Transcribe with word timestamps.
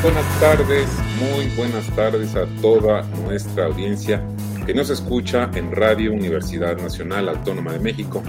Buenas 0.04 0.40
tardes, 0.42 0.90
muy 1.18 1.48
buenas 1.56 1.96
tardes 1.96 2.36
a 2.36 2.46
toda 2.62 3.04
nuestra 3.24 3.68
audiencia 3.68 4.22
que 4.66 4.74
nos 4.74 4.90
escucha 4.90 5.50
en 5.56 5.72
Radio 5.72 6.12
Universidad 6.12 6.76
Nacional 6.76 7.30
Autónoma 7.30 7.72
de 7.72 7.80
México 7.80 8.22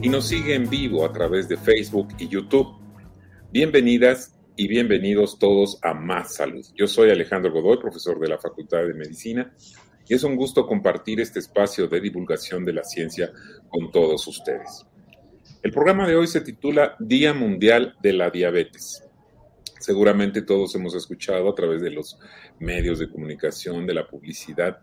y 0.00 0.08
nos 0.08 0.28
sigue 0.28 0.54
en 0.54 0.70
vivo 0.70 1.04
a 1.04 1.12
través 1.12 1.48
de 1.48 1.56
Facebook 1.56 2.06
y 2.18 2.28
YouTube. 2.28 2.68
Bienvenidas 3.50 4.38
y 4.54 4.68
bienvenidos 4.68 5.40
todos 5.40 5.76
a 5.82 5.92
Más 5.92 6.36
Salud. 6.36 6.64
Yo 6.76 6.86
soy 6.86 7.10
Alejandro 7.10 7.50
Godoy, 7.50 7.78
profesor 7.78 8.20
de 8.20 8.28
la 8.28 8.38
Facultad 8.38 8.86
de 8.86 8.94
Medicina, 8.94 9.52
y 10.08 10.14
es 10.14 10.24
un 10.24 10.36
gusto 10.36 10.66
compartir 10.66 11.20
este 11.20 11.38
espacio 11.38 11.86
de 11.86 12.00
divulgación 12.00 12.64
de 12.64 12.72
la 12.72 12.84
ciencia 12.84 13.32
con 13.68 13.90
todos 13.90 14.26
ustedes. 14.26 14.86
El 15.62 15.70
programa 15.70 16.06
de 16.06 16.16
hoy 16.16 16.26
se 16.26 16.40
titula 16.40 16.96
Día 16.98 17.32
Mundial 17.34 17.94
de 18.02 18.12
la 18.12 18.30
Diabetes. 18.30 19.04
Seguramente 19.78 20.42
todos 20.42 20.74
hemos 20.74 20.94
escuchado 20.94 21.48
a 21.48 21.54
través 21.54 21.82
de 21.82 21.90
los 21.90 22.18
medios 22.58 22.98
de 22.98 23.10
comunicación, 23.10 23.86
de 23.86 23.94
la 23.94 24.06
publicidad, 24.06 24.80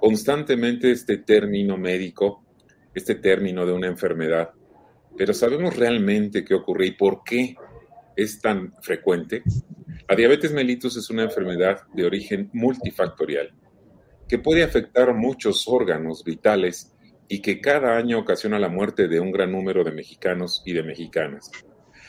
constantemente 0.00 0.90
este 0.90 1.18
término 1.18 1.76
médico, 1.76 2.44
este 2.94 3.14
término 3.14 3.64
de 3.64 3.72
una 3.72 3.86
enfermedad, 3.86 4.50
pero 5.16 5.32
¿sabemos 5.34 5.76
realmente 5.76 6.44
qué 6.44 6.54
ocurre 6.54 6.86
y 6.86 6.92
por 6.92 7.22
qué 7.24 7.54
es 8.16 8.40
tan 8.40 8.74
frecuente? 8.80 9.42
La 10.08 10.16
diabetes 10.16 10.52
mellitus 10.52 10.96
es 10.96 11.08
una 11.10 11.22
enfermedad 11.22 11.82
de 11.94 12.04
origen 12.04 12.50
multifactorial 12.52 13.54
que 14.32 14.38
puede 14.38 14.64
afectar 14.64 15.12
muchos 15.12 15.68
órganos 15.68 16.24
vitales 16.24 16.96
y 17.28 17.42
que 17.42 17.60
cada 17.60 17.98
año 17.98 18.18
ocasiona 18.18 18.58
la 18.58 18.70
muerte 18.70 19.06
de 19.06 19.20
un 19.20 19.30
gran 19.30 19.52
número 19.52 19.84
de 19.84 19.92
mexicanos 19.92 20.62
y 20.64 20.72
de 20.72 20.82
mexicanas. 20.82 21.50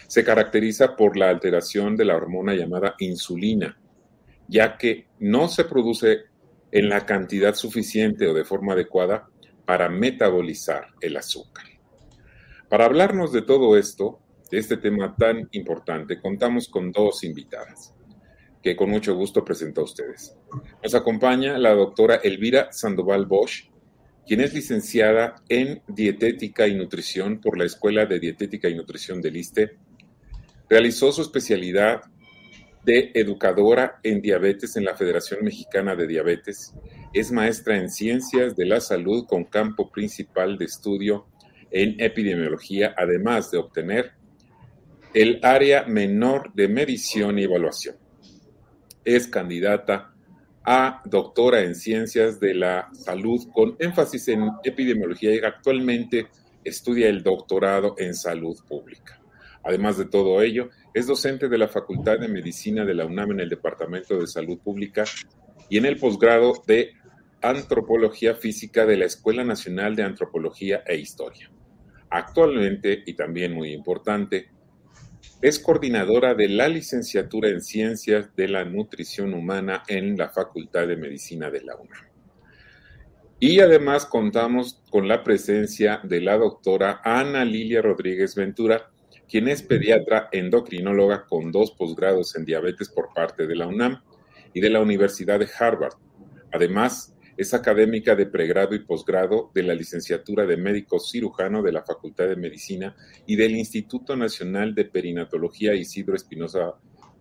Se 0.07 0.23
caracteriza 0.23 0.95
por 0.95 1.17
la 1.17 1.29
alteración 1.29 1.97
de 1.97 2.05
la 2.05 2.15
hormona 2.15 2.53
llamada 2.53 2.95
insulina, 2.99 3.77
ya 4.47 4.77
que 4.77 5.07
no 5.19 5.49
se 5.49 5.65
produce 5.65 6.19
en 6.71 6.87
la 6.87 7.05
cantidad 7.05 7.55
suficiente 7.55 8.25
o 8.25 8.33
de 8.33 8.45
forma 8.45 8.71
adecuada 8.71 9.27
para 9.65 9.89
metabolizar 9.89 10.93
el 11.01 11.17
azúcar. 11.17 11.65
Para 12.69 12.85
hablarnos 12.85 13.33
de 13.33 13.41
todo 13.41 13.75
esto, 13.75 14.21
de 14.49 14.59
este 14.59 14.77
tema 14.77 15.13
tan 15.17 15.49
importante, 15.51 16.21
contamos 16.21 16.69
con 16.69 16.89
dos 16.89 17.25
invitadas, 17.25 17.92
que 18.63 18.77
con 18.77 18.89
mucho 18.89 19.13
gusto 19.13 19.43
presento 19.43 19.81
a 19.81 19.83
ustedes. 19.83 20.35
Nos 20.81 20.95
acompaña 20.95 21.57
la 21.57 21.75
doctora 21.75 22.15
Elvira 22.15 22.71
Sandoval 22.71 23.25
Bosch, 23.25 23.69
quien 24.25 24.39
es 24.39 24.53
licenciada 24.53 25.35
en 25.49 25.81
Dietética 25.87 26.65
y 26.65 26.73
Nutrición 26.73 27.41
por 27.41 27.57
la 27.57 27.65
Escuela 27.65 28.05
de 28.05 28.21
Dietética 28.21 28.69
y 28.69 28.75
Nutrición 28.75 29.21
del 29.21 29.35
ISTE. 29.35 29.75
Realizó 30.69 31.11
su 31.11 31.21
especialidad 31.21 32.03
de 32.85 33.11
educadora 33.13 33.99
en 34.01 34.21
diabetes 34.21 34.77
en 34.77 34.85
la 34.85 34.95
Federación 34.95 35.43
Mexicana 35.43 35.95
de 35.95 36.07
Diabetes. 36.07 36.73
Es 37.13 37.31
maestra 37.33 37.77
en 37.77 37.89
Ciencias 37.89 38.55
de 38.55 38.65
la 38.65 38.79
Salud 38.79 39.25
con 39.27 39.43
campo 39.43 39.91
principal 39.91 40.57
de 40.57 40.65
estudio 40.65 41.27
en 41.69 41.99
epidemiología, 41.99 42.95
además 42.97 43.51
de 43.51 43.57
obtener 43.57 44.13
el 45.13 45.39
área 45.43 45.83
menor 45.83 46.53
de 46.53 46.69
medición 46.69 47.39
y 47.39 47.43
evaluación. 47.43 48.02
Es 49.05 49.27
candidata 49.27 50.13
a 50.63 51.01
doctora 51.05 51.61
en 51.61 51.75
ciencias 51.75 52.39
de 52.39 52.53
la 52.53 52.89
salud 52.93 53.41
con 53.53 53.75
énfasis 53.79 54.29
en 54.29 54.49
epidemiología 54.63 55.35
y 55.35 55.39
actualmente 55.39 56.27
estudia 56.63 57.09
el 57.09 57.21
doctorado 57.21 57.95
en 57.97 58.15
salud 58.15 58.57
pública. 58.67 59.19
Además 59.63 59.97
de 59.97 60.05
todo 60.05 60.41
ello, 60.41 60.69
es 60.93 61.07
docente 61.07 61.47
de 61.47 61.57
la 61.57 61.67
Facultad 61.67 62.19
de 62.19 62.27
Medicina 62.27 62.85
de 62.85 62.93
la 62.93 63.05
UNAM 63.05 63.31
en 63.31 63.39
el 63.41 63.49
Departamento 63.49 64.19
de 64.19 64.27
Salud 64.27 64.59
Pública 64.59 65.05
y 65.69 65.77
en 65.77 65.85
el 65.85 65.97
posgrado 65.97 66.53
de 66.67 66.93
Antropología 67.41 68.35
Física 68.35 68.85
de 68.85 68.97
la 68.97 69.05
Escuela 69.05 69.43
Nacional 69.43 69.95
de 69.95 70.03
Antropología 70.03 70.83
e 70.85 70.97
Historia. 70.97 71.51
Actualmente, 72.09 73.03
y 73.05 73.13
también 73.13 73.53
muy 73.53 73.73
importante, 73.73 74.49
es 75.43 75.59
coordinadora 75.59 76.35
de 76.35 76.47
la 76.47 76.69
licenciatura 76.69 77.49
en 77.49 77.59
Ciencias 77.59 78.33
de 78.33 78.47
la 78.47 78.63
Nutrición 78.63 79.33
Humana 79.33 79.83
en 79.89 80.15
la 80.15 80.29
Facultad 80.29 80.87
de 80.87 80.95
Medicina 80.95 81.51
de 81.51 81.61
la 81.61 81.75
UNAM. 81.75 82.05
Y 83.41 83.59
además 83.59 84.05
contamos 84.05 84.81
con 84.89 85.09
la 85.09 85.21
presencia 85.21 85.99
de 86.01 86.21
la 86.21 86.37
doctora 86.37 87.01
Ana 87.03 87.43
Lilia 87.43 87.81
Rodríguez 87.81 88.35
Ventura, 88.35 88.89
quien 89.27 89.49
es 89.49 89.61
pediatra 89.63 90.29
endocrinóloga 90.31 91.25
con 91.25 91.51
dos 91.51 91.71
posgrados 91.71 92.37
en 92.37 92.45
diabetes 92.45 92.87
por 92.87 93.13
parte 93.13 93.45
de 93.45 93.55
la 93.57 93.67
UNAM 93.67 94.01
y 94.53 94.61
de 94.61 94.69
la 94.69 94.79
Universidad 94.79 95.39
de 95.39 95.49
Harvard. 95.59 95.95
Además, 96.53 97.12
es 97.37 97.53
académica 97.53 98.15
de 98.15 98.25
pregrado 98.25 98.75
y 98.75 98.79
posgrado 98.79 99.51
de 99.53 99.63
la 99.63 99.73
licenciatura 99.73 100.45
de 100.45 100.57
médico 100.57 100.99
cirujano 100.99 101.61
de 101.61 101.71
la 101.71 101.83
Facultad 101.83 102.27
de 102.27 102.35
Medicina 102.35 102.95
y 103.25 103.35
del 103.35 103.55
Instituto 103.55 104.15
Nacional 104.15 104.75
de 104.75 104.85
Perinatología 104.85 105.73
Isidro 105.73 106.15
Espinosa 106.15 106.73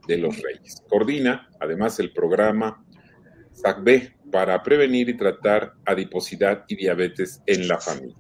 de 0.06 0.18
los 0.18 0.40
Reyes. 0.40 0.82
Coordina, 0.88 1.48
además, 1.60 1.98
el 2.00 2.12
programa 2.12 2.84
SACB 3.52 4.30
para 4.30 4.62
prevenir 4.62 5.08
y 5.08 5.16
tratar 5.16 5.74
adiposidad 5.84 6.64
y 6.68 6.76
diabetes 6.76 7.42
en 7.46 7.68
la 7.68 7.78
familia. 7.78 8.16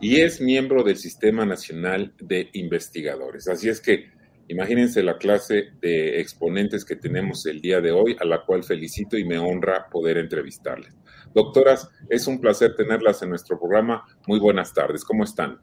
Y 0.00 0.20
es 0.20 0.40
miembro 0.40 0.82
del 0.82 0.96
Sistema 0.96 1.44
Nacional 1.44 2.14
de 2.20 2.48
Investigadores. 2.54 3.48
Así 3.48 3.68
es 3.68 3.80
que 3.80 4.10
Imagínense 4.50 5.04
la 5.04 5.16
clase 5.16 5.74
de 5.80 6.20
exponentes 6.20 6.84
que 6.84 6.96
tenemos 6.96 7.46
el 7.46 7.60
día 7.60 7.80
de 7.80 7.92
hoy, 7.92 8.16
a 8.20 8.24
la 8.24 8.44
cual 8.44 8.64
felicito 8.64 9.16
y 9.16 9.24
me 9.24 9.38
honra 9.38 9.86
poder 9.88 10.18
entrevistarles. 10.18 10.92
Doctoras, 11.32 11.88
es 12.08 12.26
un 12.26 12.40
placer 12.40 12.74
tenerlas 12.74 13.22
en 13.22 13.28
nuestro 13.30 13.60
programa. 13.60 14.04
Muy 14.26 14.40
buenas 14.40 14.74
tardes, 14.74 15.04
¿cómo 15.04 15.22
están? 15.22 15.60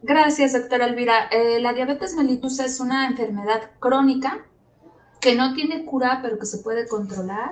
gracias, 0.02 0.54
doctora 0.54 0.86
Elvira. 0.86 1.30
Eh, 1.32 1.60
la 1.60 1.74
diabetes 1.74 2.16
mellitus 2.16 2.60
es 2.60 2.80
una 2.80 3.08
enfermedad 3.08 3.72
crónica 3.80 4.46
que 5.22 5.36
no 5.36 5.54
tiene 5.54 5.86
cura, 5.86 6.20
pero 6.22 6.40
que 6.40 6.48
se 6.48 6.58
puede 6.58 6.88
controlar 6.88 7.52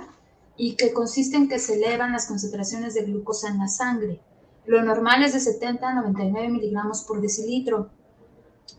y 0.57 0.75
que 0.75 0.91
consiste 0.91 1.37
en 1.37 1.47
que 1.47 1.59
se 1.59 1.75
elevan 1.75 2.11
las 2.11 2.27
concentraciones 2.27 2.95
de 2.95 3.03
glucosa 3.03 3.47
en 3.47 3.59
la 3.59 3.67
sangre. 3.67 4.19
Lo 4.65 4.83
normal 4.83 5.23
es 5.23 5.33
de 5.33 5.39
70 5.39 5.87
a 5.87 5.93
99 5.93 6.49
miligramos 6.49 7.03
por 7.03 7.21
decilitro. 7.21 7.91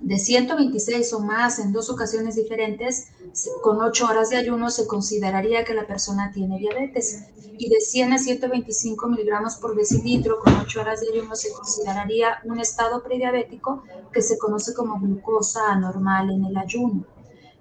De 0.01 0.19
126 0.19 1.13
o 1.15 1.21
más 1.21 1.59
en 1.59 1.73
dos 1.73 1.89
ocasiones 1.89 2.35
diferentes, 2.35 3.09
con 3.63 3.81
8 3.81 4.07
horas 4.07 4.31
de 4.31 4.37
ayuno, 4.37 4.71
se 4.71 4.87
consideraría 4.87 5.65
que 5.65 5.75
la 5.75 5.87
persona 5.87 6.33
tiene 6.33 6.59
diabetes. 6.59 7.25
Y 7.59 7.69
de 7.69 7.81
100 7.81 8.13
a 8.13 8.19
125 8.19 9.09
miligramos 9.09 9.57
por 9.57 9.77
decilitro, 9.77 10.41
con 10.41 10.55
8 10.55 10.81
horas 10.81 11.01
de 11.01 11.09
ayuno, 11.13 11.37
se 11.37 11.53
consideraría 11.53 12.39
un 12.45 12.59
estado 12.59 13.03
prediabético 13.03 13.85
que 14.13 14.23
se 14.23 14.39
conoce 14.39 14.75
como 14.75 14.99
glucosa 14.99 15.71
anormal 15.71 16.31
en 16.31 16.45
el 16.45 16.57
ayuno. 16.57 17.05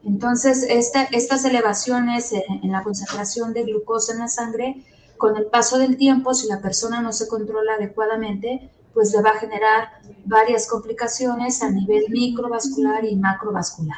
Entonces, 0.05 0.63
estas 0.63 1.45
elevaciones 1.45 2.31
en 2.31 2.71
la 2.71 2.83
concentración 2.83 3.53
de 3.53 3.63
glucosa 3.63 4.13
en 4.13 4.19
la 4.19 4.27
sangre 4.27 4.83
con 5.17 5.35
el 5.35 5.45
paso 5.45 5.77
del 5.77 5.97
tiempo, 5.97 6.33
si 6.33 6.47
la 6.47 6.61
persona 6.61 7.01
no 7.01 7.11
se 7.11 7.27
controla 7.27 7.73
adecuadamente, 7.73 8.69
pues 8.93 9.13
le 9.13 9.21
va 9.21 9.31
a 9.31 9.39
generar 9.39 9.89
varias 10.25 10.67
complicaciones 10.67 11.61
a 11.61 11.69
nivel 11.69 12.05
microvascular 12.09 13.03
y 13.05 13.15
macrovascular. 13.15 13.97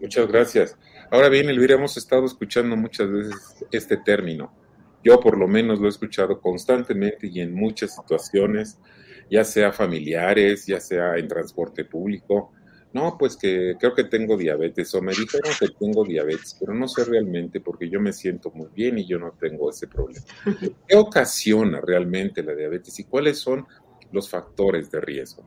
Muchas 0.00 0.28
gracias. 0.28 0.76
Ahora 1.10 1.28
bien, 1.28 1.48
Elvira, 1.48 1.74
hemos 1.74 1.96
estado 1.96 2.24
escuchando 2.24 2.76
muchas 2.76 3.10
veces 3.10 3.56
este 3.72 3.96
término. 3.96 4.52
Yo 5.02 5.20
por 5.20 5.36
lo 5.36 5.48
menos 5.48 5.80
lo 5.80 5.86
he 5.86 5.90
escuchado 5.90 6.40
constantemente 6.40 7.26
y 7.26 7.40
en 7.40 7.54
muchas 7.54 7.94
situaciones, 7.94 8.78
ya 9.30 9.44
sea 9.44 9.72
familiares, 9.72 10.66
ya 10.66 10.80
sea 10.80 11.16
en 11.16 11.28
transporte 11.28 11.84
público, 11.84 12.52
no, 12.96 13.18
pues 13.18 13.36
que 13.36 13.76
creo 13.78 13.94
que 13.94 14.04
tengo 14.04 14.38
diabetes 14.38 14.94
o 14.94 15.02
me 15.02 15.12
dijeron 15.12 15.52
que 15.60 15.68
tengo 15.78 16.02
diabetes, 16.02 16.56
pero 16.58 16.72
no 16.72 16.88
sé 16.88 17.04
realmente 17.04 17.60
porque 17.60 17.90
yo 17.90 18.00
me 18.00 18.10
siento 18.10 18.50
muy 18.52 18.68
bien 18.74 18.98
y 18.98 19.06
yo 19.06 19.18
no 19.18 19.32
tengo 19.38 19.68
ese 19.68 19.86
problema. 19.86 20.24
¿Qué 20.88 20.96
ocasiona 20.96 21.78
realmente 21.82 22.42
la 22.42 22.54
diabetes 22.54 22.98
y 22.98 23.04
cuáles 23.04 23.38
son 23.38 23.66
los 24.12 24.30
factores 24.30 24.90
de 24.90 25.00
riesgo? 25.02 25.44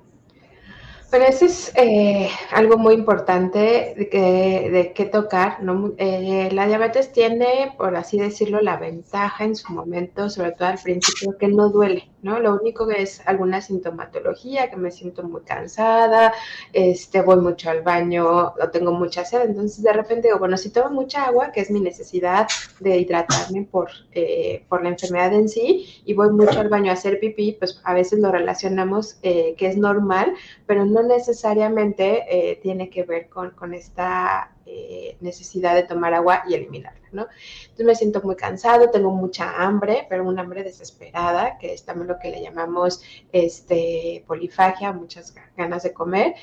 Pero 1.10 1.26
eso 1.26 1.46
es 1.46 1.74
eh, 1.76 2.30
algo 2.52 2.78
muy 2.78 2.94
importante 2.94 3.96
de 3.98 4.70
de 4.70 4.94
que 4.94 5.06
tocar. 5.06 5.64
¿no? 5.64 5.96
Eh, 5.98 6.50
la 6.52 6.68
diabetes 6.68 7.12
tiene, 7.12 7.74
por 7.80 7.96
así 7.96 8.20
decirlo, 8.20 8.62
la 8.62 8.78
ventaja 8.78 9.44
en 9.44 9.56
su 9.56 9.74
momento, 9.74 10.30
sobre 10.30 10.52
todo 10.52 10.68
al 10.68 10.78
principio, 10.78 11.36
que 11.40 11.48
no 11.48 11.70
duele. 11.70 12.12
¿No? 12.22 12.40
Lo 12.40 12.56
único 12.56 12.88
que 12.88 13.02
es 13.02 13.22
alguna 13.26 13.62
sintomatología, 13.62 14.70
que 14.70 14.78
me 14.78 14.92
siento 14.92 15.24
muy 15.24 15.42
cansada, 15.42 16.34
este, 16.74 17.22
voy 17.22 17.38
mucho 17.38 17.70
al 17.70 17.82
baño 17.82 18.54
o 18.60 18.70
tengo 18.72 18.92
mucha 18.92 19.26
sed. 19.26 19.42
Entonces, 19.50 19.84
de 19.84 19.94
repente 19.94 20.28
digo, 20.28 20.40
bueno, 20.40 20.58
si 20.58 20.70
tomo 20.70 20.90
mucha 20.90 21.26
agua, 21.26 21.52
que 21.52 21.62
es 21.62 21.72
mi 21.72 21.80
necesidad 21.80 22.48
de 22.80 22.98
hidratarme 22.98 23.68
por, 23.70 23.90
eh, 24.12 24.66
por 24.70 24.84
la 24.84 24.90
enfermedad 24.90 25.34
en 25.34 25.50
sí, 25.50 26.02
y 26.06 26.14
voy 26.14 26.30
mucho 26.32 26.60
al 26.60 26.70
baño 26.70 26.92
a 26.92 26.94
hacer 26.94 27.20
pipí, 27.20 27.54
pues 27.54 27.82
a 27.84 27.94
veces 27.94 28.20
lo 28.20 28.32
relacionamos 28.32 29.16
que 29.22 29.56
es 29.60 29.78
normal, 29.78 30.34
pero 30.66 30.86
no 30.86 31.04
necesariamente 31.04 32.26
eh, 32.30 32.60
tiene 32.62 32.90
que 32.90 33.04
ver 33.04 33.30
con, 33.30 33.52
con 33.52 33.74
esta 33.74 34.52
eh, 34.72 35.18
necesidad 35.20 35.74
de 35.74 35.84
tomar 35.84 36.14
agua 36.14 36.44
y 36.48 36.54
eliminarla, 36.54 37.08
¿no? 37.12 37.28
Entonces 37.64 37.86
me 37.86 37.96
siento 37.96 38.22
muy 38.22 38.36
cansado, 38.36 38.92
tengo 38.92 39.10
mucha 39.10 39.64
hambre, 39.64 40.06
pero 40.08 40.28
una 40.28 40.44
hambre 40.44 40.64
desesperada, 40.64 41.58
que 41.58 41.74
es 41.74 41.84
también 41.84 42.08
lo 42.08 42.20
que 42.20 42.30
le 42.30 42.44
llamamos 42.44 43.02
este, 43.32 44.24
polifagia, 44.28 44.94
muchas 44.94 45.34
ganas 45.58 45.82
de 45.82 45.92
comer. 45.92 46.36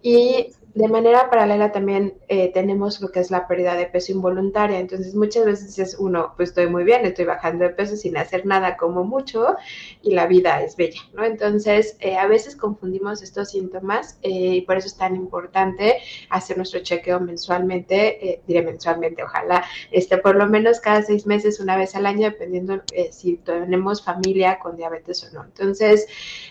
Y 0.00 0.48
de 0.74 0.88
manera 0.88 1.30
paralela 1.30 1.70
también 1.70 2.14
eh, 2.26 2.50
tenemos 2.52 3.00
lo 3.00 3.12
que 3.12 3.20
es 3.20 3.30
la 3.30 3.46
pérdida 3.46 3.76
de 3.76 3.86
peso 3.86 4.10
involuntaria. 4.10 4.80
Entonces 4.80 5.14
muchas 5.14 5.44
veces 5.44 5.78
es 5.78 5.96
uno, 5.98 6.34
pues 6.36 6.48
estoy 6.48 6.66
muy 6.66 6.82
bien, 6.82 7.06
estoy 7.06 7.26
bajando 7.26 7.64
de 7.64 7.70
peso 7.70 7.96
sin 7.96 8.16
hacer 8.16 8.44
nada 8.44 8.76
como 8.76 9.04
mucho 9.04 9.54
y 10.02 10.14
la 10.14 10.26
vida 10.26 10.62
es 10.62 10.76
bella, 10.76 11.00
¿no? 11.12 11.24
Entonces 11.24 11.96
eh, 12.00 12.16
a 12.16 12.26
veces 12.26 12.56
confundimos 12.56 13.22
estos 13.22 13.50
síntomas 13.50 14.18
eh, 14.22 14.56
y 14.56 14.60
por 14.62 14.76
eso 14.76 14.88
es 14.88 14.96
tan 14.96 15.14
importante 15.14 15.98
hacer 16.30 16.56
nuestro 16.56 16.80
chequeo 16.80 17.20
mensualmente, 17.20 18.42
diré 18.46 18.62
mensualmente, 18.62 19.22
ojalá, 19.22 19.64
este, 19.92 20.18
por 20.18 20.34
lo 20.34 20.48
menos 20.48 20.80
cada 20.80 21.02
seis 21.02 21.24
meses, 21.24 21.60
una 21.60 21.76
vez 21.76 21.94
al 21.94 22.06
año, 22.06 22.24
dependiendo 22.24 22.82
si 23.12 23.36
tenemos 23.36 24.04
familia 24.04 24.58
con 24.58 24.76
diabetes 24.76 25.22
o 25.24 25.32
no. 25.32 25.44
Entonces, 25.44 26.06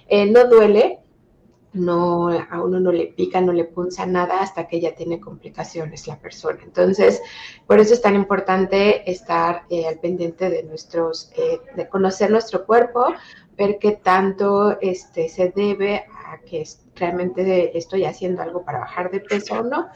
no 0.09 0.45
duele, 0.45 0.99
no, 1.73 2.29
a 2.29 2.61
uno 2.61 2.79
no 2.79 2.91
le 2.91 3.07
pica, 3.07 3.41
no 3.41 3.51
le 3.51 3.65
punza 3.65 4.05
nada 4.05 4.41
hasta 4.41 4.67
que 4.67 4.79
ya 4.79 4.95
tiene 4.95 5.19
complicaciones 5.19 6.07
la 6.07 6.19
persona. 6.19 6.59
Entonces, 6.63 7.21
por 7.65 7.79
eso 7.79 7.93
es 7.93 8.01
tan 8.01 8.15
importante 8.15 9.09
estar 9.09 9.63
eh, 9.69 9.87
al 9.87 9.99
pendiente 9.99 10.49
de 10.49 10.63
nuestros, 10.63 11.31
eh, 11.35 11.59
de 11.75 11.89
conocer 11.89 12.29
nuestro 12.31 12.65
cuerpo, 12.65 13.05
ver 13.57 13.77
qué 13.79 13.93
tanto 13.93 14.79
este, 14.81 15.29
se 15.29 15.49
debe 15.49 16.05
a 16.25 16.39
que 16.41 16.63
realmente 16.95 17.77
estoy 17.77 18.05
haciendo 18.05 18.41
algo 18.41 18.63
para 18.63 18.79
bajar 18.79 19.11
de 19.11 19.19
peso 19.19 19.59
o 19.59 19.63
no. 19.63 19.87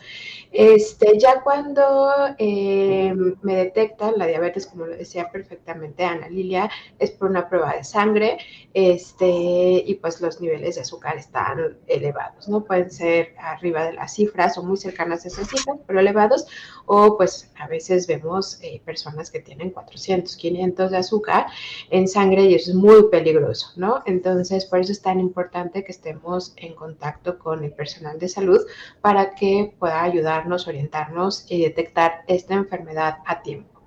Este, 0.60 1.20
ya 1.20 1.42
cuando 1.42 2.10
eh, 2.40 3.14
me 3.44 3.56
detectan 3.58 4.16
la 4.18 4.26
diabetes, 4.26 4.66
como 4.66 4.88
lo 4.88 4.98
decía 4.98 5.32
perfectamente 5.32 6.04
Ana 6.04 6.30
Lilia, 6.30 6.68
es 6.98 7.12
por 7.12 7.30
una 7.30 7.48
prueba 7.48 7.76
de 7.76 7.84
sangre, 7.84 8.40
este, 8.74 9.28
y 9.28 9.94
pues 10.02 10.20
los 10.20 10.42
niveles 10.42 10.74
de 10.74 10.82
azúcar 10.82 11.16
están 11.16 11.78
elevados, 11.86 12.50
¿no? 12.50 12.64
Pueden 12.64 12.90
ser 12.90 13.36
arriba 13.38 13.86
de 13.86 13.94
las 13.94 14.16
cifras 14.16 14.58
o 14.58 14.64
muy 14.64 14.78
cercanas 14.78 15.26
a 15.26 15.28
esas 15.28 15.48
cifras, 15.48 15.78
pero 15.86 16.00
elevados, 16.00 16.48
o 16.88 17.18
pues 17.18 17.52
a 17.60 17.68
veces 17.68 18.08
vemos 18.08 18.60
eh, 18.64 18.82
personas 18.84 19.30
que 19.30 19.42
tienen 19.42 19.70
400, 19.70 20.36
500 20.36 20.90
de 20.90 20.98
azúcar 20.98 21.46
en 21.92 22.08
sangre 22.08 22.46
y 22.46 22.56
eso 22.56 22.72
es 22.72 22.76
muy 22.76 23.10
peligroso, 23.12 23.68
¿no? 23.76 24.02
Entonces, 24.08 24.66
por 24.66 24.80
eso 24.80 24.92
es 24.92 25.04
tan 25.04 25.20
importante 25.20 25.84
que 25.84 25.92
estemos 25.92 26.54
en 26.56 26.74
contacto 26.74 27.38
con 27.38 27.64
el 27.64 27.74
personal 27.74 28.18
de 28.18 28.28
salud 28.28 28.62
para 29.02 29.36
que 29.36 29.76
pueda 29.78 30.02
ayudarnos, 30.02 30.47
orientarnos 30.68 31.46
y 31.50 31.62
detectar 31.62 32.24
esta 32.28 32.56
enfermedad 32.56 33.18
a 33.26 33.42
tiempo. 33.42 33.82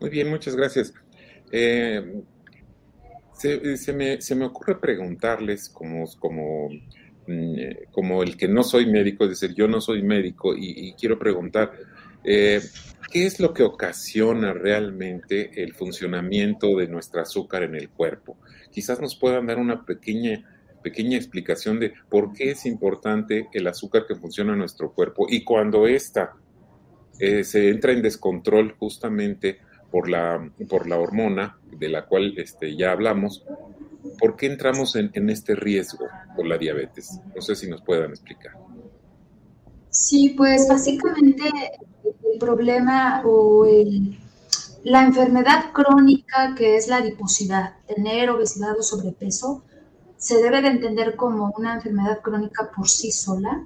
Muy 0.00 0.10
bien, 0.10 0.28
muchas 0.28 0.56
gracias. 0.56 0.92
Eh, 1.50 2.22
se, 3.32 3.92
me, 4.34 4.44
ocurre 4.44 4.80
preguntarles 4.80 5.72
mm, 5.78 6.04
como 7.90 8.22
el 8.22 8.36
que 8.36 8.48
no 8.48 8.62
soy 8.62 8.86
médico, 8.86 9.24
es 9.24 9.30
decir, 9.30 9.54
yo 9.54 9.68
no 9.68 9.80
soy 9.80 10.02
médico 10.02 10.54
y, 10.56 10.94
quiero 10.98 11.18
preguntar, 11.18 11.72
eh, 12.24 12.60
¿qué 13.12 13.26
es 13.26 13.38
lo 13.40 13.52
que 13.52 13.62
ocasiona 13.62 14.52
realmente 14.52 15.62
el 15.62 15.74
funcionamiento 15.74 16.76
de 16.76 16.88
nuestro 16.88 17.20
azúcar 17.20 17.62
en 17.62 17.74
el 17.74 17.90
cuerpo? 17.90 18.38
Quizás 18.70 19.00
nos 19.00 19.16
puedan 19.16 19.46
dar 19.46 19.58
una 19.58 19.84
pequeña 19.84 20.55
pequeña 20.82 21.16
explicación 21.16 21.80
de 21.80 21.92
por 22.08 22.32
qué 22.32 22.50
es 22.50 22.66
importante 22.66 23.48
el 23.52 23.66
azúcar 23.66 24.06
que 24.06 24.14
funciona 24.14 24.52
en 24.52 24.58
nuestro 24.58 24.92
cuerpo 24.92 25.26
y 25.28 25.44
cuando 25.44 25.86
ésta 25.86 26.34
eh, 27.18 27.44
se 27.44 27.70
entra 27.70 27.92
en 27.92 28.02
descontrol 28.02 28.74
justamente 28.78 29.58
por 29.90 30.08
la, 30.08 30.50
por 30.68 30.88
la 30.88 30.98
hormona 30.98 31.58
de 31.70 31.88
la 31.88 32.06
cual 32.06 32.34
este, 32.38 32.76
ya 32.76 32.92
hablamos, 32.92 33.44
¿por 34.18 34.36
qué 34.36 34.46
entramos 34.46 34.96
en, 34.96 35.30
este 35.30 35.54
riesgo 35.54 36.06
por 36.34 36.46
la 36.46 36.58
diabetes? 36.58 37.18
No 37.34 37.40
sé 37.40 37.54
si 37.54 37.68
nos 37.68 37.82
puedan 37.82 38.10
explicar. 38.10 38.52
Sí, 39.90 40.34
pues 40.36 40.68
básicamente 40.68 41.44
el 42.04 42.38
problema 42.38 43.22
o 43.24 43.66
la 44.84 45.02
enfermedad 45.04 45.72
crónica 45.72 46.54
que 46.56 46.76
es 46.76 46.88
la 46.88 46.96
adiposidad, 46.96 47.76
tener 47.86 48.30
obesidad 48.30 48.78
o 48.78 48.82
sobrepeso, 48.82 49.64
se 50.26 50.42
debe 50.42 50.60
de 50.60 50.66
entender 50.66 51.14
como 51.14 51.52
una 51.56 51.74
enfermedad 51.74 52.20
crónica 52.20 52.68
por 52.74 52.88
sí 52.88 53.12
sola, 53.12 53.64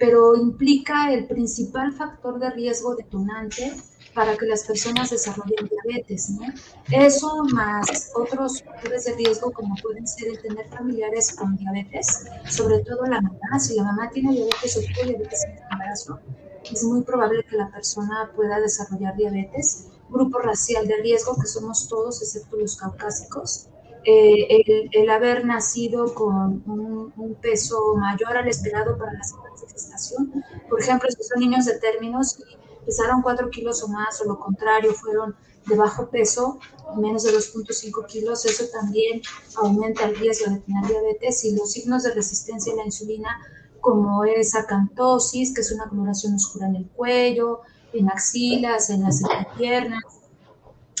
pero 0.00 0.34
implica 0.34 1.12
el 1.12 1.28
principal 1.28 1.92
factor 1.92 2.40
de 2.40 2.50
riesgo 2.50 2.96
detonante 2.96 3.72
para 4.12 4.36
que 4.36 4.46
las 4.46 4.64
personas 4.64 5.10
desarrollen 5.10 5.70
diabetes, 5.70 6.30
¿no? 6.30 6.42
Eso 6.90 7.44
más 7.54 8.10
otros 8.16 8.64
factores 8.64 9.04
de 9.04 9.14
riesgo 9.14 9.52
como 9.52 9.76
pueden 9.76 10.04
ser 10.08 10.30
el 10.30 10.42
tener 10.42 10.66
familiares 10.70 11.36
con 11.36 11.54
diabetes, 11.56 12.24
sobre 12.48 12.80
todo 12.80 13.06
la 13.06 13.20
mamá, 13.20 13.60
si 13.60 13.76
la 13.76 13.84
mamá 13.84 14.10
tiene 14.10 14.32
diabetes 14.32 14.76
o 14.76 14.80
tuvo 14.80 15.06
diabetes 15.08 15.44
en 15.44 15.56
embarazo, 15.70 16.18
es 16.64 16.82
muy 16.82 17.02
probable 17.02 17.44
que 17.48 17.56
la 17.56 17.70
persona 17.70 18.32
pueda 18.34 18.58
desarrollar 18.58 19.14
diabetes 19.16 19.86
grupo 20.10 20.40
racial 20.40 20.88
de 20.88 20.96
riesgo, 20.96 21.36
que 21.40 21.46
somos 21.46 21.86
todos, 21.88 22.20
excepto 22.22 22.56
los 22.56 22.76
caucásicos. 22.76 23.68
Eh, 24.04 24.88
el, 24.92 25.10
haber 25.10 25.44
nacido 25.44 26.12
con 26.12 26.62
un, 26.66 27.36
peso 27.40 27.94
mayor 27.96 28.36
al 28.36 28.48
esperado 28.48 28.96
para 28.98 29.12
la 29.12 29.20
gestación. 29.68 30.44
Por 30.68 30.80
ejemplo, 30.80 31.08
si 31.10 31.22
son 31.22 31.40
niños 31.40 31.64
de 31.64 31.78
términos 31.78 32.38
y 32.38 32.84
pesaron 32.84 33.22
4 33.22 33.50
kilos 33.50 33.82
o 33.82 33.88
más, 33.88 34.20
o 34.20 34.24
lo 34.24 34.38
contrario, 34.38 34.92
fueron 34.92 35.34
de 35.66 35.76
bajo 35.76 36.08
peso, 36.08 36.58
menos 36.96 37.22
de 37.22 37.30
2.5 37.30 38.06
kilos, 38.06 38.44
eso 38.44 38.64
también 38.72 39.22
aumenta 39.56 40.04
el 40.04 40.16
riesgo 40.16 40.52
de 40.52 40.60
tener 40.60 40.86
diabetes 40.86 41.44
y 41.44 41.54
los 41.54 41.72
signos 41.72 42.02
de 42.02 42.14
resistencia 42.14 42.72
a 42.72 42.76
la 42.76 42.84
insulina, 42.84 43.40
como 43.80 44.24
es 44.24 44.54
acantosis, 44.54 45.54
que 45.54 45.60
es 45.60 45.72
una 45.72 45.88
coloración 45.88 46.34
oscura 46.34 46.66
en 46.66 46.76
el 46.76 46.88
cuello, 46.88 47.60
en 47.92 48.08
axilas, 48.08 48.90
en 48.90 49.02
las 49.02 49.22
piernas. 49.56 50.02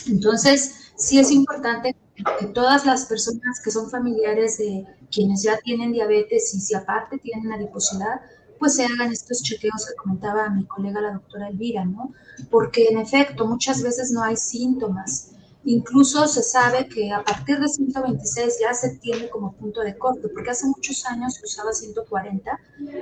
Entonces, 0.06 0.92
sí 0.96 1.18
es 1.18 1.30
importante 1.30 1.96
que 2.16 2.46
todas 2.46 2.84
las 2.84 3.06
personas 3.06 3.60
que 3.64 3.70
son 3.70 3.90
familiares 3.90 4.58
de 4.58 4.86
quienes 5.10 5.42
ya 5.42 5.58
tienen 5.58 5.92
diabetes 5.92 6.54
y 6.54 6.60
si 6.60 6.74
aparte 6.74 7.18
tienen 7.18 7.52
adiposidad, 7.52 8.20
pues 8.58 8.76
se 8.76 8.84
hagan 8.84 9.10
estos 9.10 9.42
chequeos 9.42 9.86
que 9.86 9.96
comentaba 9.96 10.48
mi 10.50 10.64
colega 10.66 11.00
la 11.00 11.14
doctora 11.14 11.48
Elvira, 11.48 11.84
¿no? 11.84 12.12
Porque 12.50 12.86
en 12.88 12.98
efecto 12.98 13.46
muchas 13.46 13.82
veces 13.82 14.12
no 14.12 14.22
hay 14.22 14.36
síntomas. 14.36 15.32
Incluso 15.64 16.26
se 16.26 16.42
sabe 16.42 16.88
que 16.88 17.12
a 17.12 17.22
partir 17.24 17.58
de 17.58 17.68
126 17.68 18.58
ya 18.60 18.74
se 18.74 18.96
tiene 18.98 19.28
como 19.30 19.52
punto 19.52 19.80
de 19.80 19.96
corte, 19.96 20.28
porque 20.28 20.50
hace 20.50 20.66
muchos 20.66 21.04
años 21.06 21.40
usaba 21.42 21.72
140 21.72 22.58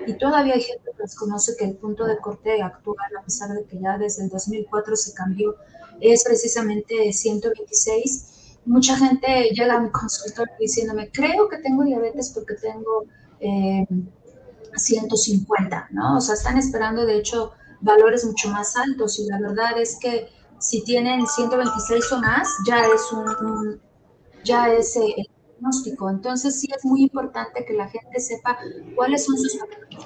y 0.06 0.12
todavía 0.14 0.54
hay 0.54 0.62
gente 0.62 0.90
que 0.96 1.02
desconoce 1.02 1.56
que 1.58 1.64
el 1.64 1.76
punto 1.76 2.04
de 2.04 2.18
corte 2.18 2.62
actual, 2.62 3.16
a 3.18 3.24
pesar 3.24 3.50
de 3.50 3.64
que 3.64 3.80
ya 3.80 3.98
desde 3.98 4.24
el 4.24 4.30
2004 4.30 4.96
se 4.96 5.14
cambió, 5.14 5.56
es 6.00 6.24
precisamente 6.24 7.12
126 7.12 8.39
mucha 8.64 8.96
gente 8.96 9.50
llega 9.52 9.76
a 9.76 9.80
mi 9.80 9.90
consultorio 9.90 10.54
diciéndome, 10.58 11.10
creo 11.10 11.48
que 11.48 11.58
tengo 11.58 11.84
diabetes 11.84 12.30
porque 12.34 12.54
tengo 12.54 13.06
150, 14.74 15.76
eh, 15.76 15.80
¿no? 15.92 16.16
O 16.18 16.20
sea, 16.20 16.34
están 16.34 16.58
esperando, 16.58 17.06
de 17.06 17.16
hecho, 17.18 17.52
valores 17.80 18.24
mucho 18.24 18.48
más 18.50 18.76
altos 18.76 19.18
y 19.18 19.26
la 19.26 19.40
verdad 19.40 19.78
es 19.78 19.98
que 20.00 20.28
si 20.58 20.84
tienen 20.84 21.26
126 21.26 22.12
o 22.12 22.20
más, 22.20 22.48
ya 22.66 22.84
es 22.86 23.12
un, 23.12 23.80
ya 24.44 24.68
es 24.68 24.94
eh, 24.96 25.14
el 25.16 25.26
diagnóstico. 25.46 26.10
Entonces 26.10 26.60
sí 26.60 26.68
es 26.76 26.84
muy 26.84 27.02
importante 27.02 27.64
que 27.64 27.72
la 27.72 27.88
gente 27.88 28.20
sepa 28.20 28.58
cuáles 28.94 29.24
son 29.24 29.38
sus 29.38 29.58
factores, 29.58 30.04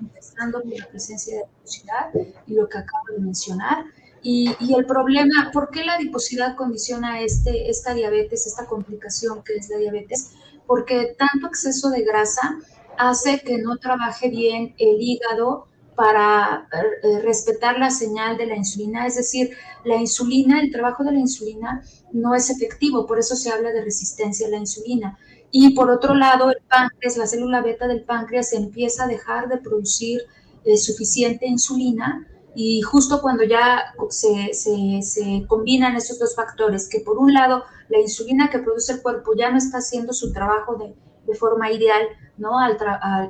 empezando 0.00 0.62
con 0.62 0.70
la 0.70 0.86
presencia 0.86 1.38
de 1.38 1.44
velocidad 1.44 2.10
y 2.46 2.54
lo 2.54 2.68
que 2.68 2.78
acabo 2.78 3.04
de 3.12 3.18
mencionar 3.18 3.84
y, 4.28 4.74
el 4.74 4.86
problema, 4.86 5.52
¿por 5.52 5.70
qué 5.70 5.84
la 5.84 5.94
adiposidad 5.94 6.56
condiciona 6.56 7.20
este, 7.20 7.70
esta 7.70 7.94
diabetes, 7.94 8.48
esta 8.48 8.66
complicación 8.66 9.44
que 9.44 9.54
es 9.54 9.68
la 9.68 9.76
diabetes? 9.76 10.32
Porque 10.66 11.14
tanto 11.16 11.46
exceso 11.46 11.90
de 11.90 12.02
grasa 12.02 12.58
hace 12.98 13.40
que 13.42 13.58
no 13.58 13.76
trabaje 13.76 14.28
bien 14.28 14.74
el 14.78 15.00
hígado 15.00 15.68
para 15.94 16.68
eh, 17.04 17.20
respetar 17.20 17.78
la 17.78 17.90
señal 17.90 18.36
de 18.36 18.46
la 18.46 18.56
insulina, 18.56 19.06
es 19.06 19.14
decir, 19.14 19.56
la 19.84 19.94
insulina, 19.94 20.60
el 20.60 20.72
trabajo 20.72 21.04
de 21.04 21.12
la 21.12 21.20
insulina 21.20 21.84
no 22.12 22.34
es 22.34 22.50
efectivo, 22.50 23.06
por 23.06 23.20
eso 23.20 23.36
se 23.36 23.52
habla 23.52 23.70
de 23.70 23.84
resistencia 23.84 24.48
a 24.48 24.50
la 24.50 24.58
insulina. 24.58 25.16
Y 25.52 25.70
por 25.76 25.88
otro 25.88 26.16
lado, 26.16 26.50
el 26.50 26.58
páncreas, 26.68 27.16
la 27.16 27.28
célula 27.28 27.62
beta 27.62 27.86
del 27.86 28.02
páncreas 28.02 28.52
empieza 28.52 29.04
a 29.04 29.06
dejar 29.06 29.48
de 29.48 29.58
producir 29.58 30.22
eh, 30.64 30.76
suficiente 30.76 31.46
insulina 31.46 32.26
y 32.56 32.80
justo 32.80 33.20
cuando 33.20 33.44
ya 33.44 33.94
se, 34.08 34.54
se, 34.54 35.44
combinan 35.46 35.94
esos 35.94 36.18
dos 36.18 36.34
factores, 36.34 36.88
que 36.88 37.00
por 37.00 37.18
un 37.18 37.34
lado 37.34 37.64
la 37.90 38.00
insulina 38.00 38.48
que 38.48 38.60
produce 38.60 38.94
el 38.94 39.02
cuerpo 39.02 39.32
ya 39.36 39.50
no 39.50 39.58
está 39.58 39.78
haciendo 39.78 40.14
su 40.14 40.32
trabajo 40.32 40.76
de, 40.76 40.94
de 41.26 41.34
forma 41.34 41.70
ideal, 41.70 42.02
¿no? 42.38 42.58
Al, 42.58 42.78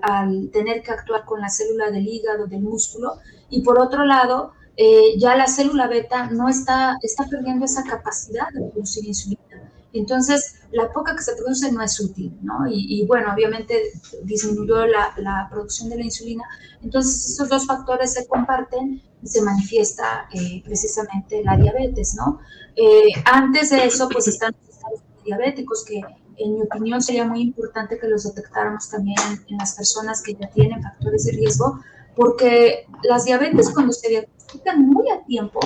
al, 0.02 0.50
tener 0.52 0.80
que 0.82 0.92
actuar 0.92 1.24
con 1.24 1.40
la 1.40 1.48
célula 1.48 1.90
del 1.90 2.06
hígado, 2.06 2.46
del 2.46 2.62
músculo, 2.62 3.14
y 3.50 3.62
por 3.62 3.80
otro 3.80 4.04
lado, 4.04 4.52
eh, 4.76 5.18
ya 5.18 5.34
la 5.34 5.48
célula 5.48 5.88
beta 5.88 6.30
no 6.30 6.48
está, 6.48 6.96
está 7.02 7.24
perdiendo 7.24 7.64
esa 7.64 7.82
capacidad 7.82 8.46
de 8.54 8.70
producir 8.70 9.06
insulina. 9.06 9.42
Entonces, 9.98 10.56
la 10.72 10.92
poca 10.92 11.14
que 11.14 11.22
se 11.22 11.34
produce 11.36 11.70
no 11.72 11.82
es 11.82 11.98
útil, 12.00 12.36
¿no? 12.42 12.66
Y, 12.68 13.04
bueno, 13.06 13.32
obviamente 13.32 13.92
disminuyó 14.24 14.86
la, 14.86 15.14
la, 15.18 15.48
producción 15.50 15.88
de 15.88 15.96
la 15.96 16.04
insulina. 16.04 16.44
Entonces, 16.82 17.30
esos 17.30 17.48
dos 17.48 17.66
factores 17.66 18.12
se 18.12 18.26
comparten 18.26 19.02
y 19.22 19.26
se 19.26 19.42
manifiesta 19.42 20.28
eh, 20.32 20.62
precisamente 20.64 21.42
la 21.42 21.56
diabetes, 21.56 22.14
¿no? 22.16 22.40
Eh, 22.76 23.12
antes 23.24 23.70
de 23.70 23.86
eso, 23.86 24.08
pues 24.08 24.28
están 24.28 24.54
los 24.60 24.74
estados 24.74 25.00
diabéticos 25.24 25.84
que 25.84 26.02
en 26.38 26.54
mi 26.54 26.62
opinión 26.62 27.00
sería 27.00 27.24
muy 27.24 27.40
importante 27.40 27.98
que 27.98 28.08
los 28.08 28.24
detectáramos 28.24 28.90
también 28.90 29.18
en 29.48 29.56
las 29.56 29.74
personas 29.74 30.22
que 30.22 30.34
ya 30.34 30.50
tienen 30.50 30.82
factores 30.82 31.24
de 31.24 31.32
riesgo, 31.32 31.80
porque 32.14 32.86
las 33.02 33.24
diabetes 33.24 33.70
cuando 33.70 33.92
se 33.92 34.08
diagnostican 34.08 34.86
muy 34.86 35.08
a 35.10 35.24
tiempo, 35.24 35.60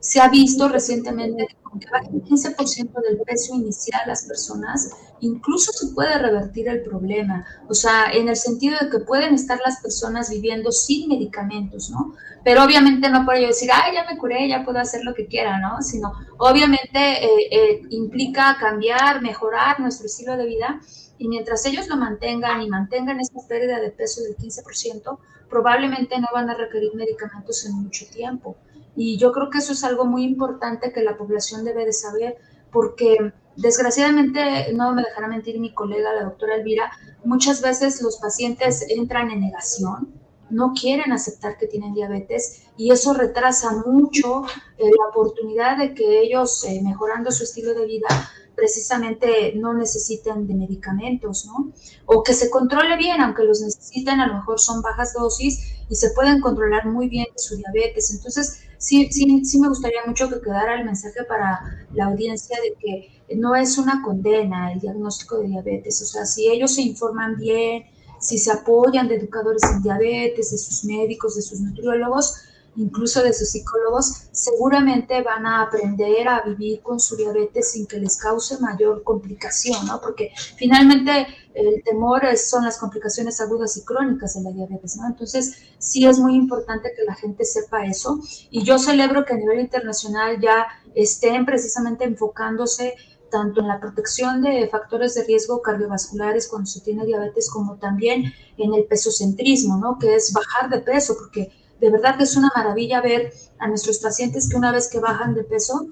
se 0.00 0.20
ha 0.20 0.28
visto 0.28 0.68
recientemente 0.68 1.48
aunque 1.70 1.88
baje 1.90 2.08
el 2.12 2.22
15% 2.24 3.02
del 3.02 3.18
peso 3.18 3.54
inicial 3.54 4.00
las 4.06 4.24
personas, 4.24 4.90
incluso 5.20 5.72
se 5.72 5.94
puede 5.94 6.18
revertir 6.18 6.68
el 6.68 6.82
problema. 6.82 7.46
O 7.68 7.74
sea, 7.74 8.12
en 8.12 8.28
el 8.28 8.36
sentido 8.36 8.76
de 8.80 8.90
que 8.90 8.98
pueden 9.00 9.34
estar 9.34 9.60
las 9.64 9.80
personas 9.80 10.30
viviendo 10.30 10.72
sin 10.72 11.08
medicamentos, 11.08 11.90
¿no? 11.90 12.14
Pero 12.42 12.64
obviamente 12.64 13.08
no 13.08 13.24
por 13.24 13.36
ello 13.36 13.48
decir, 13.48 13.70
ay, 13.72 13.94
ya 13.94 14.04
me 14.10 14.18
curé, 14.18 14.48
ya 14.48 14.64
puedo 14.64 14.78
hacer 14.78 15.04
lo 15.04 15.14
que 15.14 15.26
quiera, 15.26 15.58
¿no? 15.58 15.80
Sino, 15.82 16.12
obviamente 16.38 16.98
eh, 16.98 17.48
eh, 17.50 17.82
implica 17.90 18.56
cambiar, 18.58 19.22
mejorar 19.22 19.78
nuestro 19.78 20.06
estilo 20.06 20.36
de 20.36 20.46
vida 20.46 20.80
y 21.18 21.28
mientras 21.28 21.64
ellos 21.66 21.86
lo 21.88 21.96
mantengan 21.96 22.62
y 22.62 22.68
mantengan 22.68 23.20
esta 23.20 23.40
pérdida 23.46 23.78
de 23.78 23.90
peso 23.90 24.22
del 24.22 24.36
15%, 24.36 25.18
probablemente 25.50 26.18
no 26.18 26.28
van 26.32 26.48
a 26.48 26.54
requerir 26.54 26.94
medicamentos 26.94 27.66
en 27.66 27.74
mucho 27.74 28.06
tiempo. 28.10 28.56
Y 28.96 29.18
yo 29.18 29.32
creo 29.32 29.50
que 29.50 29.58
eso 29.58 29.72
es 29.72 29.84
algo 29.84 30.04
muy 30.04 30.24
importante 30.24 30.92
que 30.92 31.02
la 31.02 31.16
población 31.16 31.64
debe 31.64 31.84
de 31.84 31.92
saber, 31.92 32.36
porque 32.72 33.32
desgraciadamente, 33.56 34.72
no 34.74 34.94
me 34.94 35.02
dejará 35.02 35.28
mentir 35.28 35.58
mi 35.60 35.72
colega, 35.72 36.14
la 36.14 36.24
doctora 36.24 36.56
Elvira, 36.56 36.90
muchas 37.24 37.62
veces 37.62 38.00
los 38.02 38.18
pacientes 38.18 38.86
entran 38.88 39.30
en 39.30 39.40
negación, 39.40 40.12
no 40.50 40.72
quieren 40.72 41.12
aceptar 41.12 41.56
que 41.58 41.66
tienen 41.66 41.94
diabetes 41.94 42.64
y 42.76 42.90
eso 42.90 43.14
retrasa 43.14 43.82
mucho 43.86 44.44
eh, 44.78 44.90
la 44.98 45.08
oportunidad 45.10 45.78
de 45.78 45.94
que 45.94 46.20
ellos, 46.20 46.64
eh, 46.64 46.80
mejorando 46.82 47.30
su 47.30 47.44
estilo 47.44 47.74
de 47.74 47.86
vida, 47.86 48.08
precisamente 48.54 49.54
no 49.56 49.72
necesiten 49.72 50.46
de 50.46 50.54
medicamentos, 50.54 51.46
¿no? 51.46 51.72
O 52.04 52.22
que 52.22 52.34
se 52.34 52.50
controle 52.50 52.96
bien, 52.96 53.20
aunque 53.22 53.44
los 53.44 53.62
necesiten, 53.62 54.20
a 54.20 54.26
lo 54.26 54.34
mejor 54.34 54.60
son 54.60 54.82
bajas 54.82 55.14
dosis 55.14 55.84
y 55.88 55.94
se 55.94 56.10
pueden 56.10 56.40
controlar 56.40 56.86
muy 56.86 57.08
bien 57.08 57.26
su 57.36 57.56
diabetes. 57.56 58.12
Entonces, 58.12 58.60
sí, 58.76 59.08
sí, 59.10 59.44
sí 59.44 59.58
me 59.58 59.68
gustaría 59.68 60.00
mucho 60.06 60.28
que 60.28 60.40
quedara 60.40 60.74
el 60.74 60.84
mensaje 60.84 61.24
para 61.24 61.86
la 61.94 62.06
audiencia 62.06 62.58
de 62.60 62.74
que 62.78 63.36
no 63.36 63.54
es 63.54 63.78
una 63.78 64.02
condena 64.02 64.72
el 64.72 64.80
diagnóstico 64.80 65.38
de 65.38 65.48
diabetes. 65.48 66.02
O 66.02 66.06
sea, 66.06 66.26
si 66.26 66.48
ellos 66.48 66.74
se 66.74 66.82
informan 66.82 67.36
bien, 67.36 67.84
si 68.20 68.38
se 68.38 68.52
apoyan 68.52 69.08
de 69.08 69.16
educadores 69.16 69.62
en 69.64 69.82
diabetes, 69.82 70.50
de 70.50 70.58
sus 70.58 70.84
médicos, 70.84 71.36
de 71.36 71.42
sus 71.42 71.60
nutriólogos, 71.60 72.34
incluso 72.76 73.22
de 73.22 73.32
sus 73.32 73.50
psicólogos, 73.50 74.28
seguramente 74.32 75.22
van 75.22 75.46
a 75.46 75.62
aprender 75.62 76.28
a 76.28 76.42
vivir 76.42 76.80
con 76.82 77.00
su 77.00 77.16
diabetes 77.16 77.72
sin 77.72 77.86
que 77.86 77.98
les 77.98 78.16
cause 78.16 78.58
mayor 78.60 79.02
complicación, 79.02 79.86
¿no? 79.86 80.00
Porque 80.00 80.30
finalmente 80.56 81.26
el 81.54 81.82
temor 81.82 82.22
son 82.36 82.64
las 82.64 82.78
complicaciones 82.78 83.40
agudas 83.40 83.76
y 83.76 83.84
crónicas 83.84 84.34
de 84.34 84.42
la 84.42 84.52
diabetes, 84.52 84.96
¿no? 84.96 85.06
Entonces, 85.08 85.56
sí 85.78 86.06
es 86.06 86.18
muy 86.18 86.36
importante 86.36 86.92
que 86.96 87.04
la 87.04 87.14
gente 87.14 87.44
sepa 87.44 87.84
eso. 87.84 88.20
Y 88.50 88.62
yo 88.62 88.78
celebro 88.78 89.24
que 89.24 89.34
a 89.34 89.36
nivel 89.36 89.60
internacional 89.60 90.40
ya 90.40 90.66
estén 90.94 91.44
precisamente 91.44 92.04
enfocándose 92.04 92.94
tanto 93.30 93.60
en 93.60 93.68
la 93.68 93.80
protección 93.80 94.42
de 94.42 94.68
factores 94.68 95.14
de 95.14 95.24
riesgo 95.24 95.62
cardiovasculares 95.62 96.48
cuando 96.48 96.66
se 96.66 96.80
tiene 96.80 97.06
diabetes, 97.06 97.48
como 97.48 97.76
también 97.76 98.32
en 98.56 98.74
el 98.74 98.84
pesocentrismo, 98.84 99.76
¿no? 99.78 99.98
Que 99.98 100.14
es 100.14 100.32
bajar 100.32 100.68
de 100.68 100.80
peso, 100.80 101.16
porque 101.18 101.52
de 101.80 101.90
verdad 101.90 102.16
que 102.16 102.24
es 102.24 102.36
una 102.36 102.50
maravilla 102.54 103.00
ver 103.00 103.32
a 103.58 103.68
nuestros 103.68 103.98
pacientes 103.98 104.48
que 104.48 104.56
una 104.56 104.72
vez 104.72 104.88
que 104.88 105.00
bajan 105.00 105.34
de 105.34 105.44
peso, 105.44 105.88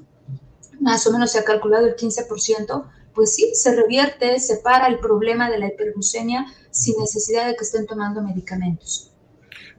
más 0.80 1.06
o 1.06 1.12
menos 1.12 1.32
se 1.32 1.38
ha 1.38 1.44
calculado 1.44 1.86
el 1.86 1.96
15%, 1.96 2.84
pues 3.14 3.34
sí, 3.34 3.52
se 3.54 3.74
revierte, 3.74 4.38
se 4.38 4.58
para 4.58 4.86
el 4.86 5.00
problema 5.00 5.50
de 5.50 5.58
la 5.58 5.68
hiperglucemia 5.68 6.46
sin 6.70 6.98
necesidad 6.98 7.46
de 7.46 7.56
que 7.56 7.64
estén 7.64 7.86
tomando 7.86 8.22
medicamentos. 8.22 9.12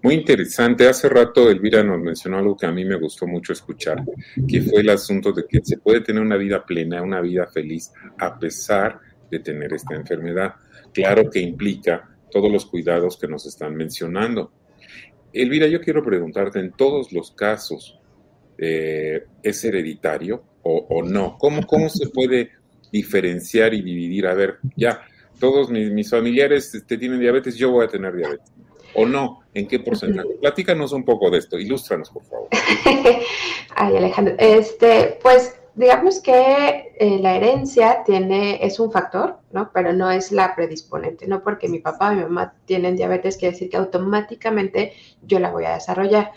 Muy 0.01 0.15
interesante. 0.15 0.87
Hace 0.87 1.09
rato 1.09 1.49
Elvira 1.49 1.83
nos 1.83 1.99
mencionó 1.99 2.37
algo 2.37 2.55
que 2.55 2.65
a 2.65 2.71
mí 2.71 2.85
me 2.85 2.95
gustó 2.95 3.27
mucho 3.27 3.53
escuchar, 3.53 4.03
que 4.47 4.61
fue 4.61 4.81
el 4.81 4.89
asunto 4.89 5.31
de 5.31 5.45
que 5.47 5.59
se 5.63 5.77
puede 5.77 6.01
tener 6.01 6.21
una 6.21 6.37
vida 6.37 6.65
plena, 6.65 7.01
una 7.01 7.21
vida 7.21 7.47
feliz, 7.47 7.91
a 8.17 8.37
pesar 8.39 8.99
de 9.29 9.39
tener 9.39 9.73
esta 9.73 9.95
enfermedad. 9.95 10.55
Claro 10.93 11.29
que 11.29 11.39
implica 11.39 12.09
todos 12.31 12.51
los 12.51 12.65
cuidados 12.65 13.17
que 13.17 13.27
nos 13.27 13.45
están 13.45 13.75
mencionando. 13.75 14.51
Elvira, 15.33 15.67
yo 15.67 15.81
quiero 15.81 16.03
preguntarte, 16.03 16.59
en 16.59 16.71
todos 16.71 17.11
los 17.11 17.31
casos 17.31 17.99
eh, 18.57 19.25
es 19.43 19.63
hereditario 19.63 20.43
o, 20.61 21.01
no? 21.03 21.37
¿Cómo, 21.39 21.65
¿Cómo 21.65 21.89
se 21.89 22.09
puede 22.09 22.51
diferenciar 22.91 23.73
y 23.73 23.81
dividir? 23.81 24.27
A 24.27 24.33
ver, 24.35 24.57
ya, 24.75 25.01
todos 25.39 25.69
mis, 25.69 26.09
familiares 26.09 26.75
este, 26.75 26.97
tienen 26.97 27.19
diabetes, 27.19 27.55
yo 27.55 27.71
voy 27.71 27.85
a 27.85 27.87
tener 27.87 28.15
diabetes. 28.15 28.51
¿O 28.95 29.05
no? 29.05 29.41
¿En 29.53 29.67
qué 29.67 29.79
porcentaje? 29.79 30.29
Platícanos 30.41 30.91
un 30.93 31.03
poco 31.03 31.29
de 31.29 31.39
esto, 31.39 31.57
ilústranos, 31.57 32.09
por 32.09 32.23
favor. 32.23 32.47
Ay, 33.75 33.97
Alejandro, 33.97 34.35
este, 34.37 35.19
pues 35.21 35.59
digamos 35.75 36.19
que 36.19 36.91
eh, 36.99 37.19
la 37.21 37.35
herencia 37.35 38.03
tiene, 38.05 38.63
es 38.65 38.79
un 38.79 38.91
factor, 38.91 39.37
¿no? 39.51 39.71
Pero 39.73 39.93
no 39.93 40.11
es 40.11 40.31
la 40.31 40.55
predisponente, 40.55 41.27
no 41.27 41.41
porque 41.41 41.69
mi 41.69 41.79
papá 41.79 42.09
o 42.11 42.15
mi 42.15 42.23
mamá 42.23 42.53
tienen 42.65 42.95
diabetes 42.95 43.37
quiere 43.37 43.53
decir 43.53 43.69
que 43.69 43.77
automáticamente 43.77 44.93
yo 45.21 45.39
la 45.39 45.51
voy 45.51 45.65
a 45.65 45.75
desarrollar. 45.75 46.31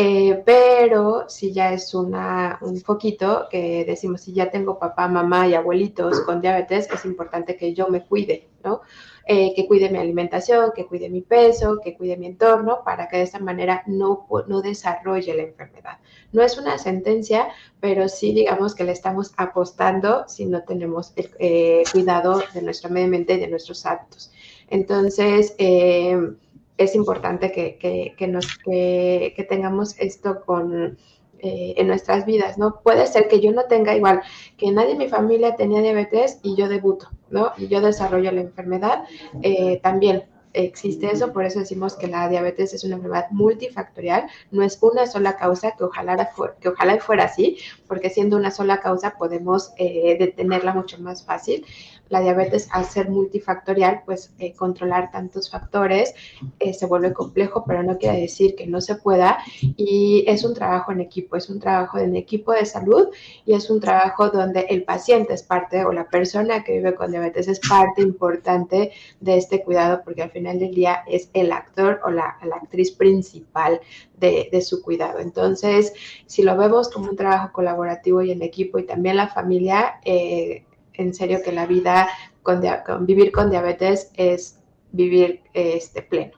Eh, 0.00 0.42
pero 0.46 1.28
si 1.28 1.52
ya 1.52 1.72
es 1.72 1.92
una, 1.92 2.58
un 2.62 2.80
foquito 2.80 3.48
que 3.50 3.84
decimos, 3.84 4.20
si 4.20 4.32
ya 4.32 4.48
tengo 4.48 4.78
papá, 4.78 5.08
mamá 5.08 5.48
y 5.48 5.54
abuelitos 5.54 6.20
con 6.20 6.40
diabetes, 6.40 6.88
es 6.90 7.04
importante 7.04 7.56
que 7.56 7.74
yo 7.74 7.88
me 7.88 8.04
cuide, 8.04 8.48
¿no? 8.62 8.82
Eh, 9.30 9.52
que 9.54 9.66
cuide 9.66 9.90
mi 9.90 9.98
alimentación, 9.98 10.72
que 10.74 10.86
cuide 10.86 11.10
mi 11.10 11.20
peso, 11.20 11.80
que 11.84 11.94
cuide 11.94 12.16
mi 12.16 12.24
entorno, 12.24 12.82
para 12.82 13.08
que 13.08 13.18
de 13.18 13.24
esta 13.24 13.38
manera 13.38 13.82
no, 13.86 14.26
no 14.46 14.62
desarrolle 14.62 15.34
la 15.34 15.42
enfermedad. 15.42 15.98
No 16.32 16.42
es 16.42 16.56
una 16.56 16.78
sentencia, 16.78 17.48
pero 17.78 18.08
sí 18.08 18.32
digamos 18.32 18.74
que 18.74 18.84
le 18.84 18.92
estamos 18.92 19.34
apostando 19.36 20.24
si 20.28 20.46
no 20.46 20.62
tenemos 20.62 21.12
el 21.16 21.28
eh, 21.40 21.82
cuidado 21.92 22.42
de 22.54 22.62
nuestro 22.62 22.88
medio 22.88 23.04
ambiente 23.04 23.34
y 23.34 23.40
de 23.40 23.48
nuestros 23.48 23.84
hábitos. 23.84 24.32
Entonces, 24.70 25.54
es 25.58 26.94
importante 26.94 27.52
que, 27.52 28.26
nos, 28.28 28.56
que, 28.56 29.46
tengamos 29.46 29.94
esto 29.98 30.40
con, 30.46 30.96
eh, 31.40 31.74
en 31.76 31.86
nuestras 31.86 32.26
vidas, 32.26 32.58
¿no? 32.58 32.80
Puede 32.82 33.06
ser 33.06 33.28
que 33.28 33.40
yo 33.40 33.52
no 33.52 33.64
tenga 33.64 33.94
igual, 33.94 34.22
que 34.56 34.70
nadie 34.70 34.92
en 34.92 34.98
mi 34.98 35.08
familia 35.08 35.56
tenía 35.56 35.80
diabetes 35.80 36.40
y 36.42 36.56
yo 36.56 36.68
debuto, 36.68 37.08
¿no? 37.30 37.52
Y 37.56 37.68
yo 37.68 37.80
desarrollo 37.80 38.32
la 38.32 38.40
enfermedad, 38.40 39.04
eh, 39.42 39.78
también 39.82 40.24
existe 40.52 41.10
eso, 41.10 41.32
por 41.32 41.44
eso 41.44 41.60
decimos 41.60 41.94
que 41.94 42.08
la 42.08 42.28
diabetes 42.28 42.74
es 42.74 42.84
una 42.84 42.96
enfermedad 42.96 43.26
multifactorial, 43.30 44.28
no 44.50 44.62
es 44.62 44.78
una 44.82 45.06
sola 45.06 45.36
causa, 45.36 45.72
que 45.76 45.84
ojalá, 45.84 46.30
que 46.60 46.68
ojalá 46.68 46.98
fuera 46.98 47.24
así, 47.24 47.58
porque 47.86 48.10
siendo 48.10 48.36
una 48.36 48.50
sola 48.50 48.80
causa 48.80 49.16
podemos 49.18 49.72
eh, 49.76 50.16
detenerla 50.18 50.74
mucho 50.74 50.98
más 50.98 51.24
fácil 51.24 51.64
la 52.08 52.20
diabetes 52.20 52.68
al 52.72 52.84
ser 52.84 53.10
multifactorial, 53.10 54.02
pues 54.04 54.32
eh, 54.38 54.54
controlar 54.54 55.10
tantos 55.10 55.50
factores 55.50 56.14
eh, 56.58 56.72
se 56.72 56.86
vuelve 56.86 57.12
complejo, 57.12 57.64
pero 57.66 57.82
no 57.82 57.98
quiere 57.98 58.20
decir 58.20 58.54
que 58.54 58.66
no 58.66 58.80
se 58.80 58.96
pueda. 58.96 59.38
Y 59.60 60.24
es 60.26 60.44
un 60.44 60.54
trabajo 60.54 60.92
en 60.92 61.00
equipo, 61.00 61.36
es 61.36 61.48
un 61.48 61.60
trabajo 61.60 61.98
en 61.98 62.16
equipo 62.16 62.52
de 62.52 62.64
salud 62.64 63.08
y 63.44 63.54
es 63.54 63.70
un 63.70 63.80
trabajo 63.80 64.30
donde 64.30 64.66
el 64.68 64.84
paciente 64.84 65.34
es 65.34 65.42
parte 65.42 65.84
o 65.84 65.92
la 65.92 66.08
persona 66.08 66.64
que 66.64 66.72
vive 66.72 66.94
con 66.94 67.10
diabetes 67.10 67.48
es 67.48 67.60
parte 67.60 68.02
importante 68.02 68.92
de 69.20 69.36
este 69.36 69.62
cuidado, 69.62 70.02
porque 70.04 70.22
al 70.22 70.30
final 70.30 70.58
del 70.58 70.74
día 70.74 71.02
es 71.06 71.30
el 71.32 71.52
actor 71.52 72.00
o 72.04 72.10
la, 72.10 72.36
actriz 72.60 72.90
principal 72.90 73.80
de, 74.16 74.60
su 74.62 74.82
cuidado. 74.82 75.20
Entonces, 75.20 75.92
si 76.26 76.42
lo 76.42 76.56
vemos 76.56 76.88
como 76.88 77.10
un 77.10 77.16
trabajo 77.16 77.52
colaborativo 77.52 78.22
y 78.22 78.32
en 78.32 78.42
equipo 78.42 78.78
y 78.78 78.84
también 78.84 79.16
la 79.16 79.28
familia, 79.28 80.00
eh, 80.04 80.64
en 80.98 81.14
serio 81.14 81.38
que 81.42 81.52
la 81.52 81.66
vida 81.66 82.08
con, 82.42 82.60
vivir 83.06 83.32
con 83.32 83.50
diabetes 83.50 84.10
es 84.16 84.60
vivir 84.92 85.40
este 85.54 86.02
pleno. 86.02 86.32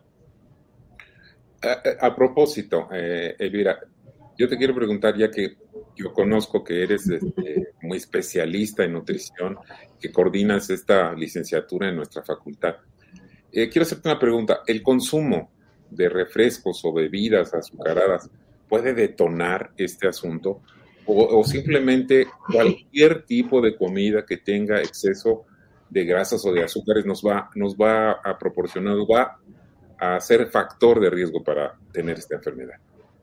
A, 2.00 2.14
propósito, 2.14 2.88
eh, 2.92 3.34
Elvira, 3.38 3.78
yo 4.38 4.49
te 4.49 4.56
quiero 4.56 4.75
preguntar, 4.75 5.16
ya 5.18 5.30
que 5.30 5.58
yo 5.94 6.12
conozco 6.12 6.64
que 6.64 6.82
eres 6.82 7.08
este, 7.08 7.73
muy 7.82 7.99
especialista 7.99 8.84
en 8.84 8.94
nutrición, 8.94 9.58
que 10.00 10.10
coordinas 10.10 10.70
esta 10.70 11.12
licenciatura 11.12 11.88
en 11.88 11.96
nuestra 11.96 12.23
facultad, 12.23 12.76
eh, 13.52 13.68
quiero 13.68 13.82
hacerte 13.82 14.08
una 14.08 14.18
pregunta. 14.18 14.60
¿El 14.66 14.82
consumo 14.82 15.50
de 15.90 16.08
refrescos 16.08 16.82
o 16.84 16.92
bebidas 16.92 17.52
azucaradas 17.52 18.30
puede 18.68 18.94
detonar 18.94 19.73
este 19.76 20.08
asunto? 20.08 20.62
O, 21.06 21.43
simplemente 21.45 22.26
cualquier 22.52 23.25
tipo 23.25 23.60
de 23.60 23.76
comida 23.76 24.25
que 24.25 24.36
tenga 24.36 24.80
exceso 24.80 25.45
de 25.89 26.04
grasas 26.04 26.45
o 26.47 26.52
de 26.52 26.63
azúcares 26.63 27.04
nos 27.04 27.23
va, 27.23 27.50
nos 27.54 27.75
va 27.75 28.13
a 28.13 28.39
proporcionar, 28.39 28.97
va 29.10 29.39
a 29.99 30.21
ser 30.21 30.47
factor 30.47 31.00
de 31.00 31.10
riesgo 31.10 31.43
para 31.43 31.75
tener 31.93 32.19
esta 32.19 32.36
enfermedad. 32.36 32.76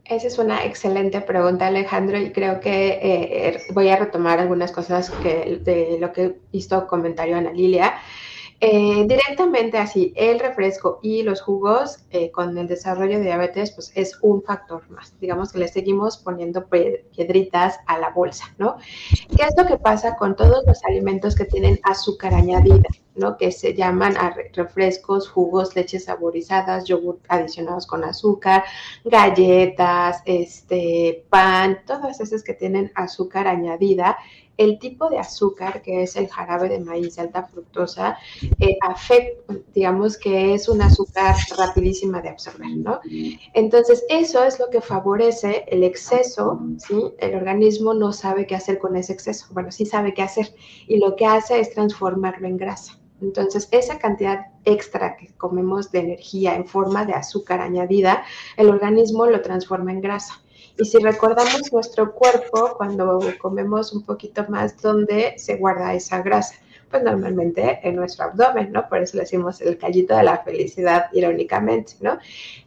Esa 0.03 0.27
es 0.27 0.37
una 0.37 0.63
excelente 0.63 1.19
pregunta, 1.21 1.67
Alejandro, 1.67 2.17
y 2.17 2.31
creo 2.31 2.61
que 2.61 2.89
eh, 2.89 3.47
er, 3.47 3.61
voy 3.73 3.89
a 3.89 3.97
retomar 3.97 4.39
algunas 4.39 4.71
cosas 4.71 5.09
que, 5.09 5.59
de 5.61 5.97
lo 5.99 6.13
que 6.13 6.37
hizo 6.53 6.87
comentario 6.87 7.35
Ana 7.35 7.51
Lilia. 7.51 7.95
Eh, 8.59 9.05
directamente 9.07 9.77
así, 9.77 10.13
el 10.15 10.39
refresco 10.39 10.97
y 11.03 11.21
los 11.21 11.41
jugos 11.41 11.99
eh, 12.09 12.31
con 12.31 12.57
el 12.57 12.67
desarrollo 12.67 13.19
de 13.19 13.25
diabetes, 13.25 13.71
pues 13.71 13.91
es 13.93 14.17
un 14.23 14.41
factor 14.41 14.89
más. 14.89 15.13
Digamos 15.19 15.51
que 15.51 15.59
le 15.59 15.67
seguimos 15.67 16.17
poniendo 16.17 16.65
piedritas 16.67 17.79
a 17.85 17.99
la 17.99 18.09
bolsa, 18.09 18.45
¿no? 18.57 18.77
¿Qué 19.35 19.43
es 19.43 19.53
lo 19.55 19.67
que 19.67 19.77
pasa 19.77 20.15
con 20.15 20.35
todos 20.35 20.63
los 20.65 20.83
alimentos 20.85 21.35
que 21.35 21.45
tienen 21.45 21.79
azúcar 21.83 22.33
añadida, 22.33 22.89
¿no? 23.13 23.37
Que 23.37 23.51
se 23.51 23.75
llaman 23.75 24.15
refrescos, 24.53 25.29
jugos, 25.29 25.75
leches 25.75 26.05
saborizadas, 26.05 26.85
yogur 26.85 27.19
adicionados 27.27 27.85
con 27.85 28.03
azúcar, 28.03 28.63
galletas, 29.05 30.23
este, 30.25 31.25
pan, 31.29 31.81
todas 31.85 32.19
esas 32.21 32.43
que 32.43 32.55
tienen 32.55 32.91
azúcar 32.95 33.47
añadida 33.47 34.17
el 34.57 34.79
tipo 34.79 35.09
de 35.09 35.19
azúcar, 35.19 35.81
que 35.81 36.03
es 36.03 36.15
el 36.15 36.27
jarabe 36.27 36.69
de 36.69 36.79
maíz 36.79 37.17
alta 37.19 37.43
fructosa, 37.43 38.17
eh, 38.59 38.77
afecta, 38.81 39.55
digamos 39.73 40.17
que 40.17 40.53
es 40.53 40.67
un 40.67 40.81
azúcar 40.81 41.35
rapidísima 41.57 42.21
de 42.21 42.29
absorber, 42.29 42.75
¿no? 42.77 42.99
Entonces, 43.53 44.03
eso 44.09 44.43
es 44.43 44.59
lo 44.59 44.69
que 44.69 44.81
favorece 44.81 45.65
el 45.67 45.83
exceso, 45.83 46.59
¿sí? 46.77 47.13
El 47.19 47.35
organismo 47.35 47.93
no 47.93 48.11
sabe 48.11 48.47
qué 48.47 48.55
hacer 48.55 48.79
con 48.79 48.95
ese 48.95 49.13
exceso. 49.13 49.47
Bueno, 49.51 49.71
sí 49.71 49.85
sabe 49.85 50.13
qué 50.13 50.23
hacer 50.23 50.53
y 50.87 50.97
lo 50.97 51.15
que 51.15 51.25
hace 51.25 51.59
es 51.59 51.73
transformarlo 51.73 52.47
en 52.47 52.57
grasa. 52.57 52.99
Entonces, 53.21 53.67
esa 53.71 53.97
cantidad 53.97 54.47
extra 54.63 55.17
que 55.17 55.33
comemos 55.37 55.91
de 55.91 55.99
energía 55.99 56.55
en 56.55 56.67
forma 56.67 57.05
de 57.05 57.13
azúcar 57.13 57.61
añadida, 57.61 58.23
el 58.57 58.69
organismo 58.69 59.25
lo 59.25 59.41
transforma 59.41 59.91
en 59.91 60.01
grasa. 60.01 60.41
Y 60.79 60.85
si 60.85 60.99
recordamos 60.99 61.73
nuestro 61.73 62.13
cuerpo, 62.13 62.75
cuando 62.77 63.19
comemos 63.41 63.93
un 63.93 64.03
poquito 64.03 64.45
más, 64.47 64.79
¿dónde 64.79 65.33
se 65.37 65.55
guarda 65.55 65.95
esa 65.95 66.21
grasa? 66.21 66.53
Pues 66.91 67.01
normalmente 67.01 67.79
en 67.81 67.95
nuestro 67.95 68.25
abdomen, 68.25 68.71
¿no? 68.71 68.87
Por 68.87 69.01
eso 69.01 69.17
le 69.17 69.23
decimos 69.23 69.59
el 69.59 69.79
callito 69.79 70.15
de 70.15 70.23
la 70.23 70.37
felicidad, 70.43 71.07
irónicamente, 71.13 71.93
¿no? 71.99 72.19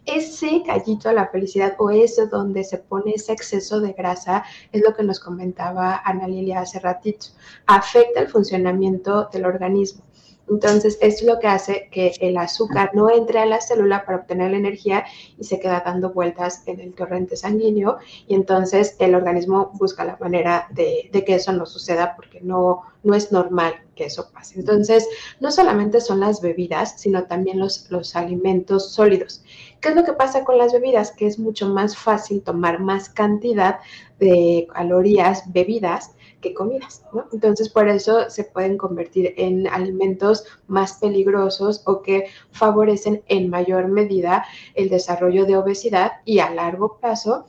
Ese 0.05 0.63
callito 0.67 1.09
de 1.09 1.15
la 1.15 1.29
felicidad 1.29 1.77
o 1.79 1.91
eso 1.91 2.27
donde 2.27 2.65
se 2.65 2.79
pone 2.79 3.13
ese 3.15 3.33
exceso 3.33 3.81
de 3.81 3.93
grasa 3.93 4.45
es 4.73 4.83
lo 4.83 4.93
que 4.93 5.05
nos 5.05 5.21
comentaba 5.21 6.03
Ana 6.05 6.27
Lilia 6.27 6.61
hace 6.61 6.81
ratito. 6.81 7.27
Afecta 7.67 8.21
el 8.21 8.29
funcionamiento 8.29 9.29
del 9.33 9.47
organismo. 9.47 10.03
Entonces, 10.51 10.99
es 11.01 11.23
lo 11.23 11.39
que 11.39 11.47
hace 11.47 11.89
que 11.93 12.13
el 12.21 12.37
azúcar 12.37 12.91
no 12.93 13.09
entre 13.09 13.39
a 13.39 13.47
la 13.47 13.61
célula 13.61 14.05
para 14.05 14.19
obtener 14.19 14.51
la 14.51 14.57
energía 14.57 15.05
y 15.39 15.45
se 15.45 15.61
queda 15.61 15.83
dando 15.85 16.13
vueltas 16.13 16.65
en 16.67 16.81
el 16.81 16.93
torrente 16.93 17.37
sanguíneo 17.37 17.99
y 18.27 18.35
entonces 18.35 18.97
el 18.99 19.15
organismo 19.15 19.71
busca 19.75 20.05
la 20.05 20.17
manera 20.21 20.67
de, 20.73 21.09
que 21.25 21.35
eso 21.37 21.53
no 21.53 21.67
suceda 21.67 22.17
porque 22.17 22.41
no, 22.41 22.83
no 23.05 23.15
es 23.15 23.31
normal 23.31 23.75
que 23.95 24.07
eso 24.07 24.31
pase. 24.33 24.59
Entonces, 24.59 25.07
no 25.39 25.53
solamente 25.53 26.01
son 26.01 26.19
las 26.19 26.41
bebidas, 26.41 27.01
sino 27.01 27.25
también 27.25 27.61
los, 27.61 27.89
los 27.91 28.17
alimentos 28.17 28.93
sólidos. 28.93 29.45
¿Qué 29.81 29.91
es 29.91 29.95
lo 29.95 30.05
que 30.05 30.15
pasa 30.15 30.45
con 30.45 30.59
las 30.59 30.73
bebidas? 30.73 31.13
Que 31.13 31.27
es 31.27 31.39
mucho 31.39 31.69
más 31.69 31.97
fácil 31.97 32.43
tomar 32.43 32.81
más 32.81 33.09
cantidad 33.09 33.79
de 34.19 34.67
calorías 34.73 35.45
bebidas 35.53 36.13
que 36.41 36.55
comidas, 36.55 37.03
¿no? 37.13 37.27
Entonces, 37.33 37.69
por 37.69 37.89
eso 37.89 38.29
se 38.31 38.45
pueden 38.45 38.77
convertir 38.77 39.35
en 39.37 39.67
alimentos 39.67 40.45
más 40.67 40.95
peligrosos 40.95 41.83
o 41.87 42.03
que 42.03 42.27
favorecen 42.51 43.23
en 43.29 43.51
mayor 43.51 43.89
medida 43.89 44.45
el 44.75 44.89
desarrollo 44.89 45.45
de 45.45 45.57
obesidad 45.57 46.13
y 46.25 46.39
a 46.39 46.51
largo 46.51 46.99
plazo 46.99 47.47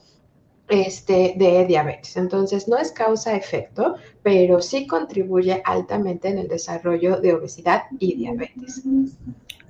este, 0.68 1.34
de 1.36 1.66
diabetes. 1.66 2.16
Entonces, 2.16 2.68
no 2.68 2.78
es 2.78 2.92
causa-efecto, 2.92 3.96
pero 4.22 4.62
sí 4.62 4.86
contribuye 4.86 5.62
altamente 5.64 6.28
en 6.28 6.38
el 6.38 6.48
desarrollo 6.48 7.20
de 7.20 7.34
obesidad 7.34 7.82
y 7.98 8.16
diabetes. 8.16 8.82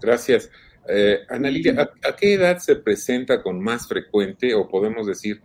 Gracias. 0.01 0.51
Eh, 0.89 1.21
¿a, 1.29 2.17
qué 2.17 2.35
edad 2.35 2.59
se 2.59 2.77
presenta 2.77 3.43
con 3.43 3.61
más 3.61 3.87
frecuente 3.87 4.53
o 4.55 4.69
podemos 4.69 5.07
decir 5.07 5.41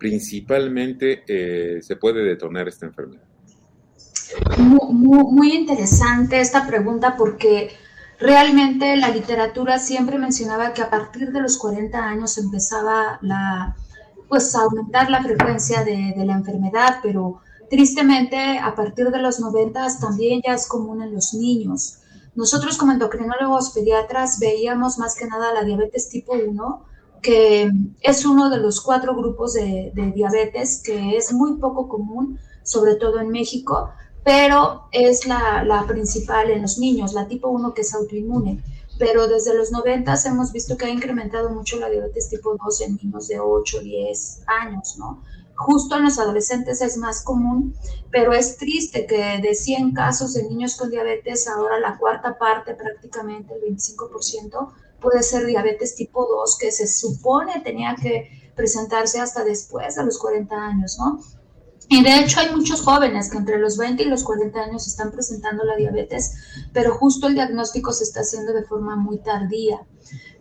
principalmente 0.00 1.22
eh, 1.28 1.80
se 1.82 1.94
puede 1.94 2.24
detonar 2.24 2.66
esta 2.66 2.86
enfermedad? 2.86 3.22
Muy, 4.58 5.52
interesante 5.52 6.40
esta 6.40 6.66
pregunta 6.66 7.16
porque 7.16 7.70
realmente 8.18 8.96
la 8.96 9.10
literatura 9.10 9.78
siempre 9.78 10.18
mencionaba 10.18 10.72
que 10.72 10.82
a 10.82 10.90
partir 10.90 11.30
de 11.30 11.40
los 11.40 11.58
40 11.58 11.98
años 12.02 12.38
empezaba 12.38 13.20
pues 14.28 14.54
aumentar 14.54 15.10
la 15.10 15.22
frecuencia 15.22 15.84
de 15.84 16.24
la 16.24 16.34
enfermedad, 16.34 16.98
pero 17.02 17.40
tristemente 17.68 18.58
a 18.58 18.74
partir 18.74 19.10
de 19.10 19.18
los 19.20 19.38
90 19.38 19.86
también 20.00 20.40
ya 20.44 20.54
es 20.54 20.66
común 20.66 21.02
en 21.02 21.14
los 21.14 21.34
niños. 21.34 21.98
Nosotros 22.34 22.78
como 22.78 22.92
endocrinólogos 22.92 23.70
pediatras 23.70 24.38
veíamos 24.38 24.98
más 24.98 25.14
que 25.16 25.26
nada 25.26 25.52
la 25.52 25.64
diabetes 25.64 26.08
tipo 26.08 26.32
1, 26.32 26.84
que 27.22 27.70
es 28.00 28.24
uno 28.24 28.50
de 28.50 28.58
los 28.58 28.80
cuatro 28.80 29.14
grupos 29.14 29.54
de, 29.54 29.92
diabetes 30.14 30.82
que 30.84 31.16
es 31.16 31.32
muy 31.32 31.56
poco 31.56 31.88
común, 31.88 32.38
sobre 32.62 32.94
todo 32.96 33.20
en 33.20 33.30
México, 33.30 33.90
pero 34.24 34.84
es 34.92 35.26
la, 35.26 35.64
la, 35.64 35.86
principal 35.86 36.50
en 36.50 36.62
los 36.62 36.78
niños, 36.78 37.14
la 37.14 37.26
tipo 37.26 37.48
1 37.48 37.74
que 37.74 37.82
es 37.82 37.94
autoinmune. 37.94 38.62
Pero 38.98 39.26
desde 39.26 39.54
los 39.54 39.72
90 39.72 40.14
hemos 40.26 40.52
visto 40.52 40.76
que 40.76 40.84
ha 40.84 40.90
incrementado 40.90 41.48
mucho 41.48 41.78
la 41.78 41.88
diabetes 41.88 42.28
tipo 42.28 42.56
2 42.62 42.80
en 42.82 42.96
niños 43.02 43.28
de 43.28 43.40
8, 43.40 43.80
10 43.80 44.42
años, 44.46 44.96
¿no? 44.98 45.22
Justo 45.60 45.96
en 45.96 46.04
los 46.04 46.18
adolescentes 46.18 46.80
es 46.80 46.96
más 46.96 47.22
común, 47.22 47.74
pero 48.10 48.32
es 48.32 48.56
triste 48.56 49.06
que 49.06 49.40
de 49.42 49.54
100 49.54 49.92
casos 49.92 50.32
de 50.32 50.44
niños 50.44 50.74
con 50.74 50.90
diabetes, 50.90 51.48
ahora 51.48 51.78
la 51.78 51.98
cuarta 51.98 52.38
parte, 52.38 52.74
prácticamente 52.74 53.54
el 53.54 53.76
25%, 53.76 54.72
puede 55.00 55.22
ser 55.22 55.46
diabetes 55.46 55.94
tipo 55.94 56.26
2, 56.26 56.58
que 56.58 56.72
se 56.72 56.86
supone 56.86 57.60
tenía 57.60 57.96
que 58.00 58.52
presentarse 58.54 59.20
hasta 59.20 59.44
después 59.44 59.96
de 59.96 60.04
los 60.04 60.18
40 60.18 60.54
años, 60.54 60.98
¿no? 60.98 61.20
Y 61.92 62.04
de 62.04 62.20
hecho 62.20 62.38
hay 62.38 62.54
muchos 62.54 62.82
jóvenes 62.82 63.30
que 63.30 63.38
entre 63.38 63.58
los 63.58 63.76
20 63.76 64.04
y 64.04 64.06
los 64.06 64.22
40 64.22 64.60
años 64.60 64.86
están 64.86 65.10
presentando 65.10 65.64
la 65.64 65.74
diabetes, 65.74 66.34
pero 66.72 66.94
justo 66.94 67.26
el 67.26 67.34
diagnóstico 67.34 67.92
se 67.92 68.04
está 68.04 68.20
haciendo 68.20 68.52
de 68.52 68.62
forma 68.62 68.94
muy 68.94 69.18
tardía. 69.18 69.80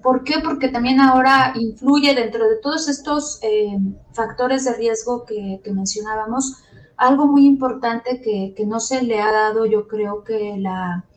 ¿Por 0.04 0.24
qué? 0.24 0.42
Porque 0.44 0.70
también 0.70 1.02
ahora 1.02 1.54
influye 1.56 2.14
dentro 2.14 2.48
de 2.48 2.58
todos 2.58 2.88
estos 2.88 3.40
eh, 3.42 3.80
factores 4.14 4.64
de 4.66 4.74
riesgo 4.74 5.26
que, 5.26 5.60
que, 5.64 5.74
mencionábamos, 5.74 6.58
algo 6.98 7.26
muy 7.26 7.48
importante 7.48 8.22
que, 8.22 8.54
que, 8.56 8.66
no 8.68 8.80
se 8.80 9.02
le 9.02 9.20
ha 9.20 9.32
dado, 9.32 9.66
yo 9.66 9.88
creo 9.88 10.24
que 10.24 10.56
la, 10.60 11.09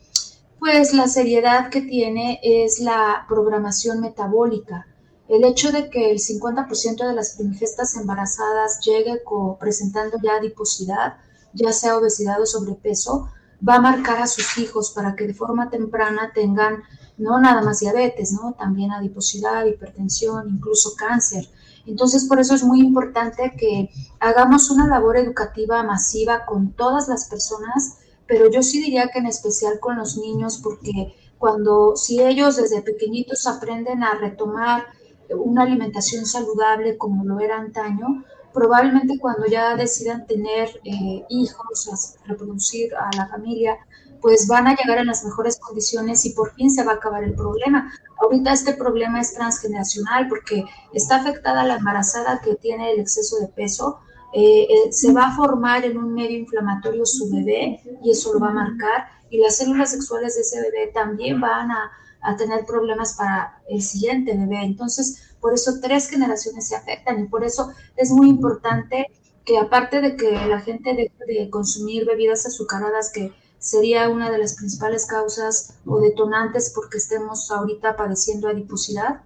pues 0.63 0.93
la 0.93 1.09
seriedad 1.09 1.69
que 1.69 1.81
tiene 1.81 2.39
es 2.41 2.79
la 2.79 3.25
programación 3.27 3.99
metabólica. 3.99 4.87
El 5.27 5.43
hecho 5.43 5.73
de 5.73 5.89
que 5.89 6.09
el 6.09 6.19
50% 6.19 7.05
de 7.05 7.13
las 7.13 7.35
primigestas 7.35 7.97
embarazadas 7.97 8.79
llegue 8.79 9.21
presentando 9.59 10.17
ya 10.23 10.35
adiposidad, 10.37 11.17
ya 11.51 11.73
sea 11.73 11.97
obesidad 11.97 12.41
o 12.41 12.45
sobrepeso, 12.45 13.27
va 13.67 13.75
a 13.75 13.81
marcar 13.81 14.21
a 14.21 14.27
sus 14.27 14.57
hijos 14.57 14.91
para 14.91 15.17
que 15.17 15.27
de 15.27 15.33
forma 15.33 15.69
temprana 15.69 16.31
tengan 16.33 16.81
no 17.17 17.41
nada 17.41 17.61
más 17.61 17.81
diabetes, 17.81 18.31
¿no? 18.31 18.53
También 18.53 18.93
adiposidad, 18.93 19.65
hipertensión, 19.65 20.49
incluso 20.49 20.95
cáncer. 20.95 21.45
Entonces, 21.85 22.23
por 22.23 22.39
eso 22.39 22.55
es 22.55 22.63
muy 22.63 22.79
importante 22.79 23.53
que 23.57 23.89
hagamos 24.21 24.71
una 24.71 24.87
labor 24.87 25.17
educativa 25.17 25.83
masiva 25.83 26.45
con 26.45 26.71
todas 26.71 27.09
las 27.09 27.27
personas, 27.27 27.97
pero 28.27 28.49
yo 28.49 28.63
sí 28.63 28.81
diría 28.81 29.09
que 29.09 29.19
en 29.19 29.27
especial 29.27 29.79
con 29.79 29.97
los 29.97 30.17
niños, 30.17 30.59
porque 30.63 31.13
cuando, 31.37 31.95
si 31.95 32.21
ellos 32.21 32.55
desde 32.55 32.81
pequeñitos 32.81 33.47
aprenden 33.47 34.03
a 34.03 34.13
retomar 34.15 34.85
una 35.29 35.63
alimentación 35.63 36.25
saludable 36.25 36.97
como 36.97 37.25
lo 37.25 37.39
era 37.39 37.57
antaño, 37.57 38.23
probablemente 38.53 39.17
cuando 39.19 39.45
ya 39.47 39.75
decidan 39.75 40.25
tener 40.27 40.69
eh, 40.83 41.25
hijos, 41.29 42.17
reproducir 42.25 42.95
a 42.95 43.09
la 43.17 43.27
familia, 43.27 43.77
pues 44.21 44.47
van 44.47 44.67
a 44.67 44.75
llegar 44.75 44.99
en 44.99 45.07
las 45.07 45.25
mejores 45.25 45.59
condiciones 45.59 46.25
y 46.25 46.29
por 46.29 46.53
fin 46.53 46.71
se 46.71 46.83
va 46.85 46.93
a 46.93 46.95
acabar 46.95 47.25
el 47.25 47.33
problema. 47.33 47.91
Ahorita 48.21 48.53
este 48.53 48.73
problema 48.73 49.19
es 49.19 49.33
transgeneracional 49.33 50.29
porque 50.29 50.63
está 50.93 51.17
afectada 51.17 51.65
la 51.65 51.75
embarazada 51.75 52.39
que 52.41 52.55
tiene 52.55 52.93
el 52.93 53.01
exceso 53.01 53.37
de 53.39 53.49
peso, 53.49 53.99
eh, 54.33 54.67
eh, 54.69 54.91
se 54.91 55.13
va 55.13 55.27
a 55.27 55.35
formar 55.35 55.85
en 55.85 55.97
un 55.97 56.13
medio 56.13 56.37
inflamatorio 56.37 57.05
su 57.05 57.29
bebé 57.29 57.81
y 58.03 58.11
eso 58.11 58.33
lo 58.33 58.39
va 58.39 58.49
a 58.49 58.53
marcar 58.53 59.05
y 59.29 59.37
las 59.37 59.57
células 59.57 59.91
sexuales 59.91 60.35
de 60.35 60.41
ese 60.41 60.61
bebé 60.61 60.91
también 60.93 61.39
van 61.39 61.71
a, 61.71 61.91
a 62.21 62.35
tener 62.35 62.65
problemas 62.65 63.13
para 63.13 63.61
el 63.69 63.81
siguiente 63.81 64.35
bebé. 64.35 64.63
Entonces, 64.63 65.35
por 65.39 65.53
eso 65.53 65.79
tres 65.81 66.09
generaciones 66.09 66.67
se 66.67 66.75
afectan 66.75 67.19
y 67.19 67.27
por 67.27 67.43
eso 67.43 67.71
es 67.95 68.11
muy 68.11 68.29
importante 68.29 69.07
que 69.45 69.57
aparte 69.57 70.01
de 70.01 70.15
que 70.15 70.31
la 70.31 70.61
gente 70.61 70.93
deje 70.93 71.11
de 71.27 71.49
consumir 71.49 72.05
bebidas 72.05 72.45
azucaradas 72.45 73.11
que 73.11 73.33
sería 73.59 74.09
una 74.09 74.31
de 74.31 74.37
las 74.37 74.55
principales 74.55 75.05
causas 75.05 75.75
o 75.85 75.99
detonantes 75.99 76.71
porque 76.73 76.97
estemos 76.97 77.49
ahorita 77.51 77.95
padeciendo 77.95 78.49
adiposidad. 78.49 79.21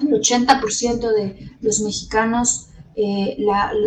El 0.00 0.08
80% 0.08 1.12
de 1.12 1.56
los 1.60 1.80
mexicanos 1.80 2.68
eh, 2.96 3.36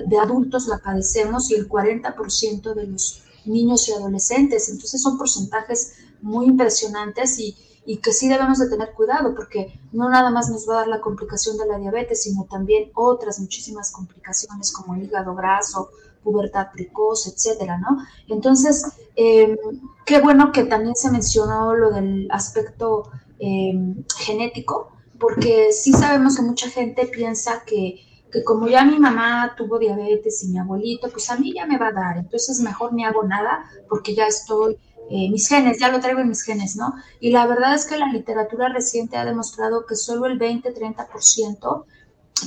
de 0.07 0.19
adultos 0.19 0.67
la 0.67 0.79
padecemos 0.79 1.51
y 1.51 1.55
el 1.55 1.67
40% 1.67 2.73
de 2.73 2.87
los 2.87 3.23
niños 3.45 3.87
y 3.87 3.93
adolescentes. 3.93 4.69
Entonces 4.69 5.01
son 5.01 5.17
porcentajes 5.17 5.93
muy 6.21 6.47
impresionantes 6.47 7.39
y, 7.39 7.55
y 7.85 7.97
que 7.97 8.11
sí 8.11 8.27
debemos 8.27 8.59
de 8.59 8.69
tener 8.69 8.93
cuidado 8.93 9.33
porque 9.33 9.79
no 9.93 10.09
nada 10.09 10.29
más 10.29 10.49
nos 10.49 10.67
va 10.67 10.73
a 10.73 10.77
dar 10.79 10.87
la 10.87 11.01
complicación 11.01 11.57
de 11.57 11.65
la 11.65 11.77
diabetes, 11.77 12.23
sino 12.23 12.45
también 12.45 12.91
otras 12.95 13.39
muchísimas 13.39 13.91
complicaciones 13.91 14.73
como 14.73 14.95
el 14.95 15.03
hígado 15.03 15.33
graso, 15.35 15.89
pubertad 16.21 16.67
precoz, 16.73 17.27
etcétera, 17.27 17.77
¿no? 17.77 18.05
Entonces, 18.27 18.83
eh, 19.15 19.57
qué 20.05 20.19
bueno 20.19 20.51
que 20.51 20.65
también 20.65 20.95
se 20.95 21.09
mencionó 21.09 21.73
lo 21.73 21.91
del 21.91 22.27
aspecto 22.29 23.09
eh, 23.39 23.95
genético, 24.17 24.91
porque 25.17 25.71
sí 25.71 25.93
sabemos 25.93 26.35
que 26.35 26.41
mucha 26.41 26.69
gente 26.69 27.05
piensa 27.05 27.63
que, 27.65 28.06
que, 28.31 28.43
como 28.43 28.67
ya 28.67 28.83
mi 28.83 28.99
mamá 28.99 29.53
tuvo 29.55 29.79
diabetes 29.79 30.43
y 30.43 30.49
mi 30.49 30.59
abuelito, 30.59 31.09
pues 31.09 31.29
a 31.29 31.37
mí 31.37 31.53
ya 31.53 31.65
me 31.65 31.77
va 31.77 31.87
a 31.87 31.93
dar, 31.93 32.17
entonces 32.17 32.59
mejor 32.59 32.93
ni 32.93 33.05
hago 33.05 33.23
nada 33.23 33.65
porque 33.89 34.15
ya 34.15 34.27
estoy, 34.27 34.77
eh, 35.09 35.29
mis 35.29 35.47
genes, 35.47 35.79
ya 35.79 35.89
lo 35.89 35.99
traigo 35.99 36.19
en 36.19 36.29
mis 36.29 36.43
genes, 36.43 36.75
¿no? 36.75 36.93
Y 37.19 37.31
la 37.31 37.47
verdad 37.47 37.73
es 37.73 37.85
que 37.85 37.97
la 37.97 38.07
literatura 38.07 38.69
reciente 38.69 39.17
ha 39.17 39.25
demostrado 39.25 39.85
que 39.85 39.95
solo 39.95 40.25
el 40.25 40.39
20-30% 40.39 41.85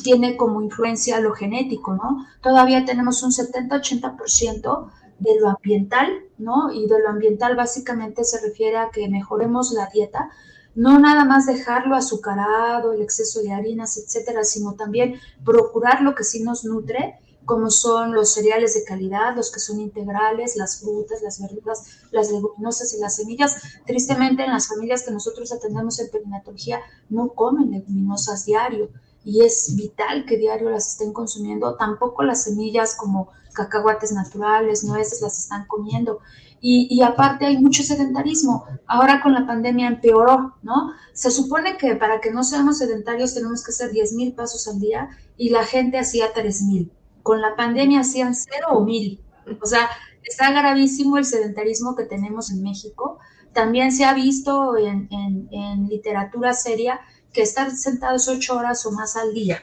tiene 0.03 0.37
como 0.37 0.62
influencia 0.62 1.21
lo 1.21 1.33
genético, 1.33 1.95
¿no? 1.95 2.27
Todavía 2.43 2.85
tenemos 2.85 3.23
un 3.23 3.33
70-80% 3.33 4.90
de 5.19 5.40
lo 5.40 5.49
ambiental, 5.51 6.09
¿no? 6.38 6.73
Y 6.73 6.87
de 6.87 7.01
lo 7.01 7.09
ambiental 7.09 7.57
básicamente 7.57 8.25
se 8.25 8.40
refiere 8.40 8.79
a 8.79 8.90
que 8.90 9.09
mejoremos 9.09 9.73
la 9.73 9.88
dieta, 9.93 10.31
no 10.75 10.99
nada 10.99 11.25
más 11.25 11.47
dejarlo 11.47 11.97
azucarado, 11.97 12.93
el 12.93 13.03
exceso 13.03 13.41
de 13.43 13.53
harinas, 13.53 13.97
etcétera, 13.99 14.45
sino 14.45 14.75
también 14.75 15.15
procurar 15.45 16.03
lo 16.03 16.15
que 16.15 16.25
sí 16.25 16.43
nos 16.43 16.65
nutre, 16.65 17.19
como 17.45 17.71
son 17.71 18.15
los 18.15 18.33
cereales 18.35 18.75
de 18.75 18.85
calidad, 18.85 19.35
los 19.35 19.51
que 19.51 19.59
son 19.59 19.81
integrales, 19.81 20.55
las 20.57 20.81
frutas, 20.81 21.21
las 21.23 21.41
verduras, 21.41 21.85
las 22.13 22.31
leguminosas 22.31 22.95
y 22.95 23.01
las 23.01 23.17
semillas. 23.17 23.57
Tristemente, 23.87 24.45
en 24.45 24.53
las 24.53 24.69
familias 24.69 25.03
que 25.03 25.11
nosotros 25.11 25.53
atendemos 25.53 25.99
en 25.99 26.11
perinatología 26.11 26.81
no 27.09 27.31
comen 27.31 27.73
leguminosas 27.73 28.45
diario 28.45 28.91
y 29.25 29.45
es 29.45 29.75
vital 29.77 30.27
que 30.27 30.37
diario 30.37 30.71
las 30.71 30.93
estén 30.93 31.13
consumiendo. 31.13 31.77
Tampoco 31.77 32.23
las 32.23 32.45
semillas 32.45 32.95
como 32.95 33.31
cacahuates 33.53 34.13
naturales, 34.13 34.85
nueces, 34.85 35.21
las 35.21 35.39
están 35.39 35.67
comiendo. 35.67 36.21
Y, 36.62 37.01
aparte 37.03 37.46
hay 37.46 37.57
mucho 37.59 37.83
sedentarismo. 37.83 38.66
Ahora 38.87 39.23
con 39.23 39.33
la 39.33 39.46
pandemia 39.46 39.88
empeoró, 39.88 40.57
¿no? 40.62 40.92
Se 41.14 41.31
supone 41.31 41.79
que 41.79 41.96
para 41.96 42.20
que 42.20 42.31
no 42.31 42.44
seamos 42.44 42.79
sedentarios 42.79 43.35
tenemos 43.35 43.64
que 43.64 43.70
hacer 43.70 43.92
10 43.92 44.12
mil 44.12 44.35
pasos 44.35 44.68
al 44.68 44.79
día 44.79 45.09
y 45.38 45.49
la 45.49 45.64
gente 45.64 45.99
hacía 45.99 46.33
3 46.35 46.62
mil. 46.62 46.92
Con 47.23 47.40
la 47.40 47.57
pandemia 47.57 48.01
hacían 48.01 48.35
cero 48.35 48.68
o 48.73 48.85
mil. 48.85 49.23
O 49.62 49.66
sea, 49.66 49.88
está 50.23 50.51
gravísimo 50.51 51.16
el 51.16 51.25
sedentarismo 51.25 51.96
que 51.96 52.05
tenemos 52.05 52.51
en 52.51 52.62
México. 52.62 53.18
También 53.55 53.90
se 53.90 54.05
ha 54.05 54.12
visto 54.12 54.77
en, 54.77 55.09
en, 55.11 55.49
en 55.51 55.88
literatura 55.88 56.53
seria 56.53 57.01
que 57.33 57.42
estar 57.42 57.70
sentados 57.70 58.29
ocho 58.29 58.57
horas 58.57 58.85
o 58.85 58.92
más 58.92 59.16
al 59.16 59.33
día 59.33 59.62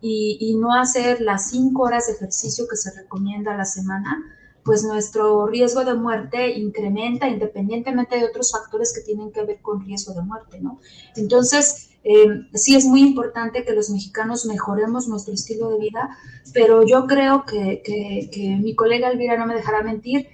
y, 0.00 0.38
y, 0.40 0.56
no 0.56 0.74
hacer 0.74 1.20
las 1.20 1.50
cinco 1.50 1.82
horas 1.82 2.06
de 2.06 2.12
ejercicio 2.14 2.66
que 2.68 2.76
se 2.76 2.94
recomienda 2.94 3.54
a 3.54 3.56
la 3.56 3.64
semana, 3.64 4.37
pues 4.68 4.84
nuestro 4.84 5.46
riesgo 5.46 5.82
de 5.82 5.94
muerte 5.94 6.58
incrementa 6.58 7.26
independientemente 7.26 8.18
de 8.18 8.26
otros 8.26 8.52
factores 8.52 8.92
que 8.94 9.00
tienen 9.00 9.32
que 9.32 9.42
ver 9.42 9.62
con 9.62 9.82
riesgo 9.82 10.12
de 10.12 10.20
muerte, 10.20 10.60
¿no? 10.60 10.78
Entonces, 11.16 11.88
eh, 12.04 12.42
sí 12.52 12.76
es 12.76 12.84
muy 12.84 13.00
importante 13.00 13.64
que 13.64 13.72
los 13.72 13.88
mexicanos 13.88 14.44
mejoremos 14.44 15.08
nuestro 15.08 15.32
estilo 15.32 15.70
de 15.70 15.78
vida, 15.78 16.18
pero 16.52 16.86
yo 16.86 17.06
creo 17.06 17.46
que, 17.46 17.80
que, 17.82 18.58
mi 18.60 18.74
colega 18.74 19.08
Elvira 19.08 19.38
no 19.38 19.46
me 19.46 19.54
dejará 19.54 19.82
mentir, 19.82 20.28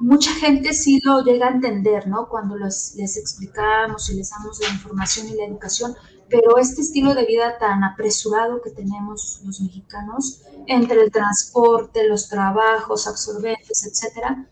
mucha 0.00 0.32
gente 0.32 0.72
sí 0.72 0.98
lo 1.04 1.22
llega 1.22 1.48
a 1.48 1.52
entender, 1.52 2.08
¿no? 2.08 2.30
Cuando 2.30 2.56
les 2.56 2.96
explicamos 3.18 4.08
y 4.08 4.16
les 4.16 4.30
damos 4.30 4.60
la 4.60 4.70
información 4.70 5.28
y 5.28 5.34
la 5.34 5.44
educación, 5.44 5.94
pero 6.28 6.58
este 6.58 6.80
estilo 6.80 7.14
de 7.14 7.24
vida 7.24 7.58
tan 7.58 7.84
apresurado 7.84 8.60
que 8.62 8.70
tenemos 8.70 9.40
los 9.44 9.60
mexicanos, 9.60 10.42
entre 10.66 11.02
el 11.02 11.10
transporte, 11.10 12.06
los 12.08 12.28
trabajos, 12.28 13.06
absorbentes, 13.06 13.86
etcétera, 13.86 14.46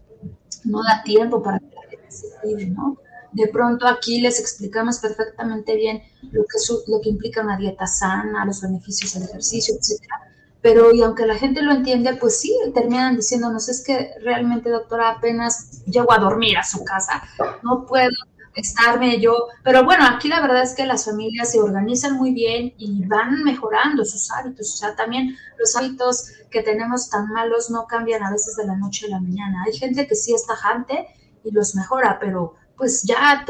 no 0.65 0.81
da 0.83 1.03
tiempo 1.03 1.43
para 1.43 1.59
que 1.59 1.75
la 1.75 1.83
gente 1.89 2.11
se 2.11 2.27
cuide, 2.41 2.67
¿no? 2.67 2.99
De 3.33 3.49
pronto 3.49 3.87
aquí 3.87 4.21
les 4.21 4.39
explicamos 4.39 4.99
perfectamente 4.99 5.75
bien 5.75 6.03
lo 6.31 6.43
que, 6.43 6.59
lo 6.87 7.01
que 7.01 7.09
implica 7.09 7.41
una 7.41 7.57
dieta 7.57 7.87
sana, 7.87 8.45
los 8.45 8.61
beneficios 8.61 9.15
del 9.15 9.23
ejercicio, 9.23 9.75
etcétera, 9.75 10.21
pero 10.63 10.95
y 10.95 11.03
aunque 11.03 11.27
la 11.27 11.35
gente 11.35 11.61
lo 11.61 11.73
entiende, 11.73 12.15
pues 12.15 12.39
sí, 12.39 12.57
terminan 12.73 13.17
diciéndonos, 13.17 13.69
es 13.69 13.83
que 13.83 14.13
realmente, 14.21 14.71
doctora, 14.71 15.11
apenas 15.11 15.83
llego 15.87 16.13
a 16.13 16.19
dormir 16.19 16.57
a 16.57 16.63
su 16.63 16.85
casa, 16.85 17.23
no 17.63 17.85
puedo 17.85 18.11
estarme 18.55 19.21
yo, 19.21 19.49
pero 19.62 19.85
bueno, 19.85 20.05
aquí 20.07 20.29
la 20.29 20.41
verdad 20.41 20.62
es 20.62 20.75
que 20.75 20.87
las 20.87 21.05
familias 21.05 21.53
se 21.53 21.61
organizan 21.61 22.17
muy 22.17 22.33
bien 22.33 22.75
y 22.77 23.05
van 23.07 23.43
mejorando 23.43 24.05
sus 24.05 24.31
hábitos, 24.31 24.75
o 24.75 24.77
sea, 24.77 24.95
también 24.95 25.37
los 25.59 25.75
hábitos 25.77 26.31
que 26.51 26.62
tenemos 26.62 27.09
tan 27.09 27.29
malos 27.29 27.71
no 27.71 27.87
cambian 27.87 28.23
a 28.23 28.31
veces 28.31 28.57
de 28.57 28.67
la 28.67 28.77
noche 28.77 29.07
a 29.07 29.11
la 29.11 29.21
mañana. 29.21 29.65
Hay 29.67 29.73
gente 29.73 30.07
que 30.07 30.15
sí 30.15 30.35
es 30.35 30.47
tajante 30.47 31.07
y 31.45 31.51
los 31.51 31.75
mejora, 31.75 32.19
pero 32.21 32.55
pues 32.77 33.03
ya 33.03 33.45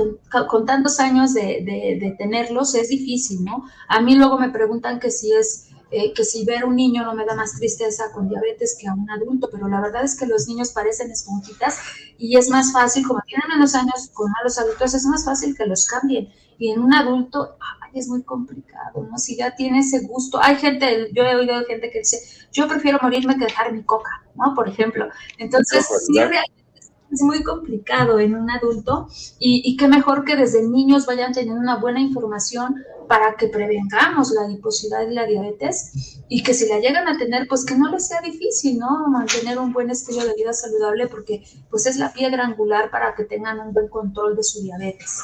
con 0.49 0.67
tantos 0.67 1.01
años 1.01 1.33
de, 1.33 1.63
de, 1.65 2.15
tenerlos 2.19 2.75
es 2.75 2.91
difícil, 2.91 3.45
¿no? 3.45 3.65
A 3.89 4.01
mí 4.01 4.15
luego 4.15 4.39
me 4.39 4.51
preguntan 4.51 5.01
que 5.01 5.11
si 5.11 5.33
es 5.33 5.69
eh, 5.93 6.13
que 6.15 6.25
si 6.25 6.45
ver 6.45 6.65
un 6.65 6.75
niño 6.75 7.05
no 7.05 7.15
me 7.15 7.25
da 7.25 7.35
más 7.35 7.55
tristeza 7.57 8.11
con 8.13 8.29
diabetes 8.29 8.77
que 8.81 8.89
a 8.89 8.95
un 8.95 9.11
adulto, 9.11 9.49
pero 9.53 9.69
la 9.69 9.81
verdad 9.81 10.03
es 10.05 10.19
que 10.19 10.27
los 10.27 10.49
niños 10.49 10.73
parecen 10.73 11.11
esponjitas 11.11 11.79
y 12.19 12.37
es 12.37 12.49
más 12.49 12.73
fácil, 12.73 13.07
como 13.07 13.21
tienen 13.27 13.49
menos 13.49 13.75
años 13.75 14.11
con 14.13 14.31
malos 14.31 14.59
adultos, 14.59 14.95
es 14.95 15.05
más 15.05 15.25
fácil 15.25 15.57
que 15.57 15.67
los 15.67 15.87
cambien. 15.87 16.33
Y 16.59 16.71
en 16.71 16.81
un 16.81 16.95
adulto 16.95 17.57
ay, 17.61 17.91
es 17.99 18.09
muy 18.09 18.23
complicado, 18.23 19.07
¿no? 19.11 19.19
Si 19.19 19.37
ya 19.37 19.55
tiene 19.55 19.81
ese 19.81 20.07
gusto, 20.07 20.41
hay 20.43 20.57
gente, 20.57 21.11
yo 21.13 21.25
he 21.25 21.35
oído 21.37 21.63
gente 21.67 21.91
que 21.91 21.99
dice, 21.99 22.19
yo 22.53 22.69
prefiero 22.69 22.99
morirme 23.03 23.37
que 23.37 23.45
dejar 23.45 23.73
mi 23.73 23.83
coca, 23.83 24.23
¿no? 24.35 24.55
Por 24.55 24.69
ejemplo. 24.69 25.09
Entonces, 25.39 25.87
sí, 26.07 26.15
realmente 26.15 26.62
es 27.13 27.23
muy 27.23 27.43
complicado 27.43 28.19
en 28.19 28.35
un 28.35 28.51
adulto 28.51 29.09
y, 29.39 29.63
y, 29.65 29.77
qué 29.77 29.87
mejor 29.89 30.25
que 30.25 30.37
desde 30.37 30.67
niños 30.67 31.07
vayan 31.07 31.33
teniendo 31.33 31.61
una 31.61 31.77
buena 31.77 32.01
información 32.01 32.83
para 33.09 33.37
que 33.37 33.49
prevengamos 33.49 34.33
la 34.33 34.43
adiposidad 34.43 35.07
y 35.07 35.15
la 35.15 35.27
diabetes 35.27 36.23
y 36.29 36.43
que 36.43 36.55
si 36.55 36.69
la 36.69 36.81
llegan 36.81 37.09
a 37.09 37.19
tener, 37.19 37.47
pues 37.47 37.65
que 37.65 37.77
no 37.77 37.91
les 37.91 38.09
sea 38.09 38.21
difícil, 38.23 38.79
¿no? 38.79 39.07
Mantener 39.09 39.59
un 39.59 39.73
buen 39.73 39.91
estilo 39.91 40.25
de 40.25 40.35
vida 40.35 40.53
saludable 40.53 41.09
porque 41.09 41.43
pues 41.71 41.87
es 41.87 41.99
la 41.99 42.13
piedra 42.13 42.45
angular 42.45 42.91
para 42.91 43.15
que 43.15 43.25
tengan 43.25 43.61
un 43.61 43.75
buen 43.75 43.89
control 43.89 44.35
de 44.37 44.43
su 44.43 44.63
diabetes. 44.63 45.21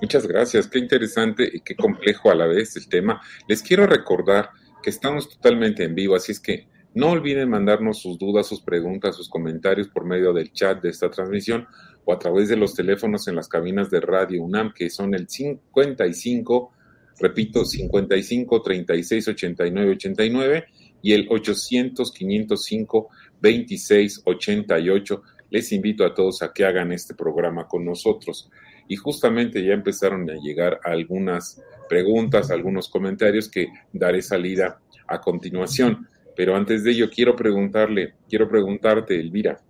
Muchas 0.00 0.26
gracias, 0.26 0.66
qué 0.66 0.78
interesante 0.78 1.48
y 1.52 1.60
qué 1.60 1.76
complejo 1.76 2.30
a 2.30 2.34
la 2.34 2.46
vez 2.46 2.76
el 2.76 2.88
tema. 2.88 3.20
Les 3.46 3.62
quiero 3.62 3.86
recordar 3.86 4.50
que 4.82 4.90
estamos 4.90 5.28
totalmente 5.28 5.84
en 5.84 5.94
vivo, 5.94 6.16
así 6.16 6.32
es 6.32 6.40
que 6.40 6.71
no 6.94 7.10
olviden 7.10 7.48
mandarnos 7.48 8.00
sus 8.00 8.18
dudas, 8.18 8.46
sus 8.46 8.60
preguntas, 8.60 9.16
sus 9.16 9.28
comentarios 9.28 9.88
por 9.88 10.04
medio 10.04 10.32
del 10.32 10.52
chat 10.52 10.82
de 10.82 10.90
esta 10.90 11.10
transmisión 11.10 11.66
o 12.04 12.12
a 12.12 12.18
través 12.18 12.48
de 12.48 12.56
los 12.56 12.74
teléfonos 12.74 13.28
en 13.28 13.36
las 13.36 13.48
cabinas 13.48 13.90
de 13.90 14.00
Radio 14.00 14.42
UNAM, 14.42 14.72
que 14.74 14.90
son 14.90 15.14
el 15.14 15.28
55, 15.28 16.72
repito, 17.18 17.64
55 17.64 18.62
36 18.62 19.28
89 19.28 19.92
89 19.92 20.64
y 21.02 21.12
el 21.12 21.26
800 21.30 22.12
505 22.12 23.08
26 23.40 24.22
88. 24.24 25.22
Les 25.50 25.72
invito 25.72 26.04
a 26.04 26.14
todos 26.14 26.42
a 26.42 26.52
que 26.52 26.64
hagan 26.64 26.92
este 26.92 27.14
programa 27.14 27.68
con 27.68 27.84
nosotros. 27.84 28.50
Y 28.88 28.96
justamente 28.96 29.64
ya 29.64 29.74
empezaron 29.74 30.28
a 30.28 30.34
llegar 30.34 30.80
algunas 30.84 31.62
preguntas, 31.88 32.50
algunos 32.50 32.88
comentarios 32.88 33.48
que 33.48 33.68
daré 33.92 34.22
salida 34.22 34.80
a 35.06 35.20
continuación. 35.20 36.08
Pero 36.34 36.56
antes 36.56 36.84
de 36.84 36.92
ello, 36.92 37.10
quiero 37.10 37.36
preguntarle, 37.36 38.14
quiero 38.28 38.48
preguntarte, 38.48 39.18
Elvira, 39.18 39.60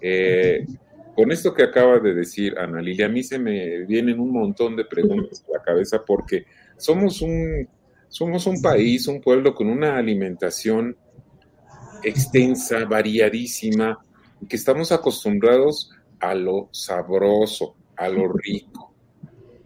eh, 0.00 0.66
con 1.14 1.32
esto 1.32 1.54
que 1.54 1.62
acaba 1.62 1.98
de 1.98 2.14
decir 2.14 2.58
Ana 2.58 2.82
Lilia, 2.82 3.06
a 3.06 3.08
mí 3.08 3.22
se 3.22 3.38
me 3.38 3.84
vienen 3.86 4.20
un 4.20 4.32
montón 4.32 4.76
de 4.76 4.84
preguntas 4.84 5.44
a 5.48 5.58
la 5.58 5.62
cabeza 5.62 6.04
porque 6.04 6.44
somos 6.76 7.22
un, 7.22 7.68
somos 8.08 8.46
un 8.46 8.60
país, 8.60 9.06
un 9.08 9.20
pueblo 9.20 9.54
con 9.54 9.68
una 9.68 9.96
alimentación 9.96 10.96
extensa, 12.02 12.84
variadísima, 12.84 13.98
que 14.48 14.56
estamos 14.56 14.92
acostumbrados 14.92 15.90
a 16.20 16.34
lo 16.34 16.68
sabroso, 16.72 17.76
a 17.96 18.08
lo 18.08 18.32
rico. 18.32 18.95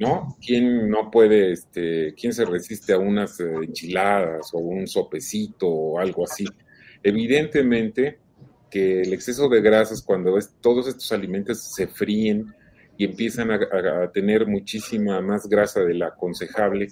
¿No? 0.01 0.37
¿Quién 0.45 0.89
no 0.89 1.11
puede, 1.11 1.53
este, 1.53 2.15
quién 2.15 2.33
se 2.33 2.47
resiste 2.47 2.95
a 2.95 2.99
unas 2.99 3.39
eh, 3.39 3.53
enchiladas 3.63 4.49
o 4.55 4.59
un 4.59 4.87
sopecito 4.87 5.69
o 5.69 5.99
algo 6.01 6.25
así? 6.25 6.47
Evidentemente 7.03 8.19
que 8.71 9.03
el 9.03 9.13
exceso 9.13 9.49
de 9.49 9.61
grasas 9.61 10.03
cuando 10.03 10.39
todos 10.63 10.89
estos 10.89 11.13
alimentos 11.13 11.75
se 11.75 11.87
fríen 11.87 12.47
y 12.97 13.05
empiezan 13.05 13.51
a, 13.51 14.11
tener 14.11 14.47
muchísima 14.47 15.21
más 15.21 15.47
grasa 15.47 15.81
de 15.81 15.95
la 15.95 16.09
aconsejable, 16.09 16.89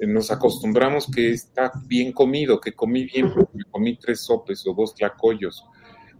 eh, 0.00 0.06
nos 0.06 0.32
acostumbramos 0.32 1.06
que 1.06 1.30
está 1.30 1.70
bien 1.86 2.12
comido, 2.12 2.60
que 2.60 2.72
comí 2.72 3.04
bien, 3.04 3.32
porque 3.32 3.58
comí 3.70 3.96
tres 3.96 4.22
sopes 4.22 4.66
o 4.66 4.74
dos 4.74 4.94
tlacoyos 4.94 5.64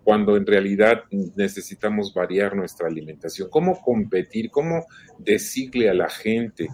cuando 0.04 0.36
en 0.36 0.46
realidad 0.46 1.04
necesitamos 1.34 2.12
variar 2.12 2.54
nuestra 2.54 2.86
alimentación. 2.86 3.48
¿Cómo 3.50 3.80
competir? 3.80 4.50
¿Cómo 4.50 4.84
decirle 5.18 5.88
a 5.88 5.94
la 5.94 6.10
gente 6.10 6.68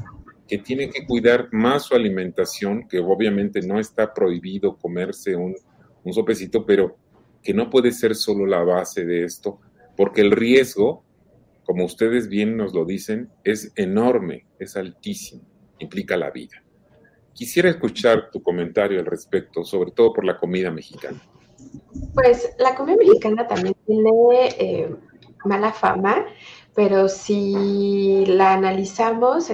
que 0.48 0.58
tiene 0.58 0.90
que 0.90 1.06
cuidar 1.06 1.48
más 1.52 1.84
su 1.84 1.94
alimentación, 1.94 2.88
que 2.88 2.98
obviamente 2.98 3.60
no 3.62 3.78
está 3.78 4.12
prohibido 4.12 4.76
comerse 4.76 5.36
un, 5.36 5.54
un 6.02 6.12
sopecito, 6.12 6.66
pero 6.66 6.96
que 7.40 7.54
no 7.54 7.70
puede 7.70 7.92
ser 7.92 8.16
solo 8.16 8.46
la 8.46 8.64
base 8.64 9.04
de 9.04 9.24
esto, 9.24 9.60
porque 9.96 10.22
el 10.22 10.32
riesgo, 10.32 11.04
como 11.62 11.84
ustedes 11.84 12.28
bien 12.28 12.56
nos 12.56 12.74
lo 12.74 12.84
dicen, 12.84 13.30
es 13.44 13.72
enorme, 13.76 14.46
es 14.58 14.76
altísimo, 14.76 15.42
implica 15.78 16.16
la 16.16 16.30
vida. 16.32 16.64
Quisiera 17.32 17.70
escuchar 17.70 18.30
tu 18.32 18.42
comentario 18.42 18.98
al 18.98 19.06
respecto, 19.06 19.62
sobre 19.64 19.92
todo 19.92 20.12
por 20.12 20.24
la 20.24 20.36
comida 20.36 20.72
mexicana. 20.72 21.22
Pues 22.14 22.54
la 22.58 22.74
comida 22.74 22.96
mexicana 22.96 23.46
también 23.46 23.76
tiene 23.86 24.10
eh, 24.58 24.94
mala 25.44 25.72
fama, 25.72 26.26
pero 26.74 27.08
si 27.08 28.24
la 28.26 28.54
analizamos 28.54 29.52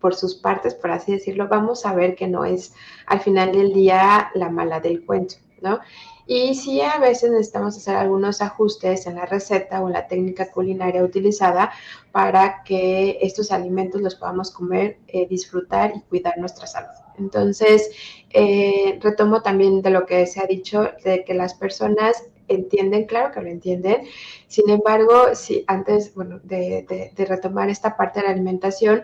por 0.00 0.14
sus 0.14 0.34
partes, 0.34 0.74
por 0.74 0.90
así 0.90 1.12
decirlo, 1.12 1.48
vamos 1.48 1.86
a 1.86 1.94
ver 1.94 2.14
que 2.14 2.26
no 2.26 2.44
es 2.44 2.74
al 3.06 3.20
final 3.20 3.52
del 3.52 3.72
día 3.72 4.30
la 4.34 4.50
mala 4.50 4.80
del 4.80 5.04
cuento, 5.04 5.36
¿no? 5.64 5.80
Y 6.26 6.54
sí, 6.54 6.80
a 6.80 6.98
veces 6.98 7.30
necesitamos 7.30 7.76
hacer 7.76 7.96
algunos 7.96 8.40
ajustes 8.40 9.06
en 9.06 9.16
la 9.16 9.26
receta 9.26 9.82
o 9.82 9.88
en 9.88 9.94
la 9.94 10.06
técnica 10.06 10.50
culinaria 10.50 11.02
utilizada 11.02 11.72
para 12.12 12.62
que 12.64 13.18
estos 13.20 13.50
alimentos 13.50 14.00
los 14.00 14.14
podamos 14.14 14.50
comer, 14.50 14.98
eh, 15.08 15.26
disfrutar 15.26 15.92
y 15.94 16.00
cuidar 16.02 16.38
nuestra 16.38 16.66
salud. 16.66 16.94
Entonces, 17.18 17.90
eh, 18.30 18.98
retomo 19.02 19.42
también 19.42 19.82
de 19.82 19.90
lo 19.90 20.06
que 20.06 20.26
se 20.26 20.40
ha 20.40 20.46
dicho, 20.46 20.90
de 21.04 21.24
que 21.24 21.34
las 21.34 21.54
personas 21.54 22.24
entienden, 22.48 23.06
claro 23.06 23.32
que 23.32 23.40
lo 23.40 23.48
entienden. 23.48 24.02
Sin 24.48 24.68
embargo, 24.70 25.34
si 25.34 25.64
antes, 25.66 26.14
bueno, 26.14 26.40
de, 26.42 27.12
retomar 27.16 27.70
esta 27.70 27.96
parte 27.96 28.20
de 28.20 28.26
la 28.26 28.32
alimentación, 28.32 29.02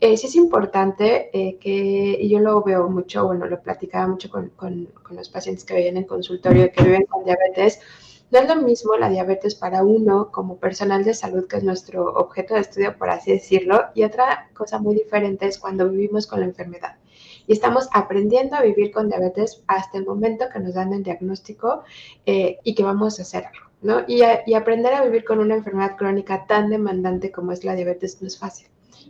eh, 0.00 0.16
sí 0.16 0.26
es 0.26 0.34
importante 0.36 1.30
eh, 1.32 1.56
que, 1.58 2.18
y 2.20 2.28
yo 2.28 2.38
lo 2.40 2.62
veo 2.62 2.88
mucho, 2.88 3.26
bueno, 3.26 3.46
lo 3.46 3.62
platicaba 3.62 4.06
mucho 4.06 4.28
con, 4.28 4.50
con, 4.50 4.88
los 5.10 5.28
pacientes 5.30 5.64
que 5.64 5.74
vienen 5.74 5.98
en 5.98 6.04
consultorio, 6.04 6.70
que 6.70 6.84
viven 6.84 7.06
con 7.06 7.24
diabetes, 7.24 7.80
no 8.30 8.40
es 8.40 8.48
lo 8.48 8.56
mismo 8.56 8.96
la 8.96 9.08
diabetes 9.08 9.54
para 9.54 9.84
uno 9.84 10.30
como 10.32 10.58
personal 10.58 11.04
de 11.04 11.14
salud, 11.14 11.46
que 11.46 11.58
es 11.58 11.64
nuestro 11.64 12.12
objeto 12.14 12.54
de 12.54 12.60
estudio, 12.60 12.98
por 12.98 13.08
así 13.08 13.32
decirlo, 13.32 13.84
y 13.94 14.04
otra 14.04 14.50
cosa 14.54 14.78
muy 14.78 14.94
diferente 14.96 15.46
es 15.46 15.58
cuando 15.58 15.88
vivimos 15.88 16.26
con 16.26 16.40
la 16.40 16.46
enfermedad 16.46 16.96
y 17.46 17.52
estamos 17.52 17.88
aprendiendo 17.92 18.56
a 18.56 18.62
vivir 18.62 18.90
con 18.90 19.08
diabetes 19.08 19.62
hasta 19.68 19.98
el 19.98 20.04
momento 20.04 20.46
que 20.52 20.58
nos 20.58 20.74
dan 20.74 20.92
el 20.92 21.04
diagnóstico 21.04 21.84
eh, 22.26 22.58
y 22.64 22.74
que 22.74 22.82
vamos 22.82 23.18
a 23.18 23.22
hacer 23.22 23.46
algo. 23.46 23.70
¿no? 23.82 24.04
Y, 24.08 24.22
y 24.46 24.54
aprender 24.54 24.92
a 24.94 25.04
vivir 25.04 25.24
con 25.24 25.38
una 25.38 25.54
enfermedad 25.54 25.96
crónica 25.96 26.46
tan 26.46 26.70
demandante 26.70 27.30
como 27.30 27.52
es 27.52 27.64
la 27.64 27.76
diabetes 27.76 28.20
no 28.20 28.26
es 28.26 28.36
fácil 28.38 28.66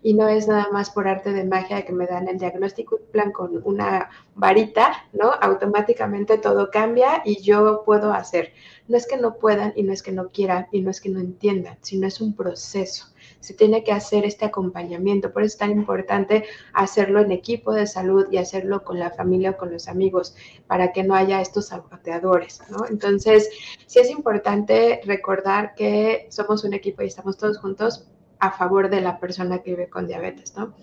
y 0.07 0.15
no 0.15 0.29
es 0.29 0.47
nada 0.47 0.69
más 0.71 0.91
por 0.91 1.09
arte 1.09 1.33
de 1.33 1.43
magia 1.43 1.85
que 1.85 1.93
me 1.93 2.07
dan 2.07 2.29
el 2.29 2.39
diagnóstico 2.39 3.01
plan 3.11 3.33
con 3.33 3.61
una 3.65 4.09
varita, 4.37 4.93
¿no? 5.13 5.33
Automáticamente 5.33 6.39
todo 6.39 6.71
cambia 6.71 7.23
y 7.25 7.43
yo 7.43 7.83
puedo 7.85 8.13
hacer. 8.13 8.53
No 8.87 8.97
es 8.97 9.09
que 9.09 9.17
no 9.17 9.35
puedan 9.35 9.73
y 9.75 9.83
no 9.83 9.93
es 9.93 10.05
que 10.05 10.13
no 10.13 10.29
quieran 10.29 10.69
y 10.71 10.81
no 10.81 10.93
es 10.93 11.01
que 11.01 11.09
no 11.09 11.19
entiendan, 11.19 11.77
sino 11.81 12.07
es 12.07 12.21
un 12.21 12.37
proceso 12.37 13.07
se 13.41 13.55
tiene 13.55 13.85
que 13.85 13.93
hacer 13.93 14.25
este 14.25 14.45
acompañamiento. 14.45 15.33
Por 15.33 15.43
eso 15.43 15.55
es 15.55 15.59
tan 15.59 15.71
importante 15.71 16.45
hacerlo 16.73 17.21
en 17.21 17.31
equipo 17.31 17.73
de 17.73 17.87
salud 17.87 18.27
y 18.31 18.39
hacerlo 18.39 18.83
con 18.83 18.99
la 18.99 19.11
familia 19.11 19.51
o 19.51 19.57
con 19.57 19.73
los 19.73 19.89
amigos 19.89 20.35
para 20.67 20.93
que 20.93 21.05
no 21.05 21.15
haya 21.15 21.41
estos 21.41 21.67
saboteadores, 21.67 22.61
¿no? 22.71 22.87
Entonces, 22.89 23.51
sí 23.87 24.01
es 24.01 24.11
importante 24.11 25.01
recordar 25.05 25.75
que 25.75 26.27
somos 26.31 26.65
un 26.65 26.75
equipo 26.75 27.03
y 27.03 27.07
estamos 27.07 27.37
todos 27.37 27.59
juntos 27.59 28.09
a 28.47 28.53
favor 28.53 28.91
de 28.91 29.01
la 29.01 29.19
persona 29.19 29.63
que 29.63 29.71
vive 29.71 29.89
con 29.89 30.07
diabetes, 30.07 30.57
¿no? 30.57 30.75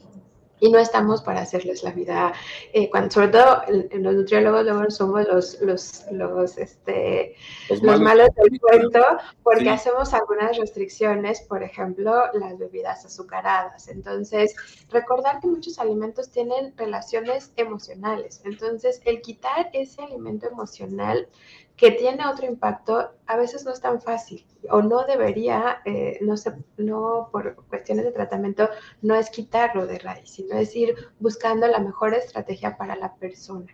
y 0.64 0.70
no 0.70 0.80
estamos 0.80 1.22
para 1.22 1.42
hacerles 1.42 1.84
la 1.84 1.92
vida, 1.92 2.32
eh, 2.72 2.90
cuando, 2.90 3.12
sobre 3.12 3.28
todo 3.28 3.64
los 3.68 4.16
nutriólogos 4.16 4.64
luego 4.64 4.90
somos 4.92 5.28
los, 5.28 5.60
los, 5.62 6.06
los, 6.10 6.58
este, 6.58 7.36
los, 7.70 8.00
malos, 8.00 8.30
del 8.36 8.62
cuento, 8.62 9.04
porque 9.44 9.70
hacemos 9.70 10.14
algunas 10.14 10.58
restricciones, 10.58 11.42
por 11.42 11.64
ejemplo, 11.64 12.14
las 12.34 12.58
bebidas 12.58 13.04
azucaradas. 13.04 13.90
Entonces, 13.90 14.56
recordar 14.90 15.42
que 15.42 15.48
muchos 15.48 15.80
alimentos 15.80 16.30
tienen 16.30 16.74
relaciones 16.78 17.52
emocionales. 17.58 18.42
Entonces, 18.46 19.02
el 19.04 19.22
quitar 19.22 19.70
ese 19.74 20.02
alimento 20.02 20.48
emocional 20.48 21.28
que 21.76 21.92
tiene 21.92 22.28
otro 22.28 22.46
impacto, 22.46 23.12
a 23.26 23.36
veces 23.36 23.66
no 23.66 23.72
es 23.72 23.82
tan 23.82 24.02
fácil 24.02 24.46
o 24.70 24.82
no 24.82 25.04
debería, 25.06 25.82
eh, 25.86 26.20
no, 26.22 26.38
se, 26.38 26.54
no 26.78 27.30
por 27.32 27.56
cuestiones 27.68 28.06
de 28.06 28.12
tratamiento, 28.12 28.70
no 29.02 29.16
es 29.16 29.30
quitarlo 29.30 29.86
de 29.86 30.00
raíz, 30.00 30.30
sino 30.30 30.56
es 30.56 30.76
ir 30.76 30.96
buscando 31.20 31.68
la 31.68 31.80
mejor 31.80 32.14
estrategia 32.14 32.78
para 32.78 32.96
la 32.96 33.16
persona. 33.16 33.68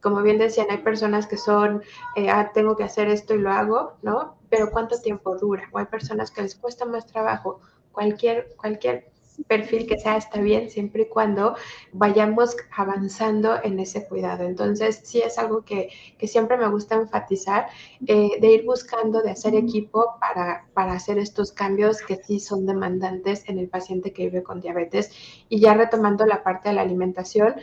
Como 0.00 0.22
bien 0.22 0.38
decían, 0.38 0.66
hay 0.70 0.78
personas 0.78 1.26
que 1.26 1.38
son, 1.38 1.82
eh, 2.16 2.28
ah, 2.28 2.50
tengo 2.52 2.76
que 2.76 2.84
hacer 2.84 3.08
esto 3.08 3.34
y 3.34 3.38
lo 3.38 3.50
hago, 3.50 3.94
¿no? 4.02 4.36
Pero 4.50 4.70
¿cuánto 4.70 5.00
tiempo 5.00 5.36
dura? 5.36 5.68
O 5.72 5.78
hay 5.78 5.86
personas 5.86 6.30
que 6.30 6.42
les 6.42 6.54
cuesta 6.56 6.84
más 6.84 7.06
trabajo. 7.06 7.60
Cualquier, 7.90 8.54
cualquier 8.56 9.13
perfil 9.42 9.86
que 9.86 9.98
sea 9.98 10.16
está 10.16 10.40
bien 10.40 10.70
siempre 10.70 11.02
y 11.02 11.08
cuando 11.08 11.56
vayamos 11.92 12.56
avanzando 12.76 13.62
en 13.62 13.80
ese 13.80 14.06
cuidado. 14.06 14.44
Entonces, 14.44 15.00
sí 15.04 15.20
es 15.20 15.38
algo 15.38 15.62
que, 15.64 15.90
siempre 16.22 16.56
me 16.56 16.68
gusta 16.68 16.94
enfatizar, 16.94 17.66
eh, 18.06 18.40
de 18.40 18.52
ir 18.52 18.64
buscando, 18.64 19.20
de 19.20 19.30
hacer 19.30 19.54
equipo 19.54 20.16
para, 20.20 20.66
para 20.72 20.92
hacer 20.94 21.18
estos 21.18 21.52
cambios 21.52 22.00
que 22.00 22.16
sí 22.16 22.40
son 22.40 22.64
demandantes 22.64 23.48
en 23.48 23.58
el 23.58 23.68
paciente 23.68 24.12
que 24.12 24.24
vive 24.24 24.42
con 24.42 24.60
diabetes. 24.60 25.10
Y 25.48 25.60
ya 25.60 25.74
retomando 25.74 26.24
la 26.24 26.42
parte 26.42 26.70
de 26.70 26.76
la 26.76 26.82
alimentación, 26.82 27.56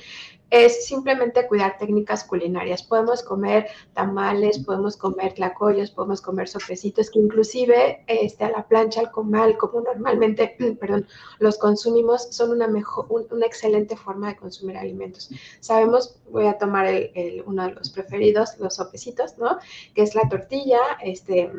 es 0.52 0.86
simplemente 0.86 1.48
cuidar 1.48 1.78
técnicas 1.78 2.26
culinarias. 2.26 2.84
Podemos 2.84 3.24
comer 3.24 3.68
tamales, 3.94 4.60
podemos 4.60 4.98
comer 4.98 5.34
tlacoyos, 5.34 5.92
podemos 5.92 6.22
comer 6.22 6.48
sopecitos, 6.48 7.10
que 7.10 7.20
inclusive 7.20 8.04
este, 8.08 8.44
a 8.44 8.52
la 8.52 8.68
plancha, 8.68 9.00
al 9.00 9.12
comal, 9.12 9.58
como 9.58 9.82
normalmente 9.82 10.56
perdón, 10.80 11.08
los 11.40 11.58
consumimos, 11.58 12.28
son 12.32 12.52
una, 12.52 12.68
mejor, 12.68 13.08
una 13.32 13.46
excelente 13.46 13.96
forma 13.96 14.28
de 14.28 14.36
consumir 14.36 14.78
alimentos. 14.78 15.30
Sabemos, 15.62 16.18
voy 16.30 16.48
a 16.48 16.58
tomar 16.58 16.86
el, 16.86 17.44
uno 17.48 17.68
de 17.68 17.72
los 17.72 17.90
preferidos, 17.90 18.58
los 18.60 18.76
sopecitos, 18.76 19.38
¿no? 19.38 19.58
Que 19.96 20.04
es 20.04 20.16
la 20.16 20.28
tortilla, 20.30 20.80
este, 21.02 21.50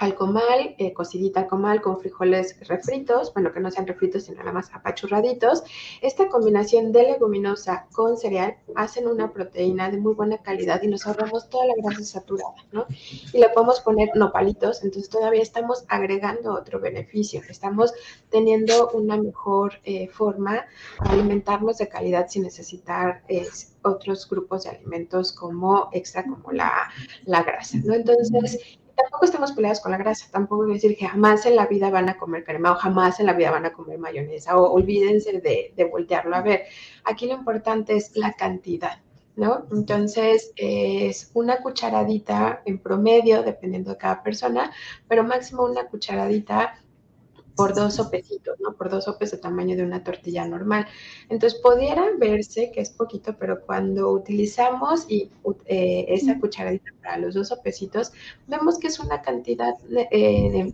al 0.00 0.14
comal, 0.14 0.74
eh, 0.78 0.94
cocidita 0.94 1.40
al 1.40 1.46
comal 1.46 1.82
con 1.82 2.00
frijoles 2.00 2.56
refritos, 2.66 3.34
bueno, 3.34 3.52
que 3.52 3.60
no 3.60 3.70
sean 3.70 3.86
refritos, 3.86 4.24
sino 4.24 4.38
nada 4.38 4.50
más 4.50 4.70
apachurraditos. 4.72 5.62
Esta 6.00 6.26
combinación 6.28 6.90
de 6.90 7.02
leguminosa 7.02 7.86
con 7.92 8.16
cereal 8.16 8.56
hacen 8.76 9.06
una 9.06 9.30
proteína 9.30 9.90
de 9.90 9.98
muy 9.98 10.14
buena 10.14 10.38
calidad 10.38 10.82
y 10.82 10.88
nos 10.88 11.06
ahorramos 11.06 11.50
toda 11.50 11.66
la 11.66 11.74
grasa 11.76 12.02
saturada, 12.02 12.54
¿no? 12.72 12.86
Y 13.34 13.38
le 13.38 13.50
podemos 13.50 13.80
poner 13.80 14.08
nopalitos, 14.14 14.82
entonces 14.82 15.10
todavía 15.10 15.42
estamos 15.42 15.84
agregando 15.88 16.54
otro 16.54 16.80
beneficio, 16.80 17.42
estamos 17.46 17.92
teniendo 18.30 18.88
una 18.92 19.18
mejor 19.18 19.74
eh, 19.84 20.08
forma 20.08 20.64
para 20.96 21.10
alimentarnos 21.10 21.76
de 21.76 21.88
calidad 21.88 22.26
sin 22.28 22.44
necesitar 22.44 23.22
otros 23.82 24.26
grupos 24.28 24.64
de 24.64 24.70
alimentos 24.70 25.32
como 25.32 25.90
extra, 25.92 26.24
como 26.24 26.52
la, 26.52 26.90
la 27.24 27.42
grasa, 27.42 27.78
¿no? 27.84 27.94
Entonces, 27.94 28.79
tampoco 29.02 29.24
estamos 29.24 29.52
peleados 29.52 29.80
con 29.80 29.92
la 29.92 29.98
grasa, 29.98 30.26
tampoco 30.30 30.66
decir 30.66 30.96
que 30.96 31.06
jamás 31.06 31.46
en 31.46 31.56
la 31.56 31.66
vida 31.66 31.90
van 31.90 32.08
a 32.08 32.16
comer 32.16 32.44
crema 32.44 32.72
o 32.72 32.74
jamás 32.76 33.20
en 33.20 33.26
la 33.26 33.32
vida 33.32 33.50
van 33.50 33.66
a 33.66 33.72
comer 33.72 33.98
mayonesa 33.98 34.56
o 34.58 34.72
olvídense 34.72 35.40
de, 35.40 35.72
de 35.76 35.84
voltearlo 35.84 36.36
a 36.36 36.42
ver. 36.42 36.64
Aquí 37.04 37.26
lo 37.26 37.34
importante 37.34 37.96
es 37.96 38.16
la 38.16 38.32
cantidad. 38.34 39.00
¿No? 39.36 39.66
Entonces 39.72 40.52
es 40.56 41.30
una 41.32 41.62
cucharadita 41.62 42.62
en 42.66 42.78
promedio, 42.78 43.42
dependiendo 43.42 43.92
de 43.92 43.96
cada 43.96 44.22
persona, 44.22 44.70
pero 45.08 45.24
máximo 45.24 45.64
una 45.64 45.86
cucharadita 45.86 46.74
por 47.60 47.74
dos 47.74 47.96
sopecitos, 47.96 48.58
¿no? 48.58 48.72
Por 48.72 48.88
dos 48.88 49.04
sopes 49.04 49.32
de 49.32 49.36
tamaño 49.36 49.76
de 49.76 49.82
una 49.82 50.02
tortilla 50.02 50.46
normal. 50.46 50.86
Entonces, 51.28 51.60
pudiera 51.60 52.06
verse 52.18 52.72
que 52.72 52.80
es 52.80 52.88
poquito, 52.88 53.36
pero 53.38 53.60
cuando 53.66 54.10
utilizamos 54.12 55.04
y, 55.10 55.30
eh, 55.66 56.06
esa 56.08 56.38
cucharadita 56.40 56.90
para 57.02 57.18
los 57.18 57.34
dos 57.34 57.48
sopecitos, 57.48 58.12
vemos 58.46 58.78
que 58.78 58.86
es 58.86 58.98
una 58.98 59.20
cantidad 59.20 59.74
eh, 60.10 60.72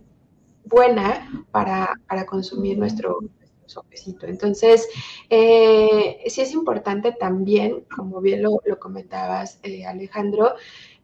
buena 0.63 1.45
para, 1.51 1.93
consumir 2.25 2.77
nuestro, 2.77 3.19
sopecito. 3.65 4.27
Entonces, 4.27 4.87
eh, 5.29 6.23
sí 6.27 6.39
es 6.39 6.53
importante 6.53 7.11
también, 7.11 7.83
como 7.93 8.21
bien 8.21 8.41
lo, 8.41 8.61
lo 8.63 8.79
comentabas, 8.79 9.59
Alejandro, 9.85 10.55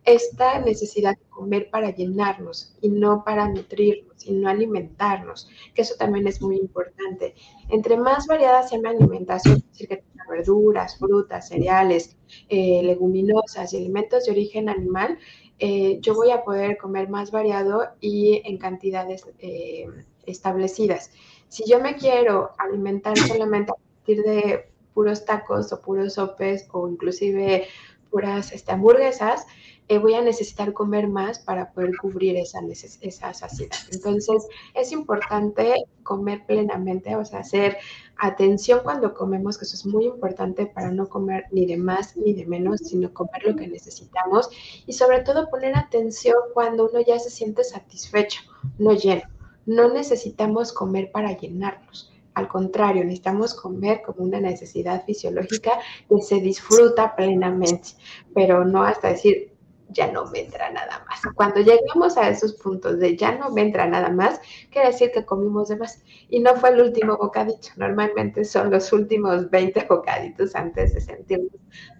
esta 0.05 0.59
necesidad 0.59 1.17
de 1.17 1.23
comer 1.29 1.69
para 1.69 1.95
llenarnos 1.95 2.75
y 2.81 2.89
no 2.89 3.23
para 3.23 3.47
nutrirnos 3.47 4.25
y 4.25 4.33
no 4.33 4.49
alimentarnos, 4.49 5.49
que 5.73 5.81
eso 5.81 5.95
también 5.97 6.27
es 6.27 6.41
muy 6.41 6.57
importante. 6.57 7.35
Entre 7.69 7.97
más 7.97 8.27
variada 8.27 8.67
sea 8.67 8.79
mi 8.79 8.89
alimentación, 8.89 9.57
es 9.57 9.67
decir, 9.71 9.87
que 9.87 9.97
tenga 9.97 10.25
verduras, 10.29 10.97
frutas, 10.97 11.47
cereales, 11.47 12.17
eh, 12.49 12.81
leguminosas 12.83 13.73
y 13.73 13.77
alimentos 13.77 14.25
de 14.25 14.31
origen 14.31 14.69
animal, 14.69 15.17
eh, 15.59 15.99
yo 16.01 16.15
voy 16.15 16.31
a 16.31 16.43
poder 16.43 16.77
comer 16.77 17.09
más 17.09 17.31
variado 17.31 17.87
y 18.01 18.41
en 18.45 18.57
cantidades 18.57 19.25
eh, 19.39 19.87
establecidas. 20.25 21.11
Si 21.47 21.63
yo 21.69 21.79
me 21.79 21.95
quiero 21.95 22.51
alimentar 22.57 23.17
solamente 23.17 23.71
a 23.71 23.75
partir 23.75 24.23
de 24.23 24.69
puros 24.93 25.25
tacos 25.25 25.71
o 25.71 25.81
puros 25.81 26.13
sopes 26.13 26.67
o 26.71 26.87
inclusive 26.87 27.67
puras 28.09 28.51
este, 28.51 28.71
hamburguesas, 28.71 29.45
eh, 29.87 29.97
voy 29.97 30.13
a 30.13 30.21
necesitar 30.21 30.73
comer 30.73 31.07
más 31.07 31.39
para 31.39 31.71
poder 31.71 31.97
cubrir 31.97 32.37
esa, 32.37 32.59
esa 33.01 33.33
saciedad. 33.33 33.77
Entonces, 33.91 34.47
es 34.73 34.91
importante 34.91 35.85
comer 36.03 36.45
plenamente, 36.45 37.15
o 37.15 37.25
sea, 37.25 37.39
hacer 37.39 37.77
atención 38.17 38.81
cuando 38.83 39.13
comemos, 39.13 39.57
que 39.57 39.65
eso 39.65 39.75
es 39.75 39.85
muy 39.85 40.05
importante 40.05 40.65
para 40.65 40.91
no 40.91 41.07
comer 41.07 41.45
ni 41.51 41.65
de 41.65 41.77
más 41.77 42.15
ni 42.15 42.33
de 42.33 42.45
menos, 42.45 42.81
sino 42.81 43.13
comer 43.13 43.43
lo 43.45 43.55
que 43.55 43.67
necesitamos 43.67 44.49
y 44.85 44.93
sobre 44.93 45.21
todo 45.21 45.49
poner 45.49 45.75
atención 45.75 46.35
cuando 46.53 46.89
uno 46.89 47.01
ya 47.05 47.19
se 47.19 47.29
siente 47.29 47.63
satisfecho, 47.63 48.41
no 48.77 48.93
lleno. 48.93 49.23
No 49.65 49.93
necesitamos 49.93 50.73
comer 50.73 51.11
para 51.11 51.37
llenarnos. 51.37 52.11
Al 52.33 52.47
contrario, 52.47 53.03
necesitamos 53.03 53.53
comer 53.53 54.01
como 54.01 54.23
una 54.23 54.39
necesidad 54.39 55.05
fisiológica 55.05 55.79
que 56.09 56.21
se 56.21 56.39
disfruta 56.39 57.15
plenamente, 57.15 57.89
pero 58.33 58.65
no 58.65 58.83
hasta 58.83 59.09
decir, 59.09 59.52
ya 59.93 60.11
no 60.11 60.25
me 60.25 60.41
entra 60.41 60.69
nada 60.71 61.05
más. 61.07 61.21
Cuando 61.35 61.61
llegamos 61.61 62.17
a 62.17 62.29
esos 62.29 62.53
puntos 62.53 62.99
de 62.99 63.15
ya 63.15 63.37
no 63.37 63.49
me 63.51 63.61
entra 63.61 63.87
nada 63.87 64.09
más, 64.09 64.41
quiere 64.71 64.87
decir 64.87 65.11
que 65.11 65.25
comimos 65.25 65.69
de 65.69 65.77
más. 65.77 66.01
Y 66.29 66.39
no 66.39 66.55
fue 66.55 66.69
el 66.71 66.81
último 66.81 67.17
bocadito, 67.17 67.69
normalmente 67.77 68.43
son 68.43 68.71
los 68.71 68.91
últimos 68.91 69.49
20 69.49 69.85
bocaditos 69.89 70.55
antes 70.55 70.93
de 70.93 71.01
sentirnos 71.01 71.51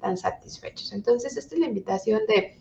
tan 0.01 0.17
satisfechos. 0.17 0.93
Entonces, 0.93 1.37
esta 1.37 1.55
es 1.55 1.61
la 1.61 1.67
invitación 1.67 2.21
de 2.27 2.57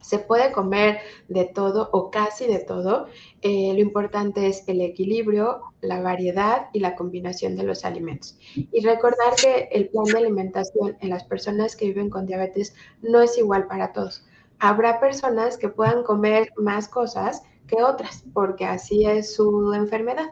se 0.00 0.18
puede 0.18 0.50
comer 0.50 0.98
de 1.28 1.44
todo 1.44 1.90
o 1.92 2.10
casi 2.10 2.46
de 2.46 2.58
todo. 2.60 3.06
Eh, 3.42 3.72
lo 3.74 3.80
importante 3.80 4.46
es 4.46 4.64
el 4.66 4.80
equilibrio, 4.80 5.60
la 5.80 6.00
variedad 6.00 6.68
y 6.72 6.80
la 6.80 6.96
combinación 6.96 7.56
de 7.56 7.64
los 7.64 7.84
alimentos. 7.84 8.38
Y 8.54 8.80
recordar 8.84 9.34
que 9.40 9.68
el 9.72 9.88
plan 9.88 10.04
de 10.04 10.18
alimentación 10.18 10.96
en 11.00 11.10
las 11.10 11.24
personas 11.24 11.76
que 11.76 11.86
viven 11.86 12.10
con 12.10 12.26
diabetes 12.26 12.74
no 13.02 13.20
es 13.20 13.36
igual 13.38 13.66
para 13.66 13.92
todos 13.92 14.24
habrá 14.60 15.00
personas 15.00 15.56
que 15.56 15.68
puedan 15.68 16.04
comer 16.04 16.52
más 16.56 16.88
cosas 16.88 17.42
que 17.66 17.82
otras, 17.82 18.24
porque 18.32 18.64
así 18.64 19.06
es 19.06 19.34
su 19.34 19.72
enfermedad. 19.72 20.30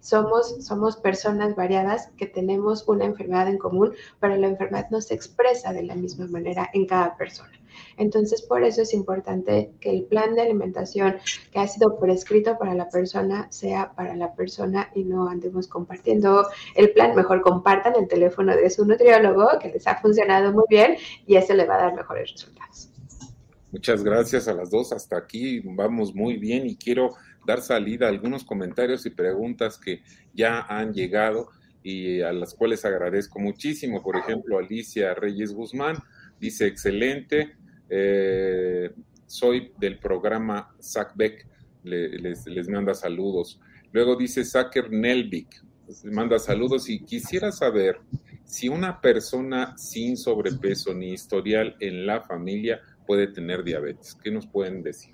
Somos, 0.00 0.64
somos 0.64 0.96
personas 0.96 1.54
variadas 1.54 2.10
que 2.16 2.26
tenemos 2.26 2.86
una 2.88 3.04
enfermedad 3.04 3.48
en 3.48 3.58
común, 3.58 3.92
pero 4.18 4.36
la 4.36 4.48
enfermedad 4.48 4.86
no 4.90 5.00
se 5.00 5.14
expresa 5.14 5.72
de 5.72 5.82
la 5.82 5.94
misma 5.94 6.26
manera 6.26 6.70
en 6.72 6.86
cada 6.86 7.16
persona. 7.16 7.52
Entonces, 7.96 8.42
por 8.42 8.64
eso 8.64 8.82
es 8.82 8.94
importante 8.94 9.72
que 9.80 9.90
el 9.90 10.04
plan 10.04 10.34
de 10.34 10.42
alimentación 10.42 11.16
que 11.52 11.58
ha 11.58 11.68
sido 11.68 11.98
prescrito 11.98 12.58
para 12.58 12.74
la 12.74 12.88
persona 12.88 13.46
sea 13.50 13.92
para 13.92 14.16
la 14.16 14.34
persona 14.34 14.90
y 14.94 15.04
no 15.04 15.28
andemos 15.28 15.68
compartiendo 15.68 16.46
el 16.74 16.92
plan. 16.92 17.14
Mejor 17.14 17.42
compartan 17.42 17.94
el 17.96 18.08
teléfono 18.08 18.56
de 18.56 18.70
su 18.70 18.84
nutriólogo 18.84 19.58
que 19.60 19.68
les 19.68 19.86
ha 19.86 19.96
funcionado 19.96 20.52
muy 20.52 20.64
bien 20.68 20.96
y 21.26 21.36
eso 21.36 21.54
le 21.54 21.66
va 21.66 21.76
a 21.76 21.82
dar 21.82 21.94
mejores 21.94 22.32
resultados. 22.32 22.90
Muchas 23.72 24.02
gracias 24.02 24.48
a 24.48 24.54
las 24.54 24.70
dos. 24.70 24.92
Hasta 24.92 25.16
aquí 25.16 25.60
vamos 25.60 26.14
muy 26.14 26.36
bien 26.36 26.66
y 26.66 26.76
quiero 26.76 27.14
dar 27.46 27.60
salida 27.60 28.06
a 28.06 28.08
algunos 28.08 28.44
comentarios 28.44 29.06
y 29.06 29.10
preguntas 29.10 29.78
que 29.78 30.02
ya 30.34 30.62
han 30.62 30.92
llegado 30.92 31.50
y 31.82 32.20
a 32.20 32.32
las 32.32 32.54
cuales 32.54 32.84
agradezco 32.84 33.38
muchísimo. 33.38 34.02
Por 34.02 34.16
ejemplo, 34.16 34.58
Alicia 34.58 35.14
Reyes 35.14 35.52
Guzmán 35.52 35.98
dice, 36.40 36.66
excelente, 36.66 37.56
eh, 37.88 38.90
soy 39.26 39.72
del 39.78 39.98
programa 39.98 40.74
SACBEC, 40.80 41.46
les, 41.84 42.46
les, 42.46 42.68
manda 42.68 42.94
saludos. 42.94 43.60
Luego 43.92 44.16
dice 44.16 44.44
Saker 44.44 44.90
Nelvik, 44.90 45.62
manda 46.04 46.38
saludos 46.38 46.88
y 46.88 47.04
quisiera 47.04 47.52
saber 47.52 48.00
si 48.44 48.68
una 48.68 49.00
persona 49.00 49.76
sin 49.78 50.16
sobrepeso 50.16 50.92
ni 50.92 51.12
historial 51.12 51.76
en 51.80 52.04
la 52.04 52.20
familia 52.20 52.80
puede 53.10 53.26
tener 53.26 53.64
diabetes. 53.64 54.16
¿Qué 54.22 54.30
nos 54.30 54.46
pueden 54.46 54.84
decir? 54.84 55.10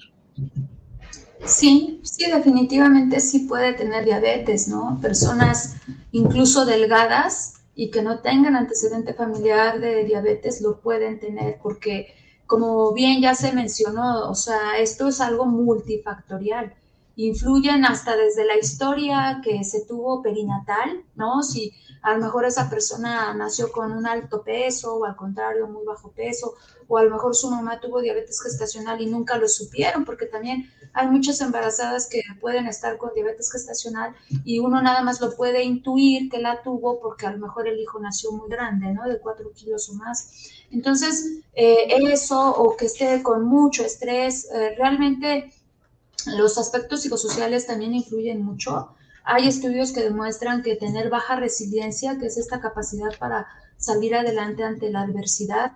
Sí, 1.46 1.98
sí, 2.04 2.30
definitivamente 2.30 3.20
sí 3.20 3.46
puede 3.48 3.72
tener 3.72 4.04
diabetes, 4.04 4.68
¿no? 4.68 4.98
Personas 5.00 5.76
incluso 6.12 6.66
delgadas 6.66 7.54
y 7.74 7.90
que 7.90 8.02
no 8.02 8.20
tengan 8.20 8.54
antecedente 8.54 9.14
familiar 9.14 9.80
de 9.80 10.04
diabetes 10.04 10.60
lo 10.60 10.78
pueden 10.82 11.18
tener 11.20 11.58
porque, 11.62 12.08
como 12.44 12.92
bien 12.92 13.22
ya 13.22 13.34
se 13.34 13.54
mencionó, 13.54 14.28
o 14.28 14.34
sea, 14.34 14.78
esto 14.78 15.08
es 15.08 15.22
algo 15.22 15.46
multifactorial. 15.46 16.74
Influyen 17.16 17.86
hasta 17.86 18.14
desde 18.14 18.44
la 18.44 18.58
historia 18.58 19.40
que 19.42 19.64
se 19.64 19.86
tuvo 19.86 20.20
perinatal, 20.20 21.02
¿no? 21.14 21.42
Si 21.42 21.72
a 22.06 22.14
lo 22.14 22.20
mejor 22.20 22.44
esa 22.44 22.70
persona 22.70 23.34
nació 23.34 23.72
con 23.72 23.90
un 23.90 24.06
alto 24.06 24.44
peso 24.44 24.94
o 24.94 25.04
al 25.04 25.16
contrario 25.16 25.66
muy 25.66 25.84
bajo 25.84 26.12
peso, 26.12 26.54
o 26.86 26.98
a 26.98 27.02
lo 27.02 27.10
mejor 27.10 27.34
su 27.34 27.50
mamá 27.50 27.80
tuvo 27.80 28.00
diabetes 28.00 28.40
gestacional 28.40 29.00
y 29.00 29.06
nunca 29.06 29.36
lo 29.36 29.48
supieron, 29.48 30.04
porque 30.04 30.26
también 30.26 30.70
hay 30.92 31.08
muchas 31.08 31.40
embarazadas 31.40 32.08
que 32.08 32.22
pueden 32.40 32.68
estar 32.68 32.96
con 32.96 33.12
diabetes 33.12 33.50
gestacional 33.50 34.14
y 34.44 34.60
uno 34.60 34.80
nada 34.80 35.02
más 35.02 35.20
lo 35.20 35.34
puede 35.34 35.64
intuir 35.64 36.30
que 36.30 36.38
la 36.38 36.62
tuvo 36.62 37.00
porque 37.00 37.26
a 37.26 37.32
lo 37.32 37.38
mejor 37.38 37.66
el 37.66 37.80
hijo 37.80 37.98
nació 37.98 38.30
muy 38.30 38.48
grande, 38.48 38.92
¿no? 38.92 39.08
De 39.08 39.18
cuatro 39.18 39.50
kilos 39.52 39.88
o 39.88 39.94
más. 39.94 40.30
Entonces, 40.70 41.40
eh, 41.54 41.88
eso 42.12 42.54
o 42.54 42.76
que 42.76 42.86
esté 42.86 43.20
con 43.24 43.44
mucho 43.44 43.84
estrés, 43.84 44.48
eh, 44.54 44.76
realmente 44.78 45.52
los 46.36 46.56
aspectos 46.56 47.02
psicosociales 47.02 47.66
también 47.66 47.94
influyen 47.94 48.44
mucho. 48.44 48.95
Hay 49.26 49.48
estudios 49.48 49.92
que 49.92 50.02
demuestran 50.02 50.62
que 50.62 50.76
tener 50.76 51.10
baja 51.10 51.34
resiliencia, 51.34 52.16
que 52.16 52.26
es 52.26 52.38
esta 52.38 52.60
capacidad 52.60 53.10
para 53.18 53.48
salir 53.76 54.14
adelante 54.14 54.62
ante 54.62 54.88
la 54.88 55.02
adversidad, 55.02 55.72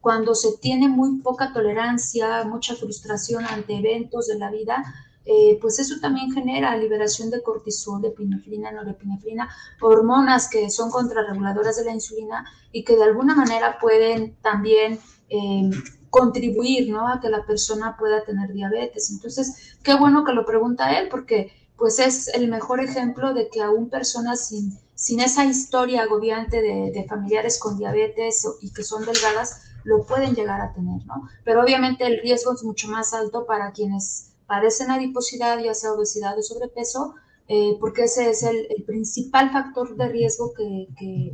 cuando 0.00 0.34
se 0.36 0.56
tiene 0.60 0.88
muy 0.88 1.20
poca 1.20 1.52
tolerancia, 1.52 2.44
mucha 2.44 2.76
frustración 2.76 3.44
ante 3.44 3.74
eventos 3.76 4.28
de 4.28 4.38
la 4.38 4.50
vida, 4.52 4.84
eh, 5.24 5.58
pues 5.60 5.80
eso 5.80 5.96
también 6.00 6.32
genera 6.32 6.76
liberación 6.76 7.30
de 7.30 7.42
cortisol, 7.42 8.02
de 8.02 8.08
epinefrina, 8.08 8.70
norepinefrina, 8.70 9.48
hormonas 9.80 10.48
que 10.48 10.70
son 10.70 10.90
contrarreguladoras 10.90 11.76
de 11.76 11.84
la 11.84 11.92
insulina 11.92 12.44
y 12.72 12.84
que 12.84 12.96
de 12.96 13.04
alguna 13.04 13.34
manera 13.34 13.78
pueden 13.80 14.36
también 14.42 14.98
eh, 15.28 15.70
contribuir 16.10 16.90
¿no? 16.90 17.08
a 17.08 17.20
que 17.20 17.30
la 17.30 17.46
persona 17.46 17.96
pueda 17.96 18.24
tener 18.24 18.52
diabetes. 18.52 19.10
Entonces, 19.10 19.76
qué 19.82 19.94
bueno 19.94 20.24
que 20.24 20.32
lo 20.32 20.44
pregunta 20.44 20.98
él, 20.98 21.08
porque 21.08 21.52
pues 21.82 21.98
es 21.98 22.28
el 22.28 22.46
mejor 22.46 22.78
ejemplo 22.78 23.34
de 23.34 23.48
que 23.48 23.60
aún 23.60 23.90
personas 23.90 24.46
sin, 24.46 24.78
sin 24.94 25.18
esa 25.18 25.44
historia 25.44 26.02
agobiante 26.02 26.62
de, 26.62 27.04
familiares 27.08 27.58
con 27.58 27.76
diabetes 27.76 28.46
y 28.60 28.72
que 28.72 28.84
son 28.84 29.04
delgadas, 29.04 29.62
lo 29.82 30.06
pueden 30.06 30.36
llegar 30.36 30.60
a 30.60 30.72
tener, 30.72 31.04
¿no? 31.06 31.28
Pero 31.44 31.60
obviamente 31.60 32.06
el 32.06 32.20
riesgo 32.22 32.52
es 32.52 32.62
mucho 32.62 32.86
más 32.86 33.12
alto 33.12 33.46
para 33.46 33.72
quienes 33.72 34.30
padecen 34.46 34.92
adiposidad, 34.92 35.58
ya 35.58 35.74
sea 35.74 35.94
obesidad 35.94 36.38
o 36.38 36.42
sobrepeso, 36.42 37.16
eh, 37.48 37.76
porque 37.80 38.04
ese 38.04 38.30
es 38.30 38.44
el, 38.44 38.84
principal 38.86 39.50
factor 39.50 39.96
de 39.96 40.06
riesgo 40.06 40.52
que, 40.54 40.86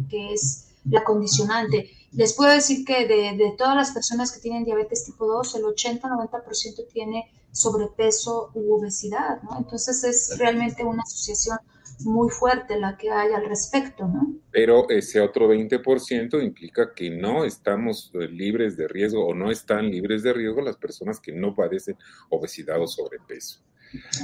que, 0.09 0.33
es 0.33 0.69
la 0.89 1.05
condicionante. 1.05 1.91
Les 2.13 2.33
puedo 2.33 2.53
decir 2.53 2.87
que 2.87 3.07
de, 3.07 3.37
de, 3.37 3.55
todas 3.59 3.77
las 3.77 3.91
personas 3.91 4.33
que 4.33 4.41
tienen 4.41 4.65
diabetes 4.65 5.05
tipo 5.05 5.27
2, 5.27 5.57
el 5.57 5.65
80-90% 5.65 6.89
tiene 6.91 7.31
sobrepeso 7.53 8.51
u 8.55 8.75
obesidad, 8.75 9.43
¿no? 9.43 9.59
Entonces 9.59 10.05
es 10.05 10.39
realmente 10.39 10.85
una 10.85 11.03
asociación 11.03 11.59
muy 12.01 12.31
fuerte 12.31 12.79
la 12.79 12.97
que 12.97 13.11
hay 13.11 13.33
al 13.33 13.47
respecto, 13.47 14.07
¿no? 14.07 14.35
Pero 14.51 14.89
ese 14.89 15.21
otro 15.21 15.53
20% 15.53 16.43
implica 16.43 16.95
que 16.95 17.11
no 17.11 17.45
estamos 17.45 18.11
eh, 18.15 18.29
libres 18.29 18.77
de 18.77 18.89
riesgo 18.89 19.27
o 19.27 19.35
no 19.35 19.51
están 19.51 19.91
libres 19.91 20.23
de 20.23 20.33
riesgo 20.33 20.61
las 20.63 20.77
personas 20.77 21.21
que 21.21 21.33
no 21.33 21.55
padecen 21.55 21.97
obesidad 22.29 22.81
o 22.81 22.87
sobrepeso. 22.87 23.61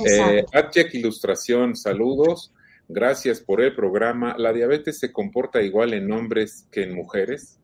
Eh, 0.06 0.44
Ilustración, 0.92 1.74
saludos. 1.74 2.52
Gracias 2.88 3.40
por 3.40 3.62
el 3.62 3.74
programa. 3.74 4.36
¿La 4.38 4.52
diabetes 4.52 4.98
se 4.98 5.10
comporta 5.10 5.62
igual 5.62 5.94
en 5.94 6.12
hombres 6.12 6.68
que 6.70 6.82
en 6.82 6.94
mujeres? 6.94 7.58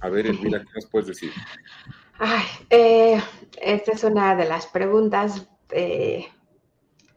A 0.00 0.08
ver, 0.08 0.26
Elvira, 0.26 0.60
¿qué 0.60 0.70
nos 0.74 0.86
puedes 0.86 1.08
decir? 1.08 1.30
Ay, 2.18 2.44
eh, 2.70 3.20
esta 3.60 3.92
es 3.92 4.04
una 4.04 4.36
de 4.36 4.44
las 4.46 4.66
preguntas 4.66 5.48
eh, 5.70 6.26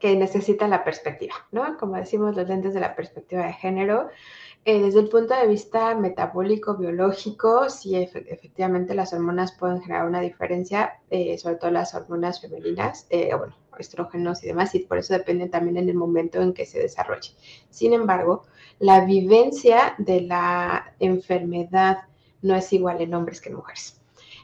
que 0.00 0.16
necesita 0.16 0.68
la 0.68 0.84
perspectiva, 0.84 1.34
¿no? 1.52 1.76
Como 1.78 1.96
decimos, 1.96 2.36
los 2.36 2.48
lentes 2.48 2.74
de 2.74 2.80
la 2.80 2.94
perspectiva 2.96 3.46
de 3.46 3.52
género. 3.54 4.08
Eh, 4.64 4.80
desde 4.82 5.00
el 5.00 5.08
punto 5.08 5.34
de 5.34 5.46
vista 5.46 5.94
metabólico, 5.94 6.76
biológico, 6.76 7.70
sí, 7.70 7.96
efectivamente 7.96 8.94
las 8.94 9.12
hormonas 9.12 9.52
pueden 9.52 9.80
generar 9.80 10.06
una 10.08 10.20
diferencia, 10.20 11.00
eh, 11.10 11.38
sobre 11.38 11.56
todo 11.56 11.70
las 11.70 11.94
hormonas 11.94 12.40
femeninas, 12.40 13.06
bueno, 13.38 13.56
estrógenos 13.78 14.42
y 14.42 14.48
demás, 14.48 14.74
y 14.74 14.80
por 14.80 14.98
eso 14.98 15.14
depende 15.14 15.48
también 15.48 15.76
en 15.78 15.88
el 15.88 15.94
momento 15.96 16.40
en 16.42 16.52
que 16.52 16.66
se 16.66 16.80
desarrolle. 16.80 17.32
Sin 17.70 17.92
embargo, 17.92 18.44
la 18.80 19.04
vivencia 19.04 19.94
de 19.98 20.22
la 20.22 20.94
enfermedad 20.98 21.98
no 22.42 22.56
es 22.56 22.72
igual 22.72 23.00
en 23.02 23.14
hombres 23.14 23.40
que 23.40 23.50
en 23.50 23.56
mujeres. 23.56 23.95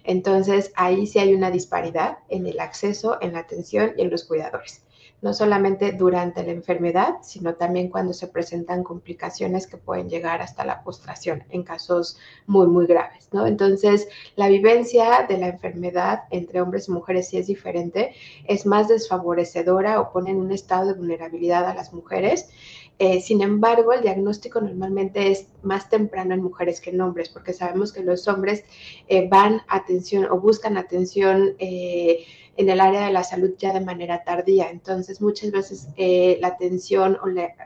Entonces, 0.04 0.72
ahí 0.74 1.06
sí 1.06 1.18
hay 1.18 1.34
una 1.34 1.50
disparidad 1.50 2.18
en 2.28 2.46
el 2.46 2.60
acceso, 2.60 3.18
en 3.20 3.32
la 3.34 3.40
atención 3.40 3.92
y 3.96 4.02
en 4.02 4.10
los 4.10 4.24
cuidadores 4.24 4.82
no 5.22 5.32
solamente 5.32 5.92
durante 5.92 6.42
la 6.42 6.50
enfermedad, 6.50 7.14
sino 7.22 7.54
también 7.54 7.88
cuando 7.88 8.12
se 8.12 8.26
presentan 8.26 8.82
complicaciones 8.82 9.68
que 9.68 9.76
pueden 9.76 10.10
llegar 10.10 10.42
hasta 10.42 10.64
la 10.64 10.82
postración 10.82 11.44
en 11.50 11.62
casos 11.62 12.18
muy, 12.46 12.66
muy 12.66 12.86
graves, 12.86 13.28
¿no? 13.30 13.46
Entonces, 13.46 14.08
la 14.34 14.48
vivencia 14.48 15.24
de 15.28 15.38
la 15.38 15.46
enfermedad 15.46 16.24
entre 16.30 16.60
hombres 16.60 16.88
y 16.88 16.92
mujeres 16.92 17.28
sí 17.28 17.38
es 17.38 17.46
diferente, 17.46 18.14
es 18.48 18.66
más 18.66 18.88
desfavorecedora 18.88 20.00
o 20.00 20.12
pone 20.12 20.30
en 20.30 20.38
un 20.38 20.50
estado 20.50 20.88
de 20.88 20.94
vulnerabilidad 20.94 21.66
a 21.66 21.74
las 21.74 21.92
mujeres. 21.92 22.48
Eh, 23.04 23.20
sin 23.20 23.42
embargo, 23.42 23.92
el 23.92 24.02
diagnóstico 24.02 24.60
normalmente 24.60 25.32
es 25.32 25.48
más 25.64 25.90
temprano 25.90 26.34
en 26.34 26.42
mujeres 26.44 26.80
que 26.80 26.90
en 26.90 27.00
hombres, 27.00 27.30
porque 27.30 27.52
sabemos 27.52 27.92
que 27.92 28.04
los 28.04 28.28
hombres 28.28 28.64
eh, 29.08 29.28
van 29.28 29.62
atención 29.66 30.26
o 30.26 30.38
buscan 30.38 30.76
atención. 30.76 31.56
Eh, 31.58 32.24
en 32.54 32.68
el 32.68 32.80
área 32.80 33.06
de 33.06 33.12
la 33.12 33.24
salud 33.24 33.54
ya 33.56 33.72
de 33.72 33.80
manera 33.80 34.24
tardía. 34.24 34.70
Entonces, 34.70 35.22
muchas 35.22 35.50
veces 35.50 35.88
la 36.38 36.48
atención 36.48 37.16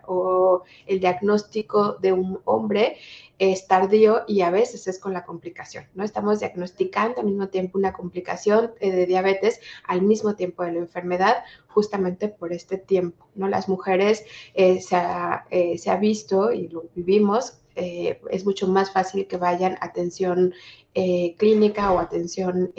o, 0.07 0.63
el 0.87 1.01
diagnóstico 1.01 1.97
de 2.01 2.13
un 2.13 2.39
hombre 2.45 2.97
es 3.39 3.67
tardío 3.67 4.23
y 4.27 4.41
a 4.41 4.51
veces 4.51 4.87
es 4.87 4.99
con 4.99 5.13
la 5.13 5.25
complicación, 5.25 5.85
¿no? 5.95 6.05
Estamos 6.05 6.41
diagnosticando 6.41 7.21
al 7.21 7.27
mismo 7.27 7.49
tiempo 7.49 7.79
una 7.79 7.93
complicación 7.93 8.73
eh, 8.81 8.91
de 8.91 9.07
diabetes 9.07 9.61
al 9.85 10.03
mismo 10.03 10.37
tiempo 10.37 10.63
de 10.63 10.73
la 10.73 10.79
enfermedad, 10.79 11.37
justamente 11.69 12.29
por 12.29 12.53
este 12.53 12.79
tiempo, 12.79 13.27
¿no? 13.35 13.49
Las 13.49 13.69
mujeres 13.69 14.25
eh, 14.55 14.81
se, 14.81 14.97
ha, 14.97 15.47
se, 15.51 15.91
ha, 15.91 15.97
visto 15.97 16.53
y 16.53 16.69
lo 16.69 16.85
vivimos, 16.95 17.59
es 17.75 18.47
mucho 18.47 18.67
más 18.69 18.91
fácil 18.91 19.27
que 19.27 19.37
vayan 19.37 19.77
atención 19.83 20.55
clínica 21.37 21.93
o 21.93 21.99
atención 21.99 22.73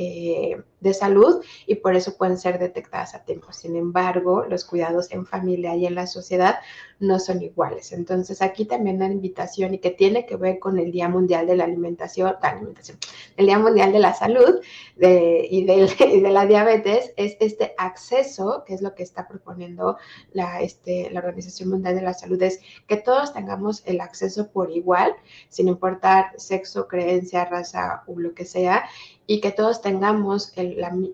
de 0.79 0.93
salud 0.93 1.43
y 1.65 1.75
por 1.75 1.95
eso 1.95 2.17
pueden 2.17 2.37
ser 2.37 2.59
detectadas 2.59 3.15
a 3.15 3.23
tiempo. 3.23 3.51
Sin 3.51 3.75
embargo, 3.75 4.45
los 4.47 4.65
cuidados 4.65 5.11
en 5.11 5.25
familia 5.25 5.75
y 5.75 5.85
en 5.85 5.95
la 5.95 6.07
sociedad 6.07 6.59
no 6.99 7.19
son 7.19 7.41
iguales. 7.41 7.91
Entonces, 7.91 8.41
aquí 8.41 8.65
también 8.65 8.97
una 8.97 9.07
invitación 9.07 9.73
y 9.73 9.79
que 9.79 9.91
tiene 9.91 10.25
que 10.25 10.35
ver 10.35 10.59
con 10.59 10.79
el 10.79 10.91
Día 10.91 11.07
Mundial 11.07 11.45
de 11.47 11.55
la 11.55 11.63
Alimentación, 11.65 12.35
la 12.41 12.49
alimentación 12.49 12.97
el 13.37 13.45
Día 13.45 13.59
Mundial 13.59 13.91
de 13.91 13.99
la 13.99 14.13
Salud 14.13 14.59
y, 14.97 15.65
de, 15.65 16.29
la 16.31 16.45
diabetes, 16.45 17.13
es 17.17 17.37
este 17.39 17.73
acceso, 17.77 18.63
que 18.65 18.73
es 18.73 18.81
lo 18.81 18.95
que 18.95 19.03
está 19.03 19.27
proponiendo 19.27 19.97
la, 20.31 20.61
este, 20.61 21.09
la 21.11 21.19
Organización 21.19 21.69
Mundial 21.69 21.95
de 21.95 22.01
la 22.01 22.13
Salud, 22.13 22.41
es 22.41 22.59
que 22.87 22.97
todos 22.97 23.33
tengamos 23.33 23.83
el 23.85 24.01
acceso 24.01 24.49
por 24.49 24.71
igual, 24.71 25.13
sin 25.49 25.67
importar 25.67 26.31
sexo, 26.37 26.87
creencia, 26.87 27.45
raza 27.45 28.03
o 28.07 28.19
lo 28.19 28.33
que 28.33 28.45
sea, 28.45 28.85
y 29.27 29.41
que 29.41 29.51
todos 29.51 29.81
tengamos 29.81 30.53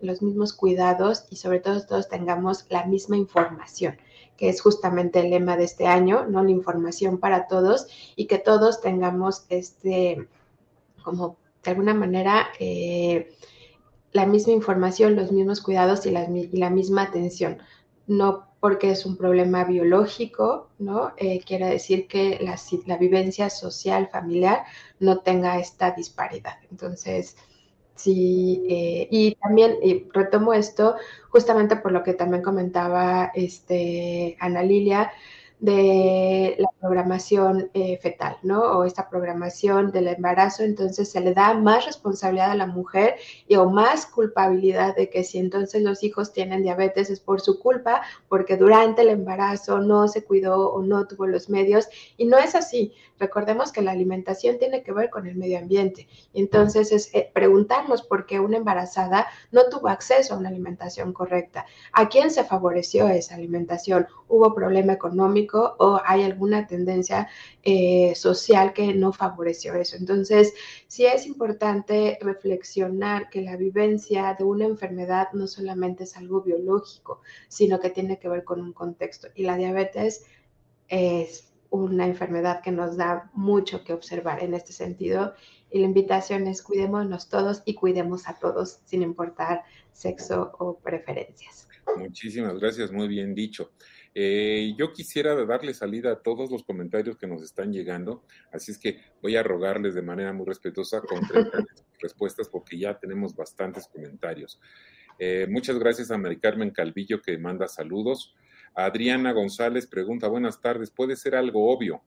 los 0.01 0.21
mismos 0.21 0.53
cuidados 0.53 1.25
y 1.31 1.35
sobre 1.35 1.59
todo 1.59 1.83
todos 1.85 2.07
tengamos 2.07 2.65
la 2.69 2.85
misma 2.85 3.17
información, 3.17 3.97
que 4.37 4.49
es 4.49 4.61
justamente 4.61 5.19
el 5.19 5.31
lema 5.31 5.57
de 5.57 5.63
este 5.63 5.87
año, 5.87 6.25
¿no? 6.27 6.43
La 6.43 6.51
información 6.51 7.17
para 7.17 7.47
todos 7.47 7.87
y 8.15 8.27
que 8.27 8.37
todos 8.37 8.81
tengamos 8.81 9.45
este, 9.49 10.27
como 11.03 11.37
de 11.63 11.71
alguna 11.71 11.93
manera, 11.93 12.47
eh, 12.59 13.35
la 14.11 14.25
misma 14.25 14.53
información, 14.53 15.15
los 15.15 15.31
mismos 15.31 15.61
cuidados 15.61 16.05
y 16.05 16.11
la, 16.11 16.69
misma 16.69 17.03
atención. 17.03 17.57
No 18.05 18.47
porque 18.59 18.91
es 18.91 19.05
un 19.05 19.17
problema 19.17 19.63
biológico, 19.63 20.69
¿no? 20.77 21.13
Eh, 21.17 21.41
quiere 21.43 21.67
decir 21.67 22.07
que 22.07 22.37
la, 22.41 22.59
la 22.85 22.97
vivencia 22.97 23.49
social, 23.49 24.07
familiar, 24.09 24.65
no 24.99 25.19
tenga 25.19 25.57
esta 25.57 25.91
disparidad. 25.91 26.57
Entonces, 26.69 27.37
Sí, 27.95 28.65
eh, 28.69 29.07
y 29.11 29.35
también 29.35 29.77
retomo 30.13 30.53
esto 30.53 30.95
justamente 31.29 31.75
por 31.77 31.91
lo 31.91 32.03
que 32.03 32.13
también 32.13 32.41
comentaba 32.43 33.31
este, 33.35 34.35
Ana 34.39 34.63
Lilia, 34.63 35.11
de 35.59 36.55
la 36.59 36.67
programación 36.83 37.69
eh, 37.73 37.97
fetal, 38.01 38.35
¿no? 38.43 38.59
O 38.59 38.83
esta 38.83 39.09
programación 39.09 39.93
del 39.93 40.09
embarazo, 40.09 40.63
entonces 40.63 41.09
se 41.09 41.21
le 41.21 41.33
da 41.33 41.53
más 41.53 41.85
responsabilidad 41.85 42.51
a 42.51 42.55
la 42.55 42.67
mujer 42.67 43.15
y 43.47 43.55
o 43.55 43.69
más 43.69 44.05
culpabilidad 44.05 44.93
de 44.93 45.09
que 45.09 45.23
si 45.23 45.37
entonces 45.37 45.81
los 45.81 46.03
hijos 46.03 46.33
tienen 46.33 46.61
diabetes 46.61 47.09
es 47.09 47.21
por 47.21 47.39
su 47.39 47.59
culpa, 47.59 48.01
porque 48.27 48.57
durante 48.57 49.03
el 49.03 49.09
embarazo 49.09 49.79
no 49.79 50.09
se 50.09 50.25
cuidó 50.25 50.71
o 50.73 50.83
no 50.83 51.07
tuvo 51.07 51.25
los 51.25 51.49
medios 51.49 51.87
y 52.17 52.25
no 52.25 52.37
es 52.37 52.53
así. 52.53 52.93
Recordemos 53.17 53.71
que 53.71 53.81
la 53.81 53.91
alimentación 53.91 54.57
tiene 54.57 54.83
que 54.83 54.91
ver 54.91 55.09
con 55.09 55.25
el 55.25 55.37
medio 55.37 55.59
ambiente. 55.59 56.09
Entonces 56.33 56.91
es 56.91 57.15
eh, 57.15 57.31
preguntarnos 57.33 58.01
por 58.01 58.25
qué 58.25 58.41
una 58.41 58.57
embarazada 58.57 59.27
no 59.51 59.69
tuvo 59.69 59.87
acceso 59.87 60.33
a 60.33 60.37
una 60.37 60.49
alimentación 60.49 61.13
correcta. 61.13 61.65
¿A 61.93 62.09
quién 62.09 62.29
se 62.29 62.43
favoreció 62.43 63.07
esa 63.07 63.35
alimentación? 63.35 64.07
¿Hubo 64.27 64.53
problema 64.53 64.91
económico 64.91 65.77
o 65.79 66.01
hay 66.03 66.23
alguna 66.23 66.67
tendencia 66.75 67.27
eh, 67.61 68.13
social 68.15 68.73
que 68.73 68.93
no 68.93 69.13
favoreció 69.13 69.73
eso. 69.75 69.95
Entonces, 69.97 70.53
sí 70.87 71.05
es 71.05 71.25
importante 71.25 72.17
reflexionar 72.21 73.29
que 73.29 73.41
la 73.41 73.55
vivencia 73.57 74.35
de 74.37 74.43
una 74.43 74.65
enfermedad 74.65 75.27
no 75.33 75.47
solamente 75.47 76.03
es 76.05 76.17
algo 76.17 76.41
biológico, 76.41 77.21
sino 77.47 77.79
que 77.79 77.89
tiene 77.89 78.17
que 78.19 78.29
ver 78.29 78.43
con 78.43 78.59
un 78.61 78.73
contexto. 78.73 79.27
Y 79.35 79.43
la 79.43 79.57
diabetes 79.57 80.25
es 80.87 81.53
una 81.69 82.05
enfermedad 82.05 82.61
que 82.61 82.71
nos 82.71 82.97
da 82.97 83.31
mucho 83.33 83.83
que 83.83 83.93
observar 83.93 84.43
en 84.43 84.53
este 84.53 84.73
sentido. 84.73 85.33
Y 85.71 85.79
la 85.79 85.87
invitación 85.87 86.47
es 86.47 86.61
cuidémonos 86.61 87.29
todos 87.29 87.63
y 87.65 87.73
cuidemos 87.73 88.27
a 88.27 88.37
todos 88.37 88.79
sin 88.85 89.01
importar 89.01 89.63
sexo 89.91 90.51
o 90.59 90.77
preferencias. 90.77 91.67
Muchísimas 91.97 92.59
gracias, 92.59 92.91
muy 92.91 93.07
bien 93.07 93.33
dicho. 93.33 93.71
Eh, 94.15 94.75
yo 94.77 94.93
quisiera 94.93 95.33
darle 95.45 95.73
salida 95.73 96.11
a 96.11 96.21
todos 96.21 96.51
los 96.51 96.63
comentarios 96.63 97.17
que 97.17 97.25
nos 97.25 97.41
están 97.41 97.73
llegando, 97.73 98.23
así 98.51 98.71
es 98.71 98.77
que 98.77 98.99
voy 99.21 99.35
a 99.35 99.43
rogarles 99.43 99.95
de 99.95 100.03
manera 100.03 100.31
muy 100.33 100.45
respetuosa 100.45 101.01
con 101.01 101.19
respuestas 101.99 102.47
porque 102.47 102.77
ya 102.77 102.99
tenemos 102.99 103.35
bastantes 103.35 103.87
comentarios. 103.87 104.59
Eh, 105.17 105.47
muchas 105.49 105.79
gracias 105.79 106.11
a 106.11 106.17
Mari 106.17 106.39
Carmen 106.39 106.71
Calvillo 106.71 107.21
que 107.21 107.37
manda 107.37 107.67
saludos. 107.67 108.35
Adriana 108.75 109.31
González 109.31 109.87
pregunta, 109.87 110.27
buenas 110.27 110.61
tardes, 110.61 110.91
puede 110.91 111.15
ser 111.15 111.35
algo 111.35 111.71
obvio, 111.71 112.03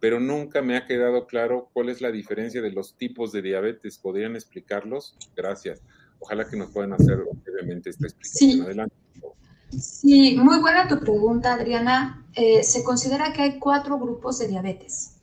pero 0.00 0.20
nunca 0.20 0.62
me 0.62 0.76
ha 0.76 0.86
quedado 0.86 1.26
claro 1.26 1.70
cuál 1.72 1.88
es 1.88 2.00
la 2.00 2.12
diferencia 2.12 2.62
de 2.62 2.70
los 2.70 2.96
tipos 2.96 3.32
de 3.32 3.42
diabetes. 3.42 3.98
¿Podrían 3.98 4.36
explicarlos? 4.36 5.16
Gracias. 5.36 5.82
Ojalá 6.20 6.48
que 6.48 6.56
nos 6.56 6.72
puedan 6.72 6.92
hacer 6.92 7.18
brevemente 7.44 7.90
esta 7.90 8.06
explicación. 8.06 8.62
Adelante. 8.62 8.94
Sí, 9.76 10.36
muy 10.36 10.58
buena 10.60 10.88
tu 10.88 10.98
pregunta, 10.98 11.54
Adriana. 11.54 12.26
Eh, 12.34 12.62
se 12.62 12.82
considera 12.82 13.32
que 13.32 13.42
hay 13.42 13.58
cuatro 13.58 13.98
grupos 13.98 14.38
de 14.38 14.48
diabetes, 14.48 15.16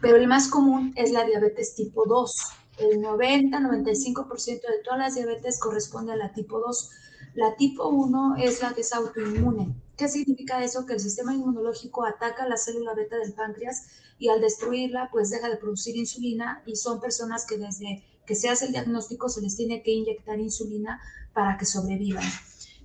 pero 0.00 0.16
el 0.16 0.26
más 0.26 0.48
común 0.48 0.92
es 0.96 1.12
la 1.12 1.24
diabetes 1.24 1.74
tipo 1.74 2.04
2. 2.06 2.34
El 2.78 3.00
90-95% 3.00 4.44
de 4.46 4.82
todas 4.82 4.98
las 4.98 5.14
diabetes 5.14 5.60
corresponde 5.60 6.12
a 6.12 6.16
la 6.16 6.32
tipo 6.32 6.58
2. 6.58 6.90
La 7.34 7.54
tipo 7.56 7.88
1 7.88 8.36
es 8.38 8.60
la 8.60 8.72
que 8.74 8.80
es 8.80 8.92
autoinmune. 8.92 9.74
¿Qué 9.96 10.08
significa 10.08 10.64
eso? 10.64 10.84
Que 10.84 10.94
el 10.94 11.00
sistema 11.00 11.34
inmunológico 11.34 12.04
ataca 12.04 12.48
la 12.48 12.56
célula 12.56 12.94
beta 12.94 13.16
del 13.16 13.34
páncreas 13.34 13.86
y 14.18 14.28
al 14.28 14.40
destruirla, 14.40 15.10
pues 15.12 15.30
deja 15.30 15.48
de 15.48 15.56
producir 15.56 15.96
insulina 15.96 16.62
y 16.66 16.76
son 16.76 17.00
personas 17.00 17.46
que 17.46 17.58
desde 17.58 18.02
que 18.26 18.34
se 18.34 18.48
hace 18.48 18.66
el 18.66 18.72
diagnóstico 18.72 19.28
se 19.28 19.42
les 19.42 19.56
tiene 19.56 19.82
que 19.82 19.92
inyectar 19.92 20.38
insulina 20.38 21.00
para 21.32 21.56
que 21.56 21.66
sobrevivan. 21.66 22.24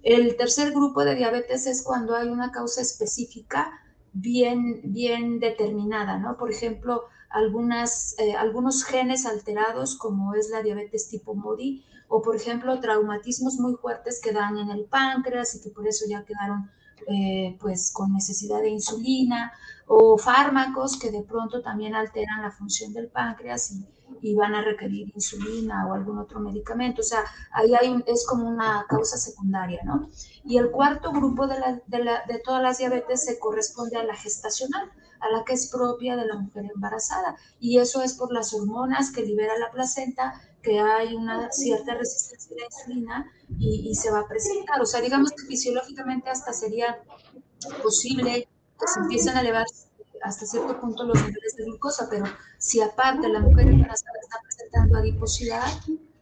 El 0.03 0.37
tercer 0.37 0.71
grupo 0.71 1.03
de 1.03 1.15
diabetes 1.15 1.67
es 1.67 1.83
cuando 1.83 2.15
hay 2.15 2.29
una 2.29 2.51
causa 2.51 2.81
específica 2.81 3.71
bien, 4.13 4.81
bien 4.83 5.39
determinada, 5.39 6.17
¿no? 6.17 6.37
Por 6.37 6.51
ejemplo, 6.51 7.03
eh, 8.17 8.35
algunos 8.35 8.83
genes 8.83 9.25
alterados, 9.25 9.97
como 9.97 10.33
es 10.33 10.49
la 10.49 10.61
diabetes 10.63 11.09
tipo 11.09 11.35
MODI, 11.35 11.83
o 12.07 12.21
por 12.21 12.35
ejemplo, 12.35 12.79
traumatismos 12.79 13.55
muy 13.59 13.75
fuertes 13.75 14.21
que 14.21 14.31
dan 14.31 14.57
en 14.57 14.69
el 14.69 14.85
páncreas 14.85 15.55
y 15.55 15.61
que 15.61 15.69
por 15.69 15.87
eso 15.87 16.05
ya 16.07 16.23
quedaron 16.23 16.71
eh, 17.07 17.57
pues 17.59 17.91
con 17.91 18.13
necesidad 18.13 18.61
de 18.61 18.69
insulina, 18.69 19.51
o 19.87 20.17
fármacos 20.17 20.97
que 20.99 21.11
de 21.11 21.21
pronto 21.21 21.61
también 21.61 21.95
alteran 21.95 22.41
la 22.41 22.51
función 22.51 22.93
del 22.93 23.07
páncreas 23.07 23.71
y, 23.71 23.85
y 24.21 24.35
van 24.35 24.55
a 24.55 24.61
requerir 24.61 25.11
insulina 25.13 25.87
o 25.87 25.93
algún 25.93 26.19
otro 26.19 26.39
medicamento. 26.39 27.01
O 27.01 27.05
sea, 27.05 27.23
ahí 27.51 27.73
hay 27.73 28.03
es 28.05 28.25
como 28.27 28.47
una 28.47 28.85
causa 28.87 29.17
secundaria, 29.17 29.81
¿no? 29.83 30.09
Y 30.43 30.57
el 30.57 30.71
cuarto 30.71 31.11
grupo 31.11 31.47
de, 31.47 31.59
la, 31.59 31.81
de, 31.87 32.03
la, 32.03 32.23
de 32.27 32.39
todas 32.39 32.61
las 32.61 32.77
diabetes 32.77 33.23
se 33.23 33.39
corresponde 33.39 33.97
a 33.97 34.03
la 34.03 34.15
gestacional, 34.15 34.91
a 35.19 35.29
la 35.29 35.43
que 35.43 35.53
es 35.53 35.69
propia 35.71 36.15
de 36.15 36.25
la 36.25 36.35
mujer 36.35 36.65
embarazada. 36.73 37.35
Y 37.59 37.79
eso 37.79 38.01
es 38.01 38.13
por 38.13 38.31
las 38.31 38.53
hormonas 38.53 39.11
que 39.11 39.23
libera 39.23 39.57
la 39.57 39.71
placenta, 39.71 40.41
que 40.61 40.79
hay 40.79 41.15
una 41.15 41.51
cierta 41.51 41.95
resistencia 41.95 42.55
a 42.55 42.59
la 42.59 42.65
insulina 42.65 43.31
y, 43.57 43.89
y 43.89 43.95
se 43.95 44.11
va 44.11 44.19
a 44.19 44.27
presentar. 44.27 44.81
O 44.81 44.85
sea, 44.85 45.01
digamos 45.01 45.31
que 45.31 45.45
fisiológicamente 45.45 46.29
hasta 46.29 46.53
sería 46.53 47.01
posible 47.81 48.47
que 48.79 48.87
se 48.87 48.99
empiecen 48.99 49.37
a 49.37 49.41
elevar 49.41 49.65
hasta 50.21 50.45
cierto 50.45 50.79
punto 50.79 51.03
los 51.03 51.17
niveles 51.17 51.55
de 51.57 51.65
glucosa, 51.65 52.07
pero 52.09 52.25
si 52.57 52.81
aparte 52.81 53.27
la 53.29 53.39
mujer 53.39 53.67
embarazada 53.67 54.19
está 54.21 54.37
presentando 54.41 54.97
adiposidad 54.97 55.67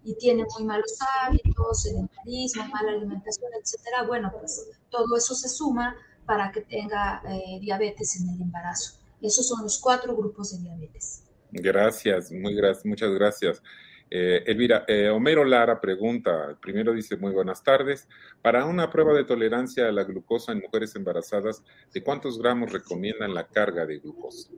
y 0.04 0.16
tiene 0.16 0.46
muy 0.54 0.66
malos 0.66 0.98
hábitos, 1.24 1.82
sedentarismo, 1.82 2.66
mala 2.68 2.91
alimentación, 2.91 3.52
etcétera, 3.60 4.04
bueno, 4.04 4.32
pues 4.38 4.70
todo 4.89 5.18
eso 5.18 5.34
se 5.34 5.50
suma 5.50 5.96
para 6.26 6.52
que 6.52 6.62
tenga 6.62 7.22
eh, 7.28 7.60
diabetes 7.60 8.20
en 8.22 8.30
el 8.30 8.41
embarazo. 8.41 9.00
Esos 9.22 9.48
son 9.48 9.64
los 9.64 9.80
cuatro 9.80 10.16
grupos 10.16 10.52
de 10.52 10.60
diabetes. 10.60 11.24
Gracias, 11.52 12.32
muy 12.32 12.54
gracias, 12.54 12.86
muchas 12.86 13.12
gracias. 13.12 13.62
Eh, 14.10 14.43
Elvira, 14.45 14.86
eh, 14.88 15.10
Homero 15.10 15.43
Lara 15.43 15.82
pregunta, 15.82 16.56
primero 16.62 16.93
dice, 16.93 17.18
muy 17.18 17.32
buenas 17.32 17.64
tardes, 17.64 18.08
para 18.41 18.66
una 18.66 18.91
prueba 18.91 19.14
de 19.14 19.24
tolerancia 19.24 19.88
a 19.88 19.91
la 19.91 20.03
glucosa 20.03 20.51
en 20.51 20.60
mujeres 20.60 20.95
embarazadas, 20.95 21.64
¿de 21.93 22.03
cuántos 22.03 22.39
gramos 22.39 22.72
recomiendan 22.72 23.34
la 23.34 23.47
carga 23.47 23.86
de 23.86 23.99
glucosa? 23.99 24.49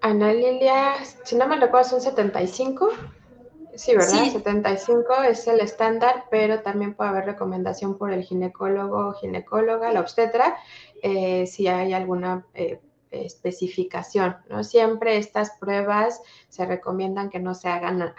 Ana 0.00 0.32
Lilia, 0.32 0.94
si 1.24 1.36
no 1.36 1.46
me 1.46 1.58
recuerdo, 1.58 1.90
son 1.90 2.00
75. 2.00 2.90
Sí, 3.74 3.94
¿verdad? 3.94 4.24
75 4.32 5.22
es 5.28 5.46
el 5.46 5.60
estándar, 5.60 6.24
pero 6.30 6.62
también 6.62 6.94
puede 6.94 7.10
haber 7.10 7.26
recomendación 7.26 7.96
por 7.96 8.12
el 8.12 8.24
ginecólogo 8.24 9.08
o 9.08 9.12
ginecóloga, 9.12 9.92
la 9.92 10.00
obstetra, 10.00 10.56
eh, 11.02 11.46
si 11.46 11.68
hay 11.68 11.92
alguna 11.92 12.44
eh, 12.54 12.80
especificación, 13.10 14.36
¿no? 14.48 14.64
Siempre 14.64 15.16
estas 15.16 15.50
pruebas 15.58 16.20
se 16.48 16.66
recomiendan 16.66 17.30
que 17.30 17.38
no 17.38 17.54
se 17.54 17.68
hagan 17.68 18.14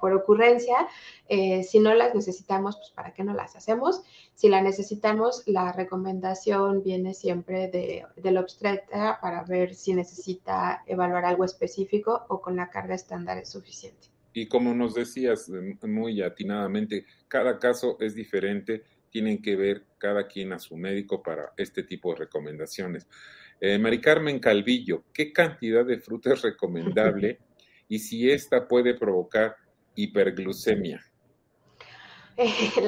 por 0.00 0.12
ocurrencia. 0.12 0.88
Eh, 1.28 1.62
si 1.64 1.80
no 1.80 1.94
las 1.94 2.14
necesitamos, 2.14 2.76
pues 2.76 2.90
¿para 2.90 3.12
qué 3.12 3.24
no 3.24 3.34
las 3.34 3.56
hacemos? 3.56 4.02
Si 4.34 4.48
la 4.48 4.60
necesitamos, 4.60 5.42
la 5.46 5.72
recomendación 5.72 6.82
viene 6.82 7.14
siempre 7.14 7.68
de, 7.68 8.04
del 8.16 8.38
obstetra 8.38 9.18
para 9.20 9.44
ver 9.44 9.74
si 9.74 9.94
necesita 9.94 10.82
evaluar 10.86 11.24
algo 11.24 11.44
específico 11.44 12.26
o 12.28 12.40
con 12.40 12.56
la 12.56 12.70
carga 12.70 12.94
estándar 12.94 13.38
es 13.38 13.50
suficiente. 13.50 14.08
Y 14.32 14.48
como 14.48 14.74
nos 14.74 14.92
decías 14.92 15.50
muy 15.82 16.20
atinadamente, 16.20 17.06
cada 17.26 17.58
caso 17.58 17.96
es 18.00 18.14
diferente, 18.14 18.84
tienen 19.08 19.40
que 19.40 19.56
ver 19.56 19.84
cada 19.96 20.26
quien 20.26 20.52
a 20.52 20.58
su 20.58 20.76
médico 20.76 21.22
para 21.22 21.54
este 21.56 21.82
tipo 21.84 22.12
de 22.12 22.18
recomendaciones. 22.18 23.06
Eh, 23.60 23.78
Mari 23.78 24.00
Carmen 24.00 24.38
Calvillo, 24.38 25.04
¿qué 25.12 25.32
cantidad 25.32 25.84
de 25.84 25.98
fruta 25.98 26.34
es 26.34 26.42
recomendable 26.42 27.38
y 27.88 27.98
si 27.98 28.30
esta 28.30 28.68
puede 28.68 28.94
provocar 28.94 29.56
hiperglucemia? 29.94 31.00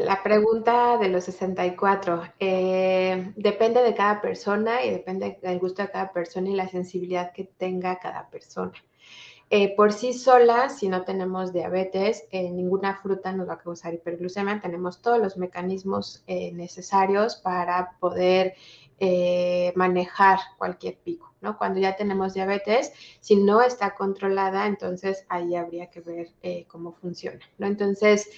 la 0.04 0.22
pregunta 0.22 0.98
de 0.98 1.08
los 1.08 1.24
64. 1.24 2.22
Eh, 2.38 3.32
depende 3.36 3.82
de 3.82 3.94
cada 3.94 4.20
persona 4.20 4.84
y 4.84 4.90
depende 4.90 5.38
del 5.42 5.58
gusto 5.58 5.82
de 5.82 5.90
cada 5.90 6.12
persona 6.12 6.50
y 6.50 6.54
la 6.54 6.68
sensibilidad 6.68 7.32
que 7.32 7.44
tenga 7.44 7.98
cada 7.98 8.28
persona. 8.28 8.72
Eh, 9.50 9.74
por 9.74 9.94
sí 9.94 10.12
sola, 10.12 10.68
si 10.68 10.88
no 10.88 11.04
tenemos 11.04 11.54
diabetes, 11.54 12.26
eh, 12.30 12.50
ninguna 12.50 12.98
fruta 12.98 13.32
nos 13.32 13.48
va 13.48 13.54
a 13.54 13.58
causar 13.58 13.94
hiperglucemia. 13.94 14.60
Tenemos 14.60 15.00
todos 15.00 15.18
los 15.18 15.38
mecanismos 15.38 16.22
necesarios 16.26 17.36
para 17.36 17.96
poder 17.98 18.54
manejar 19.76 20.38
cualquier 20.56 20.98
pico. 20.98 21.34
¿No? 21.40 21.58
Cuando 21.58 21.80
ya 21.80 21.96
tenemos 21.96 22.34
diabetes, 22.34 22.92
si 23.20 23.36
no 23.36 23.62
está 23.62 23.94
controlada, 23.94 24.66
entonces 24.66 25.24
ahí 25.28 25.54
habría 25.54 25.86
que 25.90 26.00
ver 26.00 26.30
eh, 26.42 26.66
cómo 26.68 26.92
funciona, 26.92 27.40
¿no? 27.58 27.66
Entonces, 27.66 28.28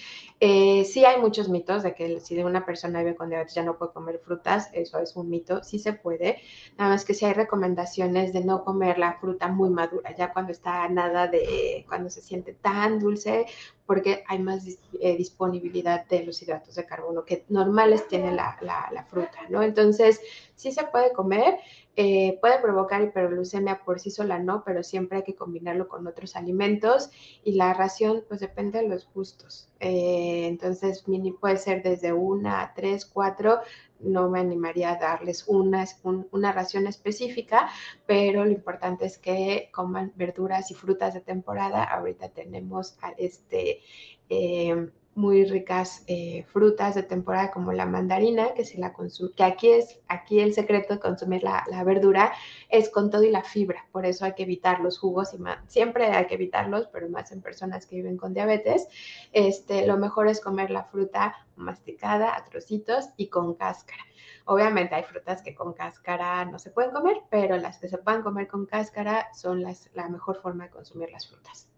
eh, 0.41 0.85
sí 0.85 1.05
hay 1.05 1.21
muchos 1.21 1.49
mitos 1.49 1.83
de 1.83 1.95
que 1.95 2.21
si 2.21 2.39
una 2.39 2.65
persona 2.65 3.01
vive 3.01 3.17
con 3.17 3.29
diabetes 3.29 3.55
ya 3.55 3.63
no 3.63 3.77
puede 3.77 3.93
comer 3.93 4.21
frutas, 4.25 4.71
eso 4.73 4.99
es 4.99 5.17
un 5.17 5.29
mito, 5.29 5.63
sí 5.63 5.79
se 5.79 5.93
puede, 5.93 6.39
nada 6.79 6.91
más 6.91 7.05
que 7.05 7.15
sí 7.15 7.25
hay 7.25 7.35
recomendaciones 7.35 8.33
de 8.33 8.45
no 8.45 8.65
comer 8.65 8.99
la 8.99 9.15
fruta 9.15 9.49
muy 9.49 9.71
madura, 9.71 10.15
ya 10.17 10.33
cuando 10.33 10.53
está 10.53 10.89
nada 10.89 11.27
de, 11.27 11.85
cuando 11.89 12.11
se 12.11 12.23
siente 12.23 12.55
tan 12.55 12.99
dulce, 12.99 13.47
porque 13.87 14.23
hay 14.29 14.39
más 14.39 14.65
eh, 15.01 15.17
disponibilidad 15.17 16.07
de 16.07 16.25
los 16.25 16.41
hidratos 16.41 16.77
de 16.77 16.87
carbono 16.87 17.25
que 17.25 17.45
normales 17.49 18.07
tiene 18.07 18.33
la, 18.33 18.57
la, 18.61 18.89
la 18.93 19.05
fruta, 19.05 19.41
¿no? 19.49 19.63
Entonces, 19.63 20.21
sí 20.55 20.71
se 20.73 20.85
puede 20.85 21.13
comer, 21.13 21.59
Eh, 21.97 22.39
puede 22.41 22.61
provocar 22.61 23.03
hiperglucemia 23.03 23.83
por 23.85 24.01
sí 24.01 24.11
sola, 24.11 24.39
no, 24.39 24.63
pero 24.65 24.83
siempre 24.83 25.19
hay 25.19 25.25
que 25.25 25.35
combinarlo 25.35 25.89
con 25.89 26.07
otros 26.07 26.37
alimentos 26.37 27.11
y 27.45 27.53
la 27.53 27.75
ración 27.75 28.25
pues 28.29 28.41
depende 28.41 28.81
de 28.81 28.89
los 28.89 29.09
gustos. 29.13 29.69
Eh, 29.81 30.47
entonces, 30.47 31.05
puede 31.41 31.57
ser 31.57 31.83
desde 31.83 32.13
una 32.13 32.73
tres, 32.75 33.05
cuatro, 33.05 33.61
no 33.99 34.31
me 34.31 34.41
animaría 34.41 34.93
a 34.93 34.97
darles 34.99 35.47
una, 35.49 35.85
una 36.31 36.53
ración 36.53 36.87
específica, 36.87 37.69
pero 38.07 38.45
lo 38.45 38.51
importante 38.51 39.05
es 39.05 39.19
que 39.19 39.69
coman 39.73 40.13
verduras 40.15 40.71
y 40.71 40.75
frutas 40.75 41.13
de 41.15 41.21
temporada. 41.21 41.85
Ahorita 41.85 42.29
tenemos 42.31 42.97
este... 43.19 43.81
Eh, 44.29 44.91
muy 45.15 45.45
ricas 45.45 46.05
eh, 46.07 46.45
frutas 46.53 46.95
de 46.95 47.03
temporada 47.03 47.51
como 47.51 47.73
la 47.73 47.85
mandarina, 47.85 48.55
que 48.55 48.65
si 48.65 48.79
la 48.79 48.93
consume, 48.93 49.33
que 49.35 49.43
aquí 49.43 49.71
es, 49.71 50.01
aquí 50.09 50.41
el 50.41 50.55
secreto 50.55 50.95
de 50.95 51.01
consumir 51.01 51.43
la, 51.43 51.85
verdura 51.85 52.33
es 52.69 52.89
con 52.91 53.11
todo 53.11 53.25
y 53.25 53.31
la 53.31 53.43
fibra, 53.43 53.87
por 53.91 54.07
eso 54.07 54.25
hay 54.25 54.35
que 54.35 54.45
evitar 54.45 54.81
los 54.81 54.99
jugos 54.99 55.35
y 55.35 55.39
más, 55.39 55.59
siempre 55.67 56.07
hay 56.07 56.27
que 56.27 56.35
evitarlos, 56.35 56.89
pero 56.93 57.09
más 57.09 57.33
en 57.33 57.43
personas 57.43 57.87
que 57.87 57.97
viven 57.97 58.17
con 58.17 58.35
diabetes, 58.35 58.87
este, 59.33 59.87
lo 59.87 59.97
mejor 59.97 60.29
es 60.29 60.41
comer 60.41 60.71
la 60.71 60.85
fruta 60.85 61.35
masticada 61.57 62.37
a 62.37 62.45
trocitos 62.45 63.11
y 63.17 63.29
con 63.29 63.55
cáscara. 63.55 64.03
Obviamente 64.47 64.95
hay 64.95 65.03
frutas 65.03 65.43
que 65.43 65.55
con 65.55 65.75
cáscara 65.75 66.45
no 66.45 66.59
se 66.59 66.71
pueden 66.71 66.93
comer, 66.93 67.19
pero 67.31 67.57
las 67.57 67.79
que 67.79 67.89
se 67.89 67.99
pueden 67.99 68.23
comer 68.23 68.49
con 68.49 68.67
cáscara 68.67 69.29
son 69.35 69.63
las, 69.63 69.91
la 69.95 70.09
mejor 70.09 70.41
forma 70.41 70.65
de 70.65 70.71
consumir 70.71 71.11
las 71.11 71.29
frutas. 71.29 71.69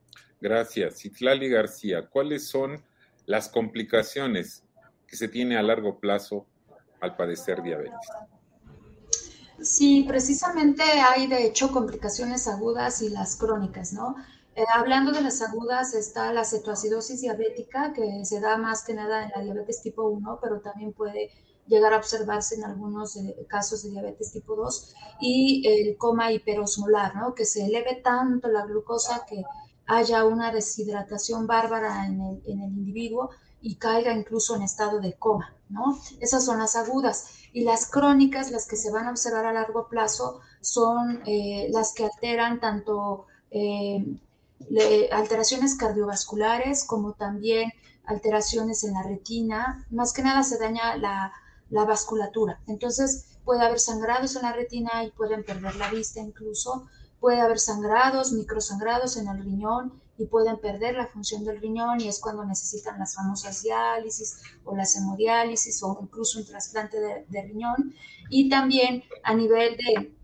Gracias. 0.40 1.00
Citlali 1.00 1.48
García, 1.48 2.08
¿cuáles 2.08 2.48
son 2.48 2.82
las 3.32 3.48
complicaciones 3.48 4.62
que 5.06 5.16
se 5.16 5.26
tiene 5.26 5.56
a 5.56 5.62
largo 5.62 5.98
plazo 5.98 6.46
al 7.00 7.16
padecer 7.16 7.62
diabetes. 7.62 8.06
Sí, 9.62 10.04
precisamente 10.06 10.82
hay 10.82 11.28
de 11.28 11.46
hecho 11.46 11.72
complicaciones 11.72 12.46
agudas 12.46 13.00
y 13.00 13.08
las 13.08 13.36
crónicas, 13.36 13.94
¿no? 13.94 14.16
Eh, 14.54 14.64
hablando 14.74 15.12
de 15.12 15.22
las 15.22 15.40
agudas 15.40 15.94
está 15.94 16.30
la 16.34 16.44
cetoacidosis 16.44 17.22
diabética, 17.22 17.94
que 17.94 18.22
se 18.26 18.38
da 18.38 18.58
más 18.58 18.84
que 18.84 18.92
nada 18.92 19.24
en 19.24 19.30
la 19.34 19.40
diabetes 19.42 19.80
tipo 19.80 20.02
1, 20.10 20.38
pero 20.42 20.60
también 20.60 20.92
puede 20.92 21.30
llegar 21.66 21.94
a 21.94 21.96
observarse 21.96 22.56
en 22.56 22.64
algunos 22.64 23.16
eh, 23.16 23.46
casos 23.48 23.82
de 23.82 23.92
diabetes 23.92 24.30
tipo 24.30 24.56
2, 24.56 24.94
y 25.22 25.66
el 25.66 25.96
coma 25.96 26.32
hiperosmolar, 26.32 27.16
¿no? 27.16 27.34
Que 27.34 27.46
se 27.46 27.64
eleve 27.64 28.02
tanto 28.04 28.48
la 28.48 28.66
glucosa 28.66 29.24
que 29.26 29.42
haya 29.86 30.24
una 30.24 30.52
deshidratación 30.52 31.46
bárbara 31.46 32.06
en 32.06 32.20
el, 32.20 32.42
individuo 32.46 33.30
y 33.60 33.76
caiga 33.76 34.12
incluso 34.12 34.56
en 34.56 34.62
estado 34.62 35.00
de 35.00 35.14
coma, 35.14 35.54
¿no? 35.68 35.98
Esas 36.20 36.44
son 36.44 36.58
las 36.58 36.76
agudas. 36.76 37.28
Y 37.52 37.64
las 37.64 37.90
crónicas, 37.90 38.50
las 38.50 38.66
que 38.66 38.76
se 38.76 38.90
van 38.90 39.06
a 39.06 39.10
observar 39.10 39.46
a 39.46 39.52
largo 39.52 39.88
plazo, 39.88 40.40
son 40.60 41.22
eh, 41.26 41.68
las 41.70 41.92
que 41.92 42.04
alteran 42.04 42.60
tanto 42.60 43.26
eh, 43.50 44.18
alteraciones 45.12 45.74
cardiovasculares 45.76 46.84
como 46.84 47.12
también 47.12 47.70
alteraciones 48.06 48.84
en 48.84 48.94
la 48.94 49.02
retina. 49.02 49.86
Más 49.90 50.12
que 50.12 50.22
nada 50.22 50.42
se 50.42 50.58
daña 50.58 50.96
la, 50.96 51.32
la 51.70 51.84
vasculatura. 51.84 52.60
Entonces 52.66 53.38
puede 53.44 53.64
haber 53.64 53.80
sangrados 53.80 54.36
en 54.36 54.42
la 54.42 54.52
retina 54.52 55.04
y 55.04 55.10
pueden 55.10 55.44
perder 55.44 55.74
la 55.76 55.90
vista 55.90 56.20
incluso 56.20 56.86
puede 57.22 57.40
haber 57.40 57.60
sangrados, 57.60 58.32
microsangrados 58.32 59.16
en 59.16 59.28
el 59.28 59.44
riñón 59.44 60.02
y 60.18 60.26
pueden 60.26 60.58
perder 60.58 60.96
la 60.96 61.06
función 61.06 61.44
del 61.44 61.60
riñón 61.60 62.00
y 62.00 62.08
es 62.08 62.18
cuando 62.18 62.44
necesitan 62.44 62.98
las 62.98 63.14
famosas 63.14 63.62
diálisis 63.62 64.42
o 64.64 64.74
las 64.74 64.96
hemodiálisis 64.96 65.80
o 65.84 65.96
incluso 66.02 66.40
un 66.40 66.46
trasplante 66.46 66.98
de, 66.98 67.42
riñón. 67.42 67.94
Y 68.28 68.48
también 68.50 69.04
a 69.22 69.34
nivel 69.34 69.76
de, 69.76 70.16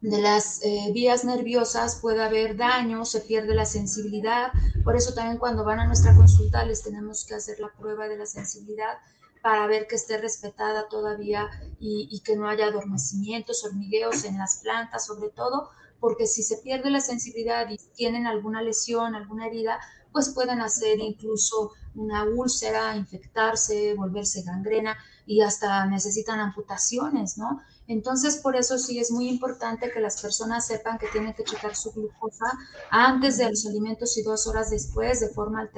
de 0.00 0.22
las 0.22 0.64
eh, 0.64 0.90
vías 0.94 1.26
nerviosas 1.26 1.96
puede 2.00 2.22
haber 2.22 2.56
daño, 2.56 3.04
se 3.04 3.20
pierde 3.20 3.54
la 3.54 3.66
sensibilidad. 3.66 4.50
Por 4.82 4.96
eso 4.96 5.12
también 5.12 5.36
cuando 5.36 5.62
van 5.62 5.80
a 5.80 5.86
nuestra 5.86 6.16
consulta 6.16 6.64
les 6.64 6.82
tenemos 6.82 7.26
que 7.26 7.34
hacer 7.34 7.60
la 7.60 7.70
prueba 7.78 8.08
de 8.08 8.16
la 8.16 8.24
sensibilidad 8.24 8.96
para 9.42 9.66
ver 9.66 9.86
que 9.86 9.96
esté 9.96 10.16
respetada 10.16 10.88
todavía 10.88 11.50
y, 11.78 12.08
y, 12.10 12.20
que 12.20 12.36
no 12.36 12.48
haya 12.48 12.66
adormecimientos, 12.66 13.64
hormigueos 13.64 14.24
en 14.24 14.38
las 14.38 14.60
plantas, 14.62 15.06
sobre 15.06 15.30
todo 15.30 15.70
porque 16.00 16.26
si 16.26 16.42
se 16.42 16.58
pierde 16.58 16.90
la 16.90 17.00
sensibilidad 17.00 17.68
y 17.70 17.76
tienen 17.94 18.26
alguna 18.26 18.62
lesión, 18.62 19.14
alguna 19.14 19.46
herida, 19.46 19.78
pues 20.12 20.30
pueden 20.34 20.60
hacer 20.60 20.98
incluso 20.98 21.72
una 21.94 22.24
úlcera, 22.24 22.96
infectarse, 22.96 23.94
volverse 23.94 24.42
gangrena 24.42 24.96
y 25.26 25.42
hasta 25.42 25.86
necesitan 25.86 26.40
amputaciones, 26.40 27.38
¿no? 27.38 27.60
Entonces, 27.90 28.36
por 28.36 28.54
eso 28.54 28.78
sí 28.78 29.00
es 29.00 29.10
muy 29.10 29.28
importante 29.28 29.90
que 29.90 29.98
las 29.98 30.22
personas 30.22 30.64
sepan 30.64 30.96
que 30.96 31.08
tienen 31.08 31.34
que 31.34 31.42
checar 31.42 31.74
su 31.74 31.90
glucosa 31.90 32.46
antes 32.88 33.36
de 33.36 33.50
los 33.50 33.66
alimentos 33.66 34.16
y 34.16 34.22
dos 34.22 34.46
horas 34.46 34.70
después, 34.70 35.18
de 35.18 35.30
forma 35.30 35.68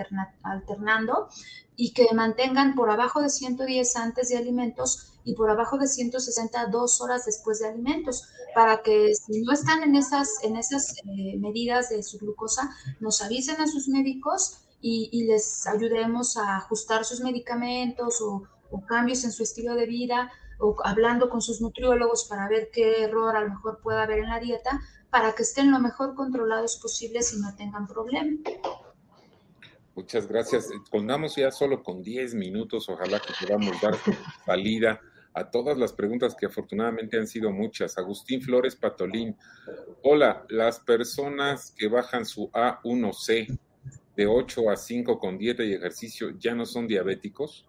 alternando, 0.42 1.30
y 1.74 1.94
que 1.94 2.12
mantengan 2.14 2.74
por 2.74 2.90
abajo 2.90 3.22
de 3.22 3.30
110 3.30 3.96
antes 3.96 4.28
de 4.28 4.36
alimentos 4.36 5.14
y 5.24 5.34
por 5.34 5.48
abajo 5.48 5.78
de 5.78 5.86
160 5.86 6.66
dos 6.66 7.00
horas 7.00 7.24
después 7.24 7.60
de 7.60 7.68
alimentos, 7.68 8.28
para 8.54 8.82
que 8.82 9.14
si 9.14 9.40
no 9.40 9.54
están 9.54 9.82
en 9.82 9.96
esas, 9.96 10.28
en 10.42 10.56
esas 10.56 10.94
eh, 11.06 11.38
medidas 11.38 11.88
de 11.88 12.02
su 12.02 12.18
glucosa, 12.18 12.68
nos 13.00 13.22
avisen 13.22 13.58
a 13.58 13.66
sus 13.66 13.88
médicos 13.88 14.58
y, 14.82 15.24
les 15.24 15.66
ayudemos 15.66 16.36
a 16.36 16.58
ajustar 16.58 17.06
sus 17.06 17.20
medicamentos 17.20 18.20
o, 18.20 18.42
cambios 18.86 19.24
en 19.24 19.32
su 19.32 19.42
estilo 19.42 19.74
de 19.74 19.86
vida 19.86 20.30
o 20.62 20.76
hablando 20.84 21.28
con 21.28 21.42
sus 21.42 21.60
nutriólogos 21.60 22.26
para 22.28 22.48
ver 22.48 22.70
qué 22.72 23.02
error 23.02 23.36
a 23.36 23.40
lo 23.40 23.50
mejor 23.50 23.80
puede 23.82 24.00
haber 24.00 24.20
en 24.20 24.28
la 24.28 24.38
dieta 24.38 24.80
para 25.10 25.34
que 25.34 25.42
estén 25.42 25.72
lo 25.72 25.80
mejor 25.80 26.14
controlados 26.14 26.76
posibles 26.76 27.34
y 27.34 27.40
no 27.40 27.54
tengan 27.56 27.86
problemas. 27.86 28.38
Muchas 29.94 30.26
gracias. 30.26 30.70
Contamos 30.90 31.36
ya 31.36 31.50
solo 31.50 31.82
con 31.82 32.02
10 32.02 32.34
minutos. 32.34 32.88
Ojalá 32.88 33.20
que 33.20 33.34
podamos 33.44 33.78
dar 33.80 33.94
salida 34.46 35.00
a 35.34 35.50
todas 35.50 35.76
las 35.76 35.92
preguntas 35.92 36.34
que 36.34 36.46
afortunadamente 36.46 37.18
han 37.18 37.26
sido 37.26 37.50
muchas. 37.50 37.98
Agustín 37.98 38.40
Flores 38.40 38.76
Patolín. 38.76 39.36
Hola, 40.02 40.46
las 40.48 40.78
personas 40.80 41.74
que 41.76 41.88
bajan 41.88 42.24
su 42.24 42.50
A1C 42.52 43.58
de 44.16 44.26
8 44.26 44.70
a 44.70 44.76
5 44.76 45.18
con 45.18 45.38
dieta 45.38 45.62
y 45.64 45.74
ejercicio 45.74 46.30
ya 46.38 46.54
no 46.54 46.64
son 46.64 46.86
diabéticos. 46.86 47.66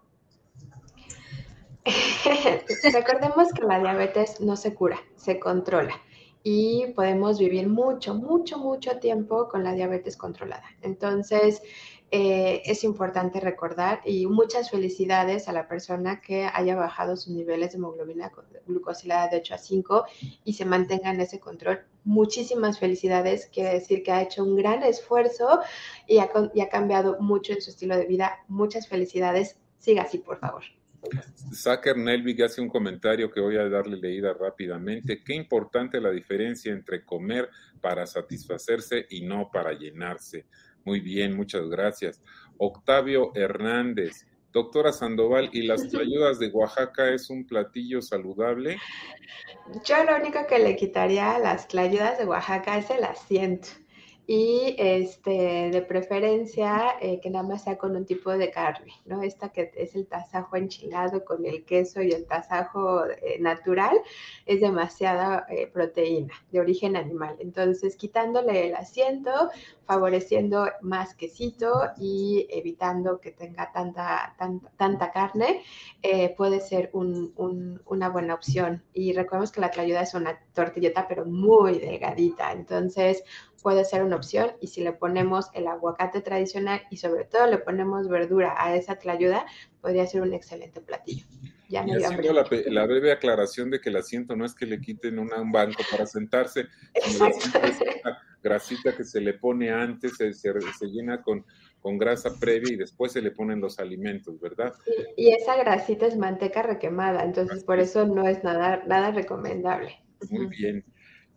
Recordemos 2.92 3.52
que 3.52 3.62
la 3.62 3.78
diabetes 3.78 4.40
no 4.40 4.56
se 4.56 4.74
cura, 4.74 4.98
se 5.16 5.38
controla 5.38 5.94
y 6.42 6.88
podemos 6.94 7.38
vivir 7.38 7.68
mucho, 7.68 8.14
mucho, 8.14 8.58
mucho 8.58 8.98
tiempo 8.98 9.48
con 9.48 9.64
la 9.64 9.72
diabetes 9.72 10.16
controlada. 10.16 10.64
Entonces, 10.82 11.62
eh, 12.10 12.62
es 12.66 12.84
importante 12.84 13.40
recordar 13.40 14.00
y 14.04 14.26
muchas 14.26 14.70
felicidades 14.70 15.48
a 15.48 15.52
la 15.52 15.66
persona 15.66 16.20
que 16.20 16.48
haya 16.52 16.76
bajado 16.76 17.16
sus 17.16 17.34
niveles 17.34 17.72
de 17.72 17.78
hemoglobina 17.78 18.30
glucosilada 18.66 19.28
de 19.28 19.38
8 19.38 19.54
a 19.54 19.58
5 19.58 20.04
y 20.44 20.52
se 20.52 20.64
mantenga 20.66 21.10
en 21.10 21.20
ese 21.20 21.40
control. 21.40 21.84
Muchísimas 22.04 22.78
felicidades, 22.78 23.46
quiere 23.46 23.72
decir 23.72 24.02
que 24.02 24.12
ha 24.12 24.22
hecho 24.22 24.44
un 24.44 24.54
gran 24.54 24.82
esfuerzo 24.82 25.60
y 26.06 26.18
ha, 26.18 26.30
y 26.54 26.60
ha 26.60 26.68
cambiado 26.68 27.18
mucho 27.20 27.54
en 27.54 27.62
su 27.62 27.70
estilo 27.70 27.96
de 27.96 28.06
vida. 28.06 28.38
Muchas 28.48 28.86
felicidades, 28.86 29.58
siga 29.78 30.02
así, 30.02 30.18
por 30.18 30.38
favor. 30.38 30.62
Saker 31.52 31.96
Nelvig 31.96 32.42
hace 32.42 32.60
un 32.60 32.68
comentario 32.68 33.30
que 33.30 33.40
voy 33.40 33.56
a 33.56 33.68
darle 33.68 33.96
leída 33.96 34.32
rápidamente. 34.32 35.22
Qué 35.22 35.34
importante 35.34 36.00
la 36.00 36.10
diferencia 36.10 36.72
entre 36.72 37.04
comer 37.04 37.48
para 37.80 38.06
satisfacerse 38.06 39.06
y 39.10 39.22
no 39.22 39.50
para 39.52 39.72
llenarse. 39.72 40.46
Muy 40.84 41.00
bien, 41.00 41.36
muchas 41.36 41.68
gracias. 41.68 42.22
Octavio 42.58 43.32
Hernández. 43.34 44.26
Doctora 44.52 44.92
Sandoval, 44.92 45.50
¿y 45.52 45.62
las 45.62 45.82
ayudas 45.94 46.38
de 46.38 46.46
Oaxaca 46.48 47.12
es 47.12 47.28
un 47.28 47.44
platillo 47.44 48.00
saludable? 48.00 48.78
Yo 49.84 50.04
lo 50.04 50.16
único 50.16 50.46
que 50.46 50.60
le 50.60 50.76
quitaría 50.76 51.34
a 51.34 51.40
las 51.40 51.66
clayudas 51.66 52.18
de 52.18 52.24
Oaxaca 52.24 52.78
es 52.78 52.88
el 52.90 53.02
asiento 53.02 53.68
y 54.26 54.74
este, 54.78 55.70
de 55.70 55.82
preferencia 55.82 56.94
eh, 57.00 57.20
que 57.20 57.28
nada 57.28 57.46
más 57.46 57.64
sea 57.64 57.76
con 57.76 57.94
un 57.94 58.06
tipo 58.06 58.30
de 58.30 58.50
carne, 58.50 58.92
¿no? 59.04 59.22
Esta 59.22 59.50
que 59.50 59.70
es 59.76 59.94
el 59.94 60.06
tasajo 60.06 60.56
enchilado 60.56 61.24
con 61.24 61.44
el 61.44 61.64
queso 61.64 62.00
y 62.00 62.10
el 62.10 62.24
tasajo 62.26 63.04
eh, 63.06 63.38
natural 63.40 63.98
es 64.46 64.62
demasiada 64.62 65.46
eh, 65.50 65.66
proteína 65.66 66.32
de 66.50 66.60
origen 66.60 66.96
animal. 66.96 67.36
Entonces, 67.38 67.96
quitándole 67.96 68.68
el 68.68 68.76
asiento, 68.76 69.50
favoreciendo 69.84 70.68
más 70.80 71.14
quesito 71.14 71.70
y 71.98 72.46
evitando 72.48 73.20
que 73.20 73.32
tenga 73.32 73.70
tanta, 73.72 74.34
tanta, 74.38 74.70
tanta 74.78 75.12
carne, 75.12 75.62
puede 76.38 76.60
ser 76.60 76.90
una 76.94 78.08
buena 78.08 78.34
opción. 78.34 78.82
Y 78.94 79.12
recordemos 79.12 79.52
que 79.52 79.60
la 79.60 79.70
tlayuda 79.70 80.00
es 80.00 80.14
una 80.14 80.38
tortilleta, 80.54 81.06
pero 81.06 81.26
muy 81.26 81.78
delgadita. 81.78 82.52
Entonces, 82.52 83.22
puede 83.64 83.86
ser 83.86 84.02
una 84.02 84.16
opción 84.16 84.52
y 84.60 84.66
si 84.66 84.84
le 84.84 84.92
ponemos 84.92 85.46
el 85.54 85.66
aguacate 85.68 86.20
tradicional 86.20 86.82
y 86.90 86.98
sobre 86.98 87.24
todo 87.24 87.46
le 87.46 87.56
ponemos 87.56 88.08
verdura 88.08 88.54
a 88.58 88.76
esa 88.76 88.96
tlayuda, 88.96 89.46
podría 89.80 90.06
ser 90.06 90.20
un 90.20 90.34
excelente 90.34 90.82
platillo. 90.82 91.24
Ya 91.70 91.82
y 91.86 91.92
haciendo 91.92 92.34
la, 92.34 92.46
la, 92.66 92.84
breve 92.84 93.10
aclaración 93.10 93.70
de 93.70 93.80
que 93.80 93.88
el 93.88 93.96
asiento 93.96 94.36
no 94.36 94.44
es 94.44 94.54
que 94.54 94.66
le 94.66 94.82
quiten 94.82 95.18
un 95.18 95.30
banco 95.50 95.82
para 95.90 96.04
sentarse, 96.04 96.66
sino 97.02 97.30
la 98.04 98.18
grasita 98.42 98.94
que 98.94 99.02
se 99.02 99.22
le 99.22 99.32
pone 99.32 99.70
antes, 99.70 100.18
se, 100.18 100.34
se, 100.34 100.52
llena 100.88 101.22
con, 101.22 101.46
con, 101.80 101.96
grasa 101.96 102.38
previa 102.38 102.74
y 102.74 102.76
después 102.76 103.12
se 103.12 103.22
le 103.22 103.30
ponen 103.30 103.62
los 103.62 103.78
alimentos, 103.78 104.38
¿verdad? 104.40 104.74
Y, 105.16 105.30
esa 105.30 105.56
grasita 105.56 106.06
es 106.06 106.18
manteca 106.18 106.62
requemada, 106.62 107.24
entonces 107.24 107.64
por 107.64 107.80
eso 107.80 108.06
no 108.06 108.28
es 108.28 108.44
nada, 108.44 108.84
nada 108.86 109.10
recomendable. 109.10 110.04
Muy 110.28 110.48
bien. 110.48 110.84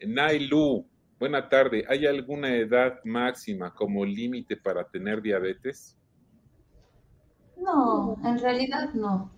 Nailu, 0.06 0.86
buena 1.20 1.50
tarde. 1.50 1.86
¿Hay 1.90 2.06
alguna 2.06 2.56
edad 2.56 3.00
máxima 3.04 3.74
como 3.74 4.06
límite 4.06 4.58
para 4.58 4.84
tener 4.88 5.22
diabetes? 5.22 5.98
No, 7.58 8.18
en 8.24 8.40
realidad 8.40 8.94
no. 8.94 9.32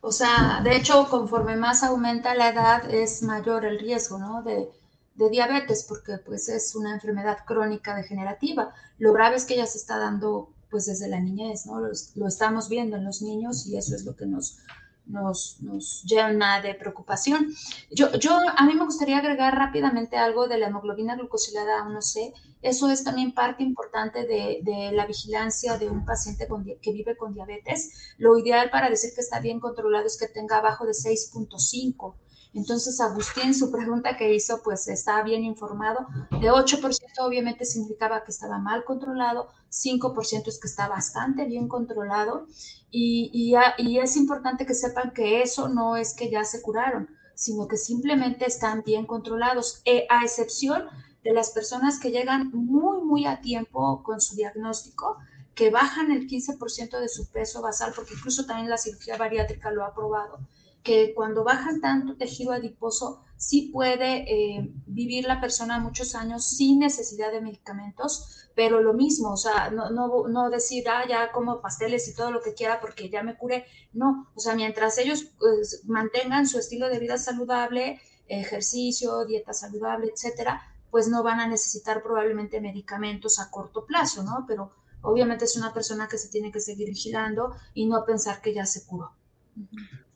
O 0.00 0.10
sea, 0.10 0.60
de 0.64 0.76
hecho, 0.76 1.08
conforme 1.08 1.56
más 1.56 1.84
aumenta 1.84 2.34
la 2.34 2.48
edad, 2.48 2.92
es 2.92 3.22
mayor 3.22 3.64
el 3.64 3.78
riesgo, 3.78 4.18
¿no? 4.18 4.42
De, 4.42 4.68
diabetes, 5.14 5.84
porque 5.88 6.18
pues 6.18 6.48
es 6.48 6.74
una 6.74 6.94
enfermedad 6.94 7.44
crónica 7.46 7.94
degenerativa. 7.94 8.74
Lo 8.98 9.12
grave 9.12 9.36
es 9.36 9.44
que 9.44 9.56
ya 9.56 9.66
se 9.66 9.78
está 9.78 9.98
dando 9.98 10.52
pues 10.68 10.86
desde 10.86 11.06
la 11.06 11.20
niñez, 11.20 11.66
¿no? 11.66 11.78
Lo, 11.80 12.26
estamos 12.26 12.68
viendo 12.68 12.96
en 12.96 13.04
los 13.04 13.22
niños 13.22 13.66
y 13.68 13.76
eso 13.76 13.94
es 13.94 14.04
lo 14.04 14.16
que 14.16 14.26
nos, 14.26 14.58
nos, 15.06 15.60
nos 15.60 16.02
llena 16.04 16.60
de 16.60 16.74
preocupación. 16.74 17.54
Yo, 17.90 18.12
yo, 18.14 18.36
a 18.56 18.66
mí 18.66 18.74
me 18.74 18.84
gustaría 18.84 19.18
agregar 19.18 19.54
rápidamente 19.54 20.16
algo 20.16 20.48
de 20.48 20.58
la 20.58 20.68
hemoglobina 20.68 21.16
glucosilada 21.16 21.84
A1C. 21.84 22.32
Eso 22.62 22.90
es 22.90 23.04
también 23.04 23.32
parte 23.32 23.62
importante 23.62 24.26
de, 24.26 24.60
de 24.62 24.92
la 24.92 25.06
vigilancia 25.06 25.78
de 25.78 25.90
un 25.90 26.04
paciente 26.04 26.46
que 26.80 26.92
vive 26.92 27.16
con 27.16 27.34
diabetes. 27.34 28.14
Lo 28.18 28.38
ideal 28.38 28.70
para 28.70 28.88
decir 28.88 29.10
que 29.14 29.20
está 29.20 29.40
bien 29.40 29.60
controlado 29.60 30.06
es 30.06 30.18
que 30.18 30.28
tenga 30.28 30.58
abajo 30.58 30.86
de 30.86 30.92
6.5 30.92 32.14
entonces, 32.54 33.00
Agustín, 33.00 33.54
su 33.54 33.70
pregunta 33.70 34.16
que 34.16 34.34
hizo, 34.34 34.62
pues 34.62 34.86
está 34.88 35.22
bien 35.22 35.42
informado. 35.42 36.06
De 36.30 36.50
8% 36.50 36.80
obviamente 37.20 37.64
significaba 37.64 38.24
que 38.24 38.30
estaba 38.30 38.58
mal 38.58 38.84
controlado, 38.84 39.48
5% 39.70 40.48
es 40.48 40.60
que 40.60 40.68
está 40.68 40.86
bastante 40.86 41.46
bien 41.46 41.66
controlado. 41.66 42.46
Y, 42.90 43.30
y, 43.32 43.98
es 43.98 44.16
importante 44.16 44.66
que 44.66 44.74
sepan 44.74 45.12
que 45.14 45.40
eso 45.40 45.68
no 45.70 45.96
es 45.96 46.12
que 46.12 46.30
ya 46.30 46.44
se 46.44 46.60
curaron, 46.60 47.08
sino 47.34 47.66
que 47.66 47.78
simplemente 47.78 48.44
están 48.44 48.82
bien 48.84 49.06
controlados, 49.06 49.80
eh, 49.86 50.06
a 50.10 50.22
excepción 50.22 50.88
de 51.24 51.32
las 51.32 51.50
personas 51.50 51.98
que 51.98 52.10
llegan 52.10 52.50
muy, 52.52 53.00
muy 53.02 53.24
a 53.24 53.40
tiempo 53.40 54.02
con 54.02 54.20
su 54.20 54.36
diagnóstico, 54.36 55.16
que 55.54 55.70
bajan 55.70 56.12
el 56.12 56.28
15% 56.28 57.00
de 57.00 57.08
su 57.08 57.30
peso 57.30 57.62
basal, 57.62 57.94
porque 57.96 58.12
incluso 58.12 58.44
también 58.44 58.68
la 58.68 58.76
cirugía 58.76 59.16
bariátrica 59.16 59.70
lo 59.70 59.86
ha 59.86 59.94
probado 59.94 60.38
que 60.82 61.14
cuando 61.14 61.44
bajan 61.44 61.80
tanto 61.80 62.16
tejido 62.16 62.52
adiposo, 62.52 63.22
sí 63.36 63.70
puede 63.72 64.24
eh, 64.32 64.72
vivir 64.86 65.26
la 65.26 65.40
persona 65.40 65.78
muchos 65.78 66.14
años 66.14 66.46
sin 66.46 66.78
necesidad 66.78 67.32
de 67.32 67.40
medicamentos, 67.40 68.50
pero 68.54 68.80
lo 68.80 68.92
mismo, 68.92 69.32
o 69.32 69.36
sea, 69.36 69.70
no, 69.70 69.90
no, 69.90 70.28
no 70.28 70.50
decir, 70.50 70.88
ah, 70.88 71.04
ya 71.08 71.32
como 71.32 71.60
pasteles 71.60 72.06
y 72.08 72.14
todo 72.14 72.30
lo 72.30 72.42
que 72.42 72.54
quiera 72.54 72.80
porque 72.80 73.08
ya 73.10 73.22
me 73.22 73.36
curé, 73.36 73.64
no, 73.92 74.30
o 74.34 74.40
sea, 74.40 74.54
mientras 74.54 74.98
ellos 74.98 75.24
pues, 75.38 75.82
mantengan 75.86 76.46
su 76.46 76.58
estilo 76.58 76.88
de 76.88 76.98
vida 76.98 77.18
saludable, 77.18 78.00
ejercicio, 78.28 79.24
dieta 79.24 79.52
saludable, 79.52 80.10
etcétera, 80.12 80.62
pues 80.90 81.08
no 81.08 81.22
van 81.22 81.40
a 81.40 81.46
necesitar 81.46 82.02
probablemente 82.02 82.60
medicamentos 82.60 83.38
a 83.38 83.50
corto 83.50 83.86
plazo, 83.86 84.22
¿no? 84.22 84.44
Pero 84.46 84.72
obviamente 85.00 85.46
es 85.46 85.56
una 85.56 85.72
persona 85.72 86.06
que 86.06 86.18
se 86.18 86.28
tiene 86.28 86.52
que 86.52 86.60
seguir 86.60 86.88
vigilando 86.88 87.56
y 87.74 87.86
no 87.86 88.04
pensar 88.04 88.40
que 88.40 88.54
ya 88.54 88.66
se 88.66 88.84
curó. 88.86 89.12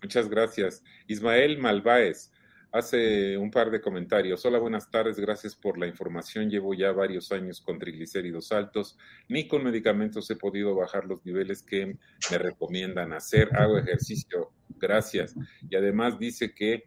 Muchas 0.07 0.29
gracias. 0.29 0.85
Ismael 1.09 1.59
Malváez 1.59 2.31
hace 2.71 3.37
un 3.37 3.51
par 3.51 3.73
de 3.73 3.81
comentarios. 3.81 4.47
Hola, 4.47 4.61
buenas 4.61 4.89
tardes, 4.89 5.19
gracias 5.19 5.57
por 5.57 5.79
la 5.79 5.89
información. 5.89 6.49
Llevo 6.49 6.75
ya 6.75 6.93
varios 6.93 7.33
años 7.33 7.61
con 7.61 7.81
triglicéridos 7.81 8.53
altos. 8.53 8.97
Ni 9.29 9.49
con 9.49 9.65
medicamentos 9.65 10.31
he 10.31 10.37
podido 10.37 10.77
bajar 10.77 11.07
los 11.07 11.27
niveles 11.27 11.61
que 11.61 11.97
me 12.31 12.39
recomiendan 12.39 13.15
hacer. 13.15 13.49
Hago 13.57 13.79
ejercicio, 13.79 14.53
gracias. 14.79 15.35
Y 15.69 15.75
además 15.75 16.21
dice 16.21 16.55
que 16.55 16.85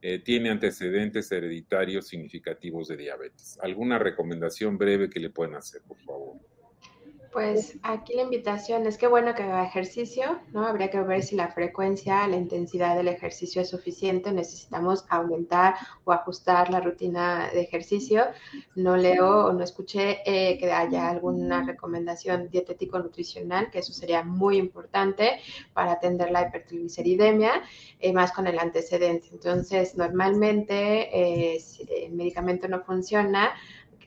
eh, 0.00 0.20
tiene 0.20 0.48
antecedentes 0.48 1.30
hereditarios 1.30 2.06
significativos 2.06 2.88
de 2.88 2.96
diabetes. 2.96 3.58
¿Alguna 3.60 3.98
recomendación 3.98 4.78
breve 4.78 5.10
que 5.10 5.20
le 5.20 5.28
pueden 5.28 5.54
hacer, 5.54 5.82
por 5.82 5.98
favor? 5.98 6.38
Pues 7.34 7.76
aquí 7.82 8.14
la 8.14 8.22
invitación 8.22 8.86
es 8.86 8.96
que 8.96 9.08
bueno 9.08 9.34
que 9.34 9.42
haga 9.42 9.64
ejercicio, 9.64 10.38
¿no? 10.52 10.68
Habría 10.68 10.88
que 10.88 11.00
ver 11.00 11.20
si 11.24 11.34
la 11.34 11.48
frecuencia, 11.48 12.28
la 12.28 12.36
intensidad 12.36 12.94
del 12.94 13.08
ejercicio 13.08 13.60
es 13.60 13.70
suficiente, 13.70 14.30
necesitamos 14.30 15.04
aumentar 15.08 15.74
o 16.04 16.12
ajustar 16.12 16.70
la 16.70 16.78
rutina 16.80 17.50
de 17.52 17.62
ejercicio. 17.62 18.26
No 18.76 18.96
leo 18.96 19.46
o 19.46 19.52
no 19.52 19.64
escuché 19.64 20.20
eh, 20.24 20.56
que 20.58 20.70
haya 20.70 21.10
alguna 21.10 21.64
recomendación 21.64 22.50
dietético-nutricional, 22.50 23.68
que 23.68 23.80
eso 23.80 23.92
sería 23.92 24.22
muy 24.22 24.56
importante 24.56 25.40
para 25.72 25.90
atender 25.90 26.30
la 26.30 26.42
hipertrigliceridemia, 26.42 27.64
eh, 27.98 28.12
más 28.12 28.30
con 28.30 28.46
el 28.46 28.60
antecedente. 28.60 29.30
Entonces, 29.32 29.96
normalmente, 29.96 31.54
eh, 31.54 31.58
si 31.58 31.84
el 31.90 32.12
medicamento 32.12 32.68
no 32.68 32.80
funciona, 32.84 33.50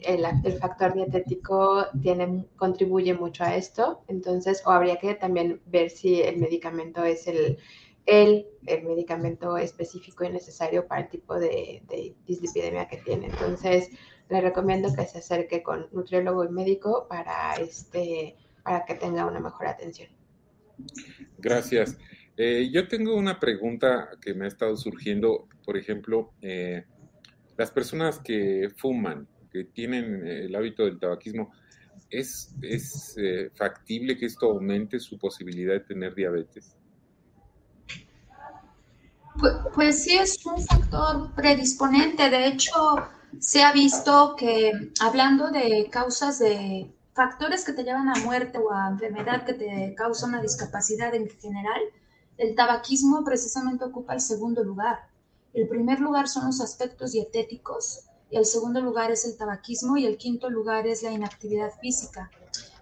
el, 0.04 0.26
factor 0.60 0.94
dietético 0.94 1.86
tiene, 2.02 2.46
contribuye 2.56 3.14
mucho 3.14 3.44
a 3.44 3.56
esto, 3.56 4.04
entonces, 4.08 4.62
o 4.66 4.72
habría 4.72 4.98
que 4.98 5.16
también 5.16 5.62
ver 5.66 5.90
si 5.90 6.22
el 6.22 6.38
medicamento 6.38 7.04
es 7.04 7.28
el, 7.28 7.58
el, 8.06 8.48
el 8.66 8.84
medicamento 8.84 9.58
específico 9.58 10.24
y 10.24 10.30
necesario 10.30 10.88
para 10.88 11.02
el 11.02 11.10
tipo 11.10 11.36
de, 11.36 11.84
de 11.88 12.16
dislipidemia 12.26 12.88
que 12.88 12.98
tiene. 12.98 13.28
Entonces, 13.28 13.90
le 14.30 14.42
recomiendo 14.42 14.94
que 14.94 15.06
se 15.06 15.20
acerque 15.20 15.64
con 15.64 15.88
nutriólogo 15.92 16.44
y 16.44 16.50
médico 16.50 17.08
para, 17.08 17.56
este, 17.56 18.36
para 18.64 18.86
que 18.86 18.96
tenga 18.96 19.26
una 19.26 19.40
mejor 19.40 19.68
atención. 19.68 20.10
Gracias. 21.38 21.98
Eh, 22.36 22.70
yo 22.72 22.88
tengo 22.88 23.16
una 23.16 23.40
pregunta 23.40 24.10
que 24.22 24.34
me 24.34 24.46
ha 24.46 24.48
estado 24.48 24.78
surgiendo, 24.78 25.48
por 25.66 25.78
ejemplo, 25.78 26.34
eh, 26.42 26.86
las 27.58 27.72
personas 27.72 28.20
que 28.20 28.70
fuman, 28.78 29.28
que 29.52 29.66
tienen 29.66 30.26
eh, 30.26 30.46
el 30.46 30.56
hábito 30.56 30.86
del 30.86 31.00
tabaquismo, 31.00 31.52
¿es, 32.10 32.54
es 32.62 33.16
eh, 33.18 33.52
factible 33.56 34.18
que 34.18 34.26
esto 34.26 34.48
aumente 34.48 35.00
su 35.00 35.18
posibilidad 35.18 35.74
de 35.74 35.80
tener 35.82 36.16
diabetes? 36.16 36.76
Pues, 39.40 39.54
pues, 39.74 40.04
sí, 40.04 40.18
es 40.18 40.44
un 40.46 40.60
factor 40.60 41.34
predisponente. 41.36 42.30
De 42.30 42.48
hecho, 42.48 42.72
se 43.40 43.62
ha 43.62 43.72
visto 43.72 44.36
que 44.36 44.72
hablando 45.00 45.52
de 45.52 45.90
causas 45.92 46.40
de 46.40 46.92
factores 47.14 47.64
que 47.64 47.74
te 47.74 47.84
llevan 47.84 48.10
a 48.10 48.16
muerte 48.24 48.58
o 48.58 48.72
a 48.72 48.90
enfermedad 48.90 49.46
que 49.46 49.54
te 49.54 49.96
causa 49.96 50.26
una 50.26 50.42
discapacidad 50.42 51.14
en 51.14 51.30
general, 51.30 51.82
el 52.38 52.56
tabaquismo 52.56 53.24
precisamente 53.24 53.86
ocupa 53.86 54.14
el 54.14 54.22
segundo 54.22 54.64
lugar. 54.64 55.08
El 55.54 55.68
primer 55.68 56.00
lugar 56.00 56.28
son 56.28 56.46
los 56.46 56.62
aspectos 56.62 57.12
dietéticos 57.12 58.08
el 58.32 58.46
segundo 58.46 58.82
lugar 58.82 59.12
es 59.12 59.26
el 59.26 59.38
tabaquismo 59.38 59.98
y 59.98 60.06
el 60.06 60.18
quinto 60.18 60.50
lugar 60.50 60.88
es 60.88 61.04
la 61.04 61.12
inactividad 61.12 61.72
física. 61.80 62.30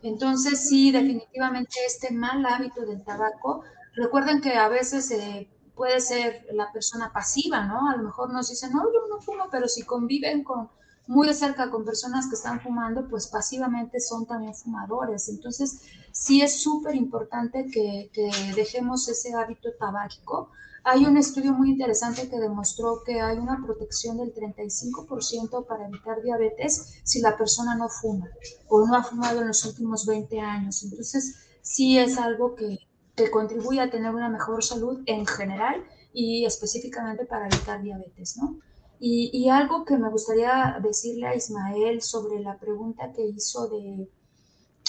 Entonces, 0.02 0.68
sí, 0.68 0.92
definitivamente 0.92 1.78
este 1.86 2.12
mal 2.12 2.46
hábito 2.46 2.86
del 2.86 3.04
tabaco, 3.04 3.64
recuerden 3.96 4.42
que 4.42 4.54
a 4.54 4.68
veces 4.70 5.10
eh, 5.12 5.50
puede 5.76 6.00
ser 6.00 6.46
la 6.54 6.72
persona 6.72 7.12
pasiva, 7.12 7.66
¿no? 7.66 7.90
A 7.90 7.96
lo 7.96 8.04
mejor 8.04 8.32
nos 8.32 8.50
dicen, 8.50 8.72
no, 8.72 8.84
yo 8.84 9.08
no 9.10 9.22
fumo, 9.22 9.48
pero 9.52 9.68
si 9.68 9.84
conviven 9.84 10.44
con 10.44 10.70
muy 11.08 11.28
de 11.28 11.34
cerca 11.36 11.70
con 11.70 11.86
personas 11.86 12.28
que 12.28 12.36
están 12.36 12.60
fumando, 12.62 13.08
pues 13.08 13.28
pasivamente 13.28 14.00
son 14.00 14.26
también 14.26 14.56
fumadores. 14.56 15.30
Entonces, 15.30 15.82
sí 16.12 16.42
es 16.42 16.62
súper 16.62 16.96
importante 16.96 17.68
que, 17.72 18.10
que 18.12 18.32
dejemos 18.56 19.08
ese 19.08 19.34
hábito 19.34 19.70
tabáquico 19.80 20.50
hay 20.86 21.04
un 21.06 21.18
estudio 21.18 21.52
muy 21.52 21.72
interesante 21.72 22.30
que 22.30 22.38
demostró 22.38 23.02
que 23.04 23.20
hay 23.20 23.40
una 23.40 23.60
protección 23.66 24.18
del 24.18 24.34
35% 24.36 25.66
para 25.66 25.88
evitar 25.88 26.22
diabetes 26.22 27.02
si 27.04 27.22
la 27.22 27.36
persona 27.36 27.76
no 27.76 27.90
fuma 27.90 28.30
o 28.68 28.86
no 28.86 28.96
ha 28.96 29.04
fumado 29.04 29.42
en 29.42 29.48
los 29.48 29.66
últimos 29.66 30.06
20 30.06 30.40
años. 30.40 30.84
Entonces, 30.84 31.38
sí 31.64 31.98
es 31.98 32.20
algo 32.20 32.54
que, 32.54 32.78
que 33.16 33.32
contribuye 33.32 33.82
a 33.82 33.90
tener 33.90 34.14
una 34.14 34.30
mejor 34.30 34.64
salud 34.64 35.02
en 35.08 35.26
general 35.26 35.84
y 36.14 36.46
específicamente 36.46 37.26
para 37.26 37.48
evitar 37.48 37.82
diabetes, 37.82 38.38
¿no? 38.38 38.60
Y, 39.00 39.32
y, 39.34 39.50
algo 39.50 39.84
que 39.84 39.98
me 39.98 40.10
gustaría 40.10 40.78
decirle 40.82 41.28
a 41.28 41.36
Ismael 41.36 42.02
sobre 42.02 42.40
la 42.40 42.58
pregunta 42.58 43.12
que 43.12 43.26
hizo 43.26 43.68
de 43.68 44.08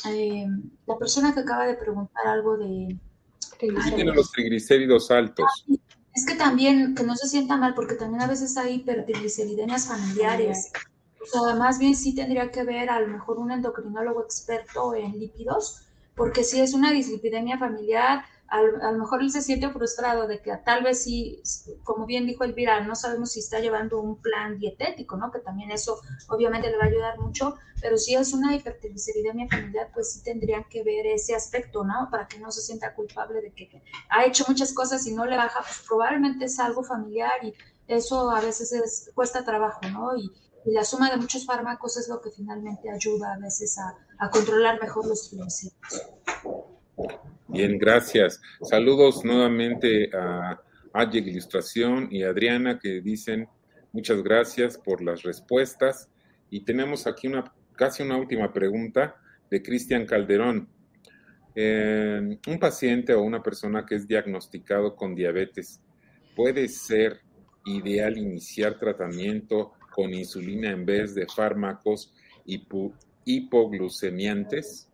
eh, 0.09 0.47
la 0.87 0.97
persona 0.97 1.35
que 1.35 1.41
acaba 1.41 1.67
de 1.67 1.75
preguntar 1.75 2.27
algo 2.27 2.57
de... 2.57 2.97
Tiene 3.59 4.13
los 4.13 4.31
triglicéridos 4.31 5.11
altos. 5.11 5.47
Ah, 5.69 5.75
es 6.17 6.25
que 6.25 6.35
también, 6.35 6.95
que 6.95 7.03
no 7.03 7.15
se 7.15 7.29
sienta 7.29 7.59
mal, 7.59 7.75
porque 7.75 7.95
también 7.95 8.23
a 8.23 8.27
veces 8.27 8.57
hay 8.57 8.77
hipertrigliceridemias 8.77 9.87
familiares. 9.87 10.73
O 11.21 11.27
sea, 11.27 11.55
más 11.57 11.79
bien 11.79 11.95
sí 11.95 12.15
tendría 12.15 12.51
que 12.51 12.65
ver 12.65 12.89
a 12.89 13.01
lo 13.01 13.09
mejor 13.09 13.39
un 13.39 13.53
endocrinólogo 13.53 14.23
experto 14.23 14.95
en 14.95 15.19
lípidos, 15.19 15.83
porque 16.15 16.43
si 16.43 16.59
es 16.63 16.73
una 16.73 16.91
dislipidemia 16.91 17.59
familiar, 17.59 18.25
a 18.49 18.93
lo 18.93 18.99
mejor 18.99 19.23
él 19.23 19.31
se 19.31 19.43
siente 19.43 19.69
frustrado 19.71 20.27
de 20.27 20.41
que 20.41 20.57
tal 20.65 20.85
vez 20.85 21.03
sí, 21.03 21.43
como 21.83 22.07
bien 22.07 22.27
dijo 22.27 22.45
Elvira, 22.45 22.81
no 22.81 22.95
sabemos 22.95 23.33
si 23.33 23.41
está 23.41 23.59
llevando 23.59 24.01
un 24.01 24.21
plan 24.21 24.59
dietético, 24.59 25.17
¿no? 25.17 25.31
Que 25.31 25.41
también 25.41 25.71
eso 25.71 26.01
obviamente 26.29 26.71
le 26.71 26.77
va 26.77 26.85
a 26.85 26.89
ayudar 26.89 27.19
mucho, 27.19 27.57
pero 27.81 27.97
si 27.97 28.15
es 28.15 28.33
una 28.33 28.55
hipertrigliceridemia 28.55 29.49
familiar, 29.49 29.91
pues 29.93 30.13
sí 30.13 30.23
tendrían 30.23 30.65
que 30.65 30.85
ver 30.85 31.07
ese 31.07 31.35
aspecto, 31.35 31.85
¿no? 31.85 32.09
Para 32.11 32.29
que 32.29 32.39
no 32.39 32.51
se 32.51 32.61
sienta 32.61 32.95
culpable 32.95 33.41
de 33.41 33.53
que 33.53 33.83
ha 34.11 34.25
hecho 34.25 34.45
muchas 34.49 34.73
cosas 34.73 35.07
y 35.07 35.15
no 35.15 35.27
le 35.27 35.37
baja, 35.37 35.61
pues 35.61 35.83
probablemente 35.87 36.45
es 36.45 36.59
algo 36.61 36.85
familiar 36.85 37.45
y 37.45 37.55
eso 37.89 38.31
a 38.31 38.41
veces 38.41 39.11
cuesta 39.15 39.45
trabajo, 39.45 39.81
¿no? 39.93 40.17
Y, 40.17 40.33
la 40.67 40.83
suma 40.83 41.09
de 41.11 41.17
muchos 41.17 41.47
fármacos 41.47 41.97
es 41.97 42.09
lo 42.09 42.21
que 42.21 42.33
finalmente 42.33 42.91
ayuda 42.91 43.35
a 43.35 43.39
veces 43.39 43.79
a, 43.79 44.31
controlar 44.31 44.81
mejor 44.81 45.07
los 45.07 45.29
triglicéridos. 45.29 46.03
Bien, 47.57 47.79
gracias. 47.79 48.39
Saludos 48.61 49.25
nuevamente 49.25 50.11
a 50.15 50.61
Ayeg 50.93 51.27
Ilustración 51.29 52.07
y 52.11 52.23
Adriana 52.23 52.79
que 52.79 53.01
dicen 53.01 53.49
muchas 53.93 54.23
gracias 54.23 54.77
por 54.77 55.03
las 55.03 55.23
respuestas. 55.23 56.11
Y 56.51 56.67
tenemos 56.67 57.07
aquí 57.07 57.29
una 57.29 57.51
casi 57.75 58.03
una 58.03 58.19
última 58.19 58.53
pregunta 58.53 59.17
de 59.51 59.63
Cristian 59.63 60.05
Calderón. 60.05 60.69
Eh, 61.55 62.39
un 62.47 62.59
paciente 62.59 63.15
o 63.15 63.23
una 63.23 63.43
persona 63.43 63.87
que 63.87 63.95
es 63.95 64.07
diagnosticado 64.07 64.95
con 64.95 65.15
diabetes, 65.15 65.81
¿puede 66.35 66.69
ser 66.69 67.23
ideal 67.65 68.19
iniciar 68.19 68.79
tratamiento 68.79 69.73
con 69.95 70.13
insulina 70.13 70.73
en 70.73 70.85
vez 70.85 71.15
de 71.15 71.25
fármacos 71.27 72.13
hipoglucemiantes? 73.25 74.91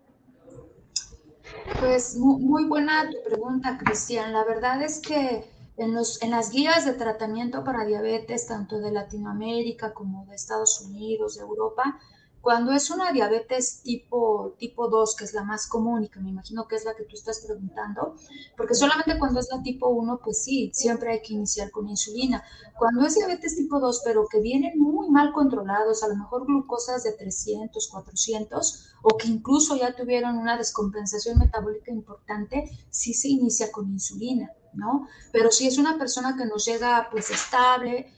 Pues 1.79 2.17
muy 2.17 2.65
buena 2.67 3.11
tu 3.11 3.17
pregunta, 3.25 3.77
Cristian. 3.79 4.33
La 4.33 4.45
verdad 4.45 4.83
es 4.83 5.01
que 5.01 5.45
en, 5.77 5.95
los, 5.95 6.23
en 6.23 6.31
las 6.31 6.51
guías 6.51 6.85
de 6.85 6.93
tratamiento 6.95 7.65
para 7.65 7.85
diabetes, 7.85 8.47
tanto 8.47 8.79
de 8.79 8.93
Latinoamérica 8.93 9.93
como 9.93 10.25
de 10.27 10.35
Estados 10.35 10.81
Unidos, 10.81 11.37
de 11.37 11.43
Europa, 11.43 11.99
cuando 12.43 12.73
es 12.73 12.91
una 12.91 13.13
diabetes 13.13 13.83
tipo, 13.83 14.57
tipo 14.59 14.89
2, 14.89 15.17
que 15.17 15.25
es 15.25 15.33
la 15.33 15.45
más 15.45 15.69
común 15.69 16.03
y 16.03 16.09
que 16.09 16.19
me 16.19 16.31
imagino 16.31 16.67
que 16.67 16.75
es 16.75 16.85
la 16.85 16.95
que 16.95 17.05
tú 17.05 17.15
estás 17.15 17.39
preguntando, 17.47 18.17
porque 18.57 18.75
solamente 18.75 19.17
cuando 19.17 19.39
es 19.39 19.49
la 19.49 19.63
tipo 19.63 19.89
1, 19.89 20.21
pues 20.23 20.43
sí, 20.43 20.73
siempre 20.75 21.13
hay 21.13 21.23
que 21.23 21.35
iniciar 21.35 21.71
con 21.71 21.89
insulina. 21.89 22.43
Cuando 22.77 23.07
es 23.07 23.15
diabetes 23.15 23.55
tipo 23.55 23.79
2, 23.79 24.03
pero 24.05 24.27
que 24.27 24.41
vienen 24.41 24.77
muy 24.77 25.09
mal 25.09 25.33
controlados, 25.33 26.03
a 26.03 26.09
lo 26.09 26.17
mejor 26.17 26.45
glucosas 26.45 27.05
de 27.05 27.13
300, 27.13 27.89
400, 27.89 28.89
o 29.03 29.17
que 29.17 29.29
incluso 29.29 29.77
ya 29.77 29.95
tuvieron 29.95 30.37
una 30.37 30.59
descompensación 30.59 31.39
metabólica 31.39 31.93
importante, 31.93 32.69
sí 32.91 33.15
se 33.15 33.29
inicia 33.29 33.71
con 33.71 33.89
insulina, 33.89 34.51
¿no? 34.75 35.07
Pero 35.31 35.53
si 35.53 35.69
es 35.69 35.79
una 35.79 35.97
persona 35.97 36.37
que 36.37 36.47
nos 36.47 36.65
llega 36.65 37.09
pues 37.13 37.31
estable, 37.31 38.13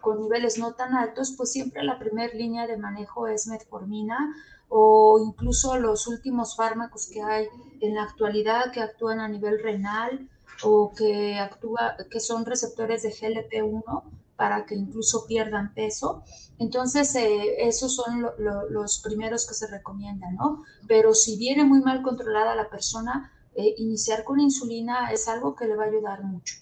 con 0.00 0.20
niveles 0.20 0.58
no 0.58 0.74
tan 0.74 0.94
altos, 0.94 1.34
pues 1.36 1.52
siempre 1.52 1.82
la 1.82 1.98
primera 1.98 2.32
línea 2.34 2.66
de 2.66 2.76
manejo 2.76 3.26
es 3.26 3.46
metformina 3.46 4.34
o 4.68 5.20
incluso 5.24 5.76
los 5.76 6.06
últimos 6.06 6.56
fármacos 6.56 7.08
que 7.12 7.22
hay 7.22 7.46
en 7.80 7.94
la 7.94 8.04
actualidad 8.04 8.72
que 8.72 8.80
actúan 8.80 9.20
a 9.20 9.28
nivel 9.28 9.60
renal 9.62 10.28
o 10.62 10.92
que, 10.94 11.38
actúa, 11.38 11.96
que 12.10 12.20
son 12.20 12.44
receptores 12.44 13.02
de 13.02 13.10
GLP-1 13.10 14.02
para 14.36 14.64
que 14.64 14.74
incluso 14.74 15.26
pierdan 15.26 15.74
peso. 15.74 16.22
Entonces, 16.58 17.14
eh, 17.14 17.66
esos 17.66 17.94
son 17.94 18.26
los 18.70 19.00
primeros 19.00 19.46
que 19.46 19.54
se 19.54 19.66
recomiendan, 19.66 20.36
¿no? 20.36 20.64
Pero 20.88 21.14
si 21.14 21.36
viene 21.36 21.64
muy 21.64 21.80
mal 21.80 22.02
controlada 22.02 22.54
la 22.54 22.70
persona, 22.70 23.32
eh, 23.54 23.74
iniciar 23.78 24.24
con 24.24 24.40
insulina 24.40 25.10
es 25.12 25.28
algo 25.28 25.54
que 25.54 25.66
le 25.66 25.76
va 25.76 25.84
a 25.84 25.88
ayudar 25.88 26.22
mucho. 26.22 26.54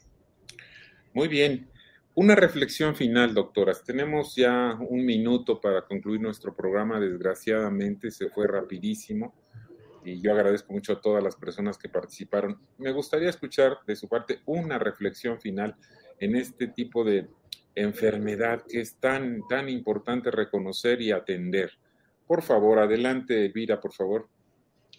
Muy 1.14 1.28
bien. 1.28 1.70
Una 2.20 2.34
reflexión 2.34 2.96
final, 2.96 3.32
doctoras. 3.32 3.84
Tenemos 3.84 4.34
ya 4.34 4.76
un 4.90 5.06
minuto 5.06 5.60
para 5.60 5.82
concluir 5.82 6.20
nuestro 6.20 6.52
programa. 6.52 6.98
Desgraciadamente 6.98 8.10
se 8.10 8.28
fue 8.28 8.48
rapidísimo 8.48 9.36
y 10.04 10.20
yo 10.20 10.32
agradezco 10.32 10.72
mucho 10.72 10.94
a 10.94 11.00
todas 11.00 11.22
las 11.22 11.36
personas 11.36 11.78
que 11.78 11.88
participaron. 11.88 12.60
Me 12.76 12.90
gustaría 12.90 13.30
escuchar 13.30 13.78
de 13.86 13.94
su 13.94 14.08
parte 14.08 14.40
una 14.46 14.80
reflexión 14.80 15.40
final 15.40 15.76
en 16.18 16.34
este 16.34 16.66
tipo 16.66 17.04
de 17.04 17.28
enfermedad 17.76 18.64
que 18.68 18.80
es 18.80 18.96
tan, 18.98 19.46
tan 19.48 19.68
importante 19.68 20.32
reconocer 20.32 21.00
y 21.00 21.12
atender. 21.12 21.70
Por 22.26 22.42
favor, 22.42 22.80
adelante, 22.80 23.46
Elvira, 23.46 23.80
por 23.80 23.92
favor. 23.92 24.28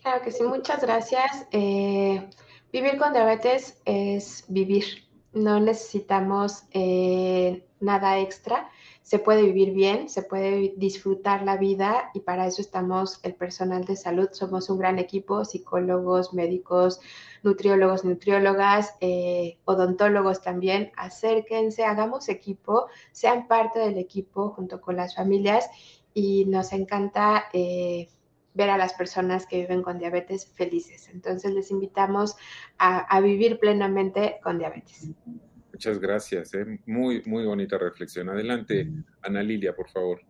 Claro 0.01 0.21
que 0.23 0.31
sí, 0.31 0.43
muchas 0.43 0.81
gracias. 0.81 1.45
Eh, 1.51 2.29
vivir 2.71 2.97
con 2.97 3.11
diabetes 3.11 3.81
es 3.83 4.45
vivir 4.47 5.08
no 5.43 5.59
necesitamos 5.59 6.63
eh, 6.71 7.65
nada 7.79 8.19
extra. 8.19 8.69
Se 9.01 9.17
puede 9.17 9.41
vivir 9.41 9.73
bien, 9.73 10.07
se 10.07 10.21
puede 10.21 10.73
disfrutar 10.77 11.43
la 11.43 11.57
vida 11.57 12.11
y 12.13 12.19
para 12.19 12.45
eso 12.45 12.61
estamos 12.61 13.19
el 13.23 13.33
personal 13.33 13.83
de 13.85 13.95
salud. 13.95 14.29
Somos 14.31 14.69
un 14.69 14.77
gran 14.77 14.99
equipo, 14.99 15.45
psicólogos, 15.45 16.33
médicos, 16.33 16.99
nutriólogos, 17.41 18.05
nutriólogas, 18.05 18.93
eh, 19.01 19.57
odontólogos 19.65 20.41
también. 20.41 20.91
Acérquense, 20.95 21.85
hagamos 21.85 22.29
equipo, 22.29 22.87
sean 23.11 23.47
parte 23.47 23.79
del 23.79 23.97
equipo 23.97 24.49
junto 24.51 24.79
con 24.79 24.95
las 24.95 25.15
familias 25.15 25.69
y 26.13 26.45
nos 26.45 26.71
encanta. 26.71 27.45
Eh, 27.53 28.09
ver 28.53 28.69
a 28.69 28.77
las 28.77 28.93
personas 28.93 29.45
que 29.45 29.61
viven 29.61 29.81
con 29.81 29.99
diabetes 29.99 30.47
felices. 30.55 31.09
Entonces 31.09 31.53
les 31.53 31.71
invitamos 31.71 32.35
a, 32.77 33.19
vivir 33.21 33.59
plenamente 33.59 34.39
con 34.43 34.57
diabetes. 34.57 35.09
Muchas 35.71 35.99
gracias, 35.99 36.53
¿eh? 36.53 36.79
muy, 36.85 37.21
muy 37.25 37.45
bonita 37.45 37.77
reflexión. 37.77 38.29
Adelante, 38.29 38.89
Ana 39.21 39.43
Lilia, 39.43 39.75
por 39.75 39.89
favor. 39.89 40.21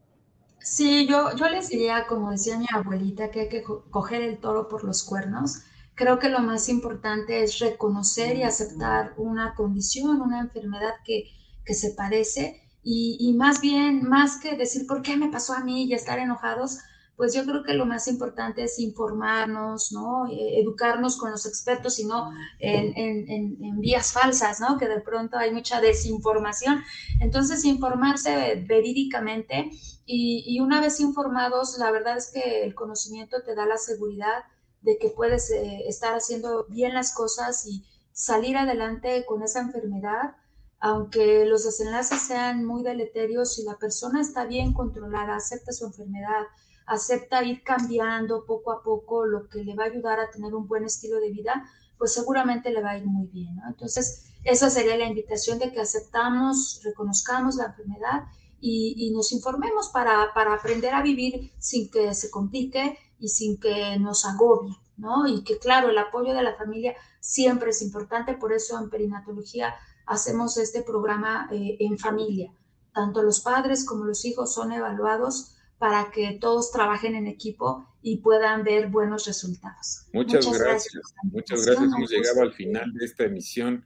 Sí, 0.60 1.08
yo, 1.08 1.36
yo 1.36 1.48
les 1.50 1.70
diría, 1.70 2.06
como 2.08 2.32
decía 2.32 2.60
mi 2.60 2.68
abuelita, 2.72 3.32
que 3.32 3.42
hay 3.42 3.50
que 3.50 3.64
coger 3.64 4.22
el 4.22 4.40
toro 4.40 4.68
por 4.68 4.84
los 4.84 5.04
cuernos. 5.04 5.64
Creo 5.96 6.20
que 6.20 6.30
lo 6.30 6.40
más 6.40 6.70
importante 6.70 7.42
es 7.44 7.60
reconocer 7.60 8.38
y 8.38 8.44
aceptar 8.44 9.14
una 9.18 9.56
condición, 9.56 10.22
una 10.22 10.40
enfermedad 10.40 10.96
que, 11.06 11.32
que 11.66 11.74
se 11.74 11.92
parece 11.92 12.62
y, 12.84 13.18
y, 13.20 13.34
más 13.34 13.62
bien, 13.62 14.08
más 14.08 14.40
que 14.40 14.56
decir 14.56 14.88
por 14.88 15.02
qué 15.02 15.18
me 15.18 15.30
pasó 15.30 15.54
a 15.54 15.64
mí 15.64 15.84
y 15.84 15.94
estar 15.94 16.20
enojados, 16.20 16.80
pues 17.20 17.34
yo 17.34 17.44
creo 17.44 17.64
que 17.64 17.74
lo 17.74 17.86
más 17.86 18.08
importante 18.08 18.64
es 18.64 18.80
informarnos, 18.80 19.92
¿no? 19.92 20.28
Eh, 20.32 20.62
educarnos 20.62 21.18
con 21.18 21.32
los 21.32 21.46
expertos 21.46 22.00
y 22.00 22.06
no 22.06 22.32
en, 22.60 23.82
vías 23.82 24.14
falsas, 24.14 24.62
¿no? 24.62 24.78
Que 24.78 24.88
de 24.88 25.02
pronto 25.02 25.36
hay 25.36 25.52
mucha 25.52 25.82
desinformación. 25.82 26.82
Entonces, 27.20 27.66
informarse 27.66 28.64
verídicamente 28.66 29.70
y, 30.06 30.62
una 30.62 30.80
vez 30.80 31.02
informados, 31.02 31.78
la 31.78 31.92
verdad 31.92 32.16
es 32.16 32.32
que 32.32 32.64
el 32.64 32.74
conocimiento 32.74 33.44
te 33.44 33.54
da 33.54 33.66
la 33.66 33.78
seguridad 33.78 34.46
de 34.80 34.98
que 34.98 35.10
puedes 35.10 35.52
eh, 35.52 35.90
estar 35.90 36.16
haciendo 36.16 36.68
bien 36.70 36.94
las 36.94 37.14
cosas 37.14 37.68
y 37.68 37.84
salir 38.14 38.56
adelante 38.56 39.26
con 39.28 39.44
esa 39.44 39.60
enfermedad 39.60 40.38
aunque 40.82 41.44
los 41.44 41.66
desenlaces 41.66 42.22
sean 42.22 42.64
muy 42.64 42.84
deleterios, 42.84 43.56
si 43.56 43.64
la 43.64 43.76
persona 43.76 44.22
está 44.22 44.46
bien 44.46 44.72
controlada, 44.72 45.36
acepta 45.36 45.74
su 45.74 45.86
enfermedad, 45.86 46.46
acepta 46.90 47.44
ir 47.44 47.64
cambiando 47.64 48.46
poco 48.46 48.72
a 48.72 48.82
poco 48.82 49.26
lo 49.26 49.48
que 49.48 49.64
le 49.64 49.76
va 49.76 49.84
a 49.84 49.88
ayudar 49.88 50.20
a 50.20 50.32
tener 50.32 50.56
un 50.56 50.68
buen 50.68 50.84
estilo 50.84 51.20
de 51.20 51.30
vida, 51.30 51.70
pues 51.98 52.14
seguramente 52.14 52.72
le 52.72 52.82
va 52.82 52.92
a 52.92 52.98
ir 52.98 53.06
muy 53.06 53.28
bien. 53.28 53.56
¿no? 53.56 53.68
Entonces, 53.68 54.26
esa 54.44 54.70
sería 54.70 54.98
la 54.98 55.06
invitación 55.06 55.60
de 55.60 55.72
que 55.72 55.80
aceptamos, 55.80 56.82
reconozcamos 56.84 57.56
la 57.56 57.66
enfermedad 57.66 58.24
y, 58.60 59.12
nos 59.14 59.32
informemos 59.32 59.90
para, 59.90 60.34
para, 60.34 60.54
aprender 60.54 60.94
a 60.94 61.02
vivir 61.02 61.54
sin 61.60 61.90
que 61.90 62.14
se 62.14 62.30
complique 62.30 62.98
y 63.20 63.30
sin 63.30 63.60
que 63.60 63.98
nos 64.00 64.26
agobie, 64.26 64.76
¿no? 64.98 65.28
Y 65.28 65.44
que, 65.44 65.60
claro, 65.60 65.90
el 65.90 65.98
apoyo 65.98 66.34
de 66.34 66.44
la 66.44 66.56
familia 66.56 66.96
siempre 67.20 67.70
es 67.70 67.82
importante, 67.82 68.34
por 68.34 68.52
eso 68.52 68.78
en 68.80 68.90
perinatología 68.90 69.76
hacemos 70.06 70.58
este 70.58 70.82
programa 70.82 71.48
eh, 71.52 71.78
en 71.80 71.98
familia. 71.98 72.52
Tanto 72.94 73.22
los 73.22 73.42
padres 73.42 73.86
como 73.86 74.06
los 74.06 74.26
hijos 74.26 74.54
son 74.54 74.72
evaluados 74.72 75.56
para 75.80 76.12
que 76.12 76.38
todos 76.40 76.72
trabajen 76.72 77.16
en 77.16 77.26
equipo 77.26 77.88
y 78.02 78.18
puedan 78.18 78.64
ver 78.64 78.88
buenos 78.88 79.26
resultados. 79.26 80.08
Muchas, 80.14 80.46
gracias. 80.46 81.16
Muchas 81.24 81.66
gracias. 81.66 81.92
Hemos 81.96 82.12
llegado 82.12 82.42
al 82.42 82.54
final 82.54 82.94
de 82.94 83.06
esta 83.06 83.24
emisión. 83.24 83.86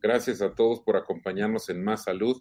Gracias 0.00 0.40
a 0.40 0.54
todos 0.54 0.80
por 0.80 0.96
acompañarnos 0.96 1.68
en 1.68 1.82
Más 1.82 2.04
Salud. 2.04 2.40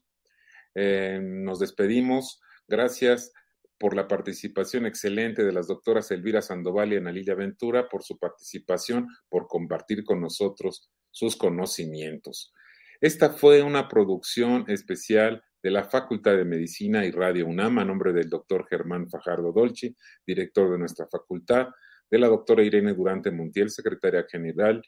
Eh, 0.76 1.20
nos 1.22 1.60
despedimos. 1.60 2.40
Gracias 2.68 3.34
por 3.80 3.96
la 3.96 4.08
participación 4.08 4.86
excelente 4.86 5.44
de 5.44 5.52
las 5.52 5.68
doctoras 5.68 6.12
Elvira 6.12 6.44
Sandoval 6.44 6.94
y 6.94 6.98
Ana 6.98 7.12
Lilia 7.12 7.34
Ventura, 7.34 7.90
por 7.90 8.04
su 8.04 8.20
participación, 8.20 9.08
por 9.28 9.48
compartir 9.48 10.04
con 10.04 10.22
nosotros 10.22 10.92
sus 11.10 11.36
conocimientos. 11.36 12.54
Esta 13.02 13.32
fue 13.32 13.64
una 13.64 13.88
producción 13.88 14.66
especial 14.68 15.44
de 15.62 15.72
la 15.72 15.84
Facultad 15.84 16.36
de 16.38 16.46
Medicina 16.46 17.06
y 17.06 17.12
Radio 17.12 17.48
UNAM, 17.48 17.80
a 17.80 17.86
nombre 17.86 18.14
del 18.14 18.30
doctor 18.30 18.68
Germán 18.68 19.10
Fajardo 19.10 19.52
Dolci, 19.52 19.96
director 20.26 20.72
de 20.72 20.80
nuestra 20.80 21.08
facultad, 21.08 21.68
de 22.10 22.20
la 22.20 22.28
doctora 22.28 22.64
Irene 22.64 22.94
Durante 22.94 23.32
Montiel, 23.32 23.70
secretaria 23.70 24.26
general, 24.30 24.82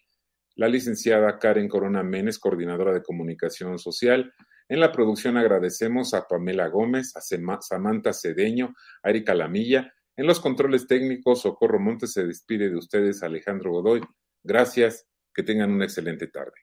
la 0.55 0.67
licenciada 0.67 1.39
Karen 1.39 1.67
Corona 1.67 2.03
Menes, 2.03 2.37
coordinadora 2.37 2.93
de 2.93 3.01
comunicación 3.01 3.79
social. 3.79 4.33
En 4.69 4.79
la 4.79 4.91
producción 4.91 5.37
agradecemos 5.37 6.13
a 6.13 6.27
Pamela 6.27 6.67
Gómez, 6.67 7.13
a 7.15 7.21
Samantha 7.21 8.13
Cedeño, 8.13 8.75
a 9.01 9.09
Erika 9.09 9.33
Lamilla. 9.33 9.91
En 10.15 10.27
los 10.27 10.39
controles 10.39 10.85
técnicos, 10.85 11.41
Socorro 11.41 11.79
Montes 11.79 12.13
se 12.13 12.25
despide 12.25 12.69
de 12.69 12.75
ustedes, 12.75 13.23
Alejandro 13.23 13.71
Godoy. 13.71 14.01
Gracias, 14.43 15.07
que 15.33 15.43
tengan 15.43 15.71
una 15.71 15.85
excelente 15.85 16.27
tarde. 16.27 16.62